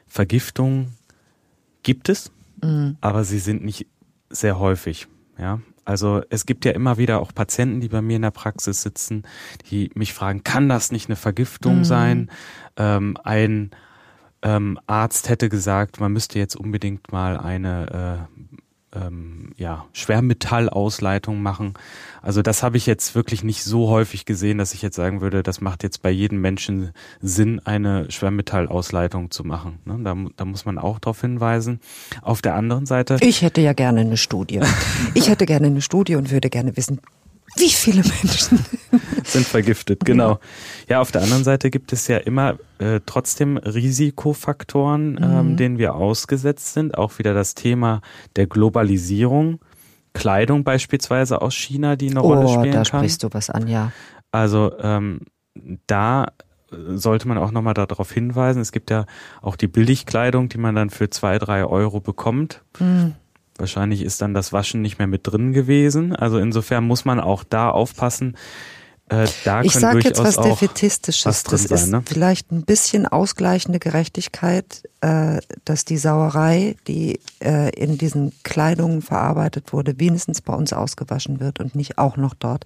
Vergiftung 0.08 0.94
gibt 1.84 2.10
es, 2.10 2.32
mhm. 2.62 2.98
aber 3.02 3.24
sie 3.24 3.40
sind 3.40 3.64
nicht 3.64 3.88
sehr 4.30 4.60
häufig. 4.60 5.08
Ja, 5.38 5.62
Also 5.86 6.22
es 6.30 6.46
gibt 6.46 6.66
ja 6.66 6.72
immer 6.72 6.98
wieder 6.98 7.20
auch 7.20 7.34
Patienten, 7.34 7.82
die 7.82 7.90
bei 7.90 8.02
mir 8.02 8.18
in 8.18 8.22
der 8.22 8.32
Praxis 8.32 8.84
sitzen, 8.84 9.24
die 9.70 9.90
mich 9.96 10.14
fragen, 10.14 10.44
kann 10.44 10.70
das 10.70 10.92
nicht 10.92 11.10
eine 11.10 11.16
Vergiftung 11.16 11.80
mhm. 11.80 11.86
sein? 11.86 12.32
Ähm, 12.78 13.18
ein 13.24 13.72
ähm, 14.44 14.80
Arzt 14.86 15.30
hätte 15.30 15.50
gesagt, 15.50 16.00
man 16.00 16.12
müsste 16.12 16.38
jetzt 16.38 16.56
unbedingt 16.56 17.12
mal 17.12 17.38
eine 17.38 18.28
äh, 18.30 18.43
ähm, 18.96 19.52
ja, 19.58 19.86
Schwermetallausleitung 19.94 21.42
machen. 21.42 21.74
Also 22.22 22.42
das 22.42 22.64
habe 22.64 22.78
ich 22.78 22.86
jetzt 22.86 23.16
wirklich 23.16 23.44
nicht 23.44 23.64
so 23.64 23.90
häufig 23.90 24.26
gesehen, 24.26 24.58
dass 24.58 24.74
ich 24.74 24.82
jetzt 24.82 24.96
sagen 24.96 25.22
würde, 25.22 25.44
das 25.44 25.62
macht 25.62 25.84
jetzt 25.84 26.02
bei 26.02 26.10
jedem 26.10 26.42
Menschen 26.42 26.92
Sinn, 27.22 27.60
eine 27.66 28.10
Schwermetallausleitung 28.12 29.32
zu 29.32 29.44
machen. 29.44 29.80
Ne? 29.86 30.00
Da, 30.04 30.16
da 30.36 30.46
muss 30.46 30.66
man 30.66 30.78
auch 30.78 31.00
darauf 31.00 31.22
hinweisen. 31.22 31.80
Auf 32.22 32.42
der 32.42 32.56
anderen 32.56 32.86
Seite. 32.86 33.18
Ich 33.22 33.42
hätte 33.42 33.62
ja 33.62 33.74
gerne 33.74 34.02
eine 34.02 34.18
Studie. 34.18 34.62
Ich 35.16 35.30
hätte 35.30 35.46
gerne 35.46 35.68
eine 35.68 35.82
Studie 35.82 36.16
und 36.16 36.32
würde 36.32 36.50
gerne 36.50 36.76
wissen, 36.78 37.00
wie 37.58 37.70
viele 37.70 38.04
Menschen 38.04 38.66
sind 39.24 39.48
vergiftet, 39.48 40.06
genau. 40.06 40.40
Ja, 40.88 41.02
auf 41.02 41.12
der 41.12 41.22
anderen 41.22 41.44
Seite 41.44 41.70
gibt 41.70 41.94
es 41.94 42.08
ja 42.08 42.18
immer 42.18 42.58
äh, 42.80 43.00
trotzdem 43.06 43.58
Risikofaktoren, 43.58 45.20
ähm, 45.22 45.52
mhm. 45.52 45.58
denen 45.58 45.78
wir 45.78 45.96
ausgesetzt 45.96 46.74
sind. 46.74 46.98
Auch 46.98 47.20
wieder 47.20 47.34
das 47.34 47.56
Thema 47.56 48.02
der 48.36 48.48
Globalisierung. 48.48 49.60
Kleidung 50.14 50.64
beispielsweise 50.64 51.42
aus 51.42 51.56
China, 51.56 51.96
die 51.96 52.12
eine 52.12 52.22
oh, 52.22 52.34
Rolle 52.34 52.48
spielen 52.48 52.66
da 52.66 52.84
kann. 52.84 52.84
Da 52.84 52.86
sprichst 52.86 53.24
du 53.24 53.30
was 53.32 53.50
an, 53.50 53.68
ja. 53.68 53.92
Also 54.32 54.72
ähm, 54.80 55.22
da 55.88 56.28
sollte 56.72 57.28
man 57.28 57.38
auch 57.38 57.52
nochmal 57.52 57.74
darauf 57.74 58.12
hinweisen, 58.12 58.62
es 58.62 58.72
gibt 58.72 58.90
ja 58.90 59.06
auch 59.42 59.56
die 59.56 59.68
Billigkleidung, 59.68 60.50
die 60.50 60.58
man 60.58 60.76
dann 60.76 60.90
für 60.90 61.10
zwei, 61.10 61.38
drei 61.38 61.66
Euro 61.66 62.00
bekommt. 62.00 62.64
Mhm. 62.80 63.16
Wahrscheinlich 63.58 64.02
ist 64.02 64.22
dann 64.22 64.34
das 64.34 64.52
Waschen 64.52 64.82
nicht 64.82 64.98
mehr 64.98 65.08
mit 65.08 65.22
drin 65.28 65.54
gewesen. 65.54 66.16
Also 66.16 66.40
insofern 66.40 66.86
muss 66.86 67.06
man 67.06 67.20
auch 67.20 67.44
da 67.44 67.70
aufpassen. 67.70 68.36
Äh, 69.10 69.28
da 69.44 69.62
ich 69.62 69.74
sage 69.74 70.00
jetzt 70.00 70.24
was 70.24 70.38
Defetistisches. 70.38 71.26
Was 71.26 71.44
das 71.44 71.64
sein, 71.64 71.78
ist 71.78 71.88
ne? 71.90 72.04
vielleicht 72.06 72.52
ein 72.52 72.64
bisschen 72.64 73.06
ausgleichende 73.06 73.80
Gerechtigkeit, 73.80 74.84
äh, 75.02 75.40
dass 75.66 75.86
die 75.86 75.98
Sauerei, 75.98 76.76
die 76.88 77.20
äh, 77.40 77.70
in 77.76 77.98
diesen 77.98 78.32
Kleidungen 78.44 79.02
verarbeitet 79.02 79.74
wurde, 79.74 80.00
wenigstens 80.00 80.42
bei 80.42 80.54
uns 80.54 80.74
ausgewaschen 80.74 81.40
wird 81.40 81.60
und 81.60 81.76
nicht 81.76 81.98
auch 81.98 82.18
noch 82.18 82.34
dort 82.34 82.66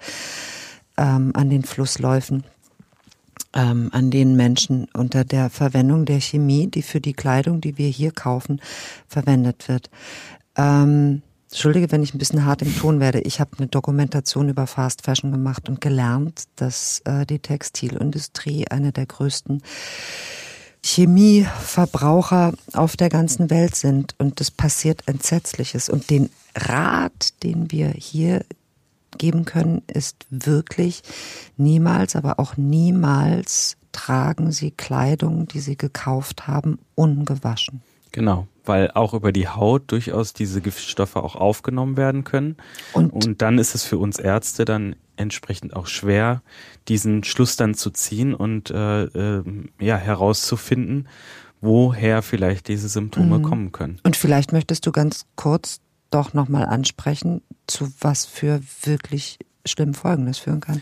ähm, 0.96 1.32
an 1.34 1.50
den 1.50 1.64
Flussläufen 1.64 2.44
ähm, 3.54 3.90
an 3.92 4.12
den 4.12 4.36
Menschen 4.36 4.88
unter 4.94 5.24
der 5.24 5.50
Verwendung 5.50 6.06
der 6.06 6.22
Chemie, 6.22 6.68
die 6.68 6.82
für 6.82 7.02
die 7.02 7.14
Kleidung, 7.14 7.62
die 7.62 7.78
wir 7.78 7.90
hier 7.90 8.12
kaufen, 8.12 8.62
verwendet 9.08 9.68
wird. 9.68 9.90
Ähm, 10.58 11.22
Entschuldige, 11.50 11.92
wenn 11.92 12.04
ich 12.04 12.14
ein 12.14 12.18
bisschen 12.18 12.46
hart 12.46 12.62
im 12.62 12.76
Ton 12.76 13.00
werde. 13.00 13.22
Ich 13.22 13.40
habe 13.40 13.52
eine 13.58 13.68
Dokumentation 13.68 14.50
über 14.50 14.68
Fast 14.68 15.04
Fashion 15.04 15.32
gemacht 15.32 15.70
und 15.70 15.80
gelernt, 15.80 16.44
dass 16.58 17.02
äh, 17.06 17.26
die 17.26 17.40
Textilindustrie 17.40 18.68
eine 18.68 18.92
der 18.92 19.06
größten 19.06 19.62
Chemieverbraucher 20.84 22.54
auf 22.74 22.98
der 22.98 23.10
ganzen 23.10 23.50
Welt 23.50 23.76
sind. 23.76 24.14
Und 24.18 24.42
das 24.42 24.52
passiert 24.52 25.08
Entsetzliches. 25.08 25.88
Und 25.88 26.10
den 26.10 26.30
Rat, 26.54 27.42
den 27.44 27.72
wir 27.72 27.90
hier 27.90 28.44
geben 29.18 29.46
können, 29.46 29.84
ist 29.88 30.18
wirklich 30.30 31.02
niemals, 31.56 32.18
aber 32.18 32.40
auch 32.40 32.58
niemals 32.58 33.78
tragen 33.94 34.52
Sie 34.52 34.72
Kleidung, 34.72 35.48
die 35.48 35.62
Sie 35.62 35.78
gekauft 35.78 36.48
haben, 36.48 36.78
ungewaschen. 36.94 37.82
Genau, 38.18 38.48
weil 38.66 38.90
auch 38.90 39.14
über 39.14 39.32
die 39.32 39.48
Haut 39.48 39.92
durchaus 39.92 40.34
diese 40.34 40.60
Giftstoffe 40.60 41.18
auch 41.18 41.36
aufgenommen 41.36 41.98
werden 41.98 42.24
können. 42.24 42.58
Und, 42.92 43.14
und 43.14 43.44
dann 43.44 43.60
ist 43.60 43.76
es 43.76 43.84
für 43.84 44.00
uns 44.00 44.18
Ärzte 44.18 44.66
dann 44.66 44.96
entsprechend 45.18 45.76
auch 45.76 45.86
schwer, 45.86 46.42
diesen 46.88 47.24
Schluss 47.24 47.58
dann 47.58 47.76
zu 47.76 47.92
ziehen 47.92 48.34
und 48.34 48.72
äh, 48.72 49.04
äh, 49.04 49.44
ja 49.80 49.98
herauszufinden, 49.98 51.08
woher 51.62 52.24
vielleicht 52.24 52.70
diese 52.70 52.90
Symptome 52.90 53.38
mhm. 53.38 53.44
kommen 53.44 53.72
können. 53.72 54.00
Und 54.02 54.16
vielleicht 54.16 54.52
möchtest 54.52 54.88
du 54.88 54.92
ganz 54.92 55.28
kurz 55.36 55.80
doch 56.10 56.34
nochmal 56.34 56.66
ansprechen, 56.66 57.44
zu 57.68 57.88
was 58.02 58.26
für 58.26 58.62
wirklich 58.82 59.38
schlimmen 59.68 59.94
Folgen 59.94 60.26
das 60.26 60.40
führen 60.40 60.60
kann. 60.60 60.82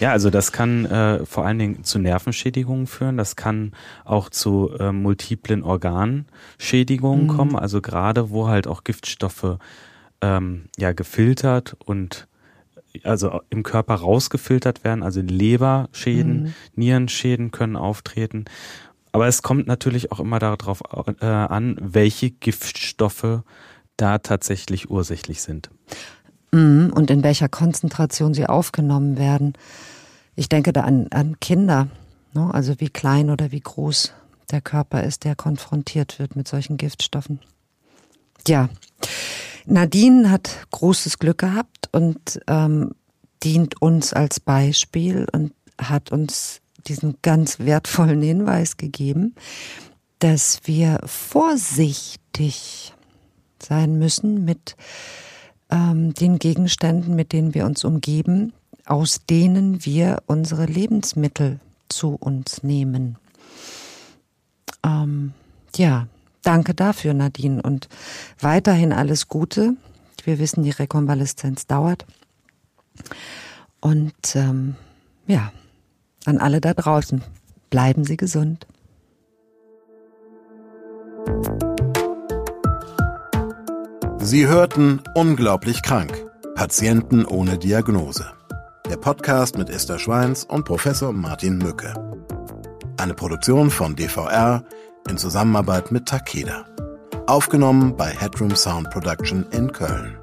Ja, 0.00 0.12
also 0.12 0.30
das 0.30 0.52
kann 0.52 0.84
äh, 0.86 1.24
vor 1.24 1.46
allen 1.46 1.58
Dingen 1.58 1.84
zu 1.84 1.98
Nervenschädigungen 1.98 2.86
führen. 2.86 3.16
Das 3.16 3.36
kann 3.36 3.72
auch 4.04 4.28
zu 4.28 4.70
äh, 4.78 4.92
multiplen 4.92 5.62
Organschädigungen 5.62 7.24
mhm. 7.24 7.28
kommen. 7.28 7.56
Also 7.56 7.80
gerade 7.80 8.30
wo 8.30 8.48
halt 8.48 8.66
auch 8.66 8.84
Giftstoffe 8.84 9.58
ähm, 10.20 10.64
ja 10.78 10.92
gefiltert 10.92 11.76
und 11.84 12.28
also 13.02 13.40
im 13.50 13.64
Körper 13.64 13.94
rausgefiltert 13.94 14.84
werden, 14.84 15.02
also 15.02 15.20
Leberschäden, 15.20 16.42
mhm. 16.42 16.54
Nierenschäden 16.76 17.50
können 17.50 17.76
auftreten. 17.76 18.44
Aber 19.10 19.26
es 19.26 19.42
kommt 19.42 19.66
natürlich 19.66 20.12
auch 20.12 20.20
immer 20.20 20.38
darauf 20.38 20.82
äh, 21.20 21.26
an, 21.26 21.76
welche 21.80 22.30
Giftstoffe 22.30 23.42
da 23.96 24.18
tatsächlich 24.18 24.90
ursächlich 24.90 25.42
sind. 25.42 25.70
Mhm, 26.54 26.92
und 26.94 27.10
in 27.10 27.24
welcher 27.24 27.48
Konzentration 27.48 28.32
sie 28.32 28.46
aufgenommen 28.46 29.18
werden. 29.18 29.54
Ich 30.36 30.48
denke 30.48 30.72
da 30.72 30.82
an, 30.82 31.08
an 31.10 31.40
Kinder, 31.40 31.88
ne? 32.32 32.48
also 32.54 32.78
wie 32.78 32.90
klein 32.90 33.28
oder 33.28 33.50
wie 33.50 33.58
groß 33.58 34.12
der 34.52 34.60
Körper 34.60 35.02
ist, 35.02 35.24
der 35.24 35.34
konfrontiert 35.34 36.20
wird 36.20 36.36
mit 36.36 36.46
solchen 36.46 36.76
Giftstoffen. 36.76 37.40
Ja, 38.46 38.68
Nadine 39.66 40.30
hat 40.30 40.50
großes 40.70 41.18
Glück 41.18 41.38
gehabt 41.38 41.88
und 41.90 42.40
ähm, 42.46 42.92
dient 43.42 43.82
uns 43.82 44.12
als 44.12 44.38
Beispiel 44.38 45.26
und 45.32 45.54
hat 45.76 46.12
uns 46.12 46.60
diesen 46.86 47.16
ganz 47.22 47.58
wertvollen 47.58 48.22
Hinweis 48.22 48.76
gegeben, 48.76 49.34
dass 50.20 50.60
wir 50.66 51.00
vorsichtig 51.04 52.94
sein 53.60 53.98
müssen 53.98 54.44
mit 54.44 54.76
ähm, 55.74 56.14
den 56.14 56.38
Gegenständen, 56.38 57.16
mit 57.16 57.32
denen 57.32 57.52
wir 57.52 57.66
uns 57.66 57.84
umgeben, 57.84 58.52
aus 58.86 59.26
denen 59.28 59.84
wir 59.84 60.22
unsere 60.26 60.66
Lebensmittel 60.66 61.58
zu 61.88 62.14
uns 62.14 62.62
nehmen. 62.62 63.16
Ähm, 64.84 65.32
ja, 65.76 66.06
danke 66.42 66.74
dafür, 66.74 67.12
Nadine, 67.12 67.60
und 67.60 67.88
weiterhin 68.38 68.92
alles 68.92 69.28
Gute. 69.28 69.76
Wir 70.22 70.38
wissen, 70.38 70.62
die 70.62 70.70
Rekonvaleszenz 70.70 71.66
dauert. 71.66 72.06
Und 73.80 74.36
ähm, 74.36 74.76
ja, 75.26 75.52
an 76.24 76.38
alle 76.38 76.60
da 76.60 76.72
draußen, 76.72 77.22
bleiben 77.70 78.04
Sie 78.04 78.16
gesund. 78.16 78.66
Sie 84.26 84.46
hörten 84.46 85.02
Unglaublich 85.14 85.82
krank. 85.82 86.24
Patienten 86.54 87.26
ohne 87.26 87.58
Diagnose. 87.58 88.32
Der 88.88 88.96
Podcast 88.96 89.58
mit 89.58 89.68
Esther 89.68 89.98
Schweins 89.98 90.44
und 90.44 90.64
Professor 90.64 91.12
Martin 91.12 91.58
Mücke. 91.58 91.92
Eine 92.96 93.12
Produktion 93.12 93.70
von 93.70 93.96
DVR 93.96 94.64
in 95.10 95.18
Zusammenarbeit 95.18 95.92
mit 95.92 96.06
Takeda. 96.06 96.64
Aufgenommen 97.26 97.98
bei 97.98 98.06
Headroom 98.06 98.56
Sound 98.56 98.88
Production 98.88 99.44
in 99.50 99.70
Köln. 99.72 100.16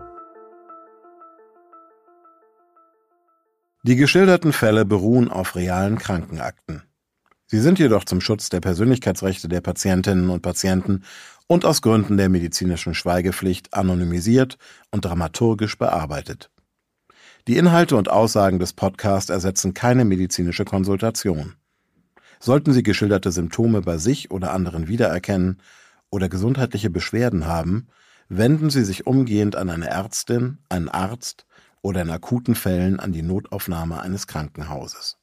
Die 3.83 3.97
geschilderten 3.97 4.51
Fälle 4.51 4.83
beruhen 4.83 5.29
auf 5.29 5.55
realen 5.55 5.99
Krankenakten. 5.99 6.81
Sie 7.45 7.59
sind 7.59 7.77
jedoch 7.77 8.05
zum 8.05 8.19
Schutz 8.19 8.49
der 8.49 8.61
Persönlichkeitsrechte 8.61 9.47
der 9.47 9.59
Patientinnen 9.59 10.29
und 10.29 10.41
Patienten 10.41 11.03
und 11.51 11.65
aus 11.65 11.81
Gründen 11.81 12.15
der 12.15 12.29
medizinischen 12.29 12.93
Schweigepflicht 12.93 13.73
anonymisiert 13.73 14.57
und 14.89 15.03
dramaturgisch 15.03 15.77
bearbeitet. 15.77 16.49
Die 17.45 17.57
Inhalte 17.57 17.97
und 17.97 18.09
Aussagen 18.09 18.57
des 18.57 18.71
Podcasts 18.71 19.29
ersetzen 19.29 19.73
keine 19.73 20.05
medizinische 20.05 20.63
Konsultation. 20.63 21.55
Sollten 22.39 22.71
Sie 22.71 22.83
geschilderte 22.83 23.33
Symptome 23.33 23.81
bei 23.81 23.97
sich 23.97 24.31
oder 24.31 24.53
anderen 24.53 24.87
wiedererkennen 24.87 25.57
oder 26.09 26.29
gesundheitliche 26.29 26.89
Beschwerden 26.89 27.45
haben, 27.47 27.89
wenden 28.29 28.69
Sie 28.69 28.85
sich 28.85 29.05
umgehend 29.05 29.57
an 29.57 29.69
eine 29.69 29.89
Ärztin, 29.89 30.59
einen 30.69 30.87
Arzt 30.87 31.45
oder 31.81 32.01
in 32.01 32.11
akuten 32.11 32.55
Fällen 32.55 32.97
an 32.97 33.11
die 33.11 33.23
Notaufnahme 33.23 33.99
eines 33.99 34.25
Krankenhauses. 34.25 35.17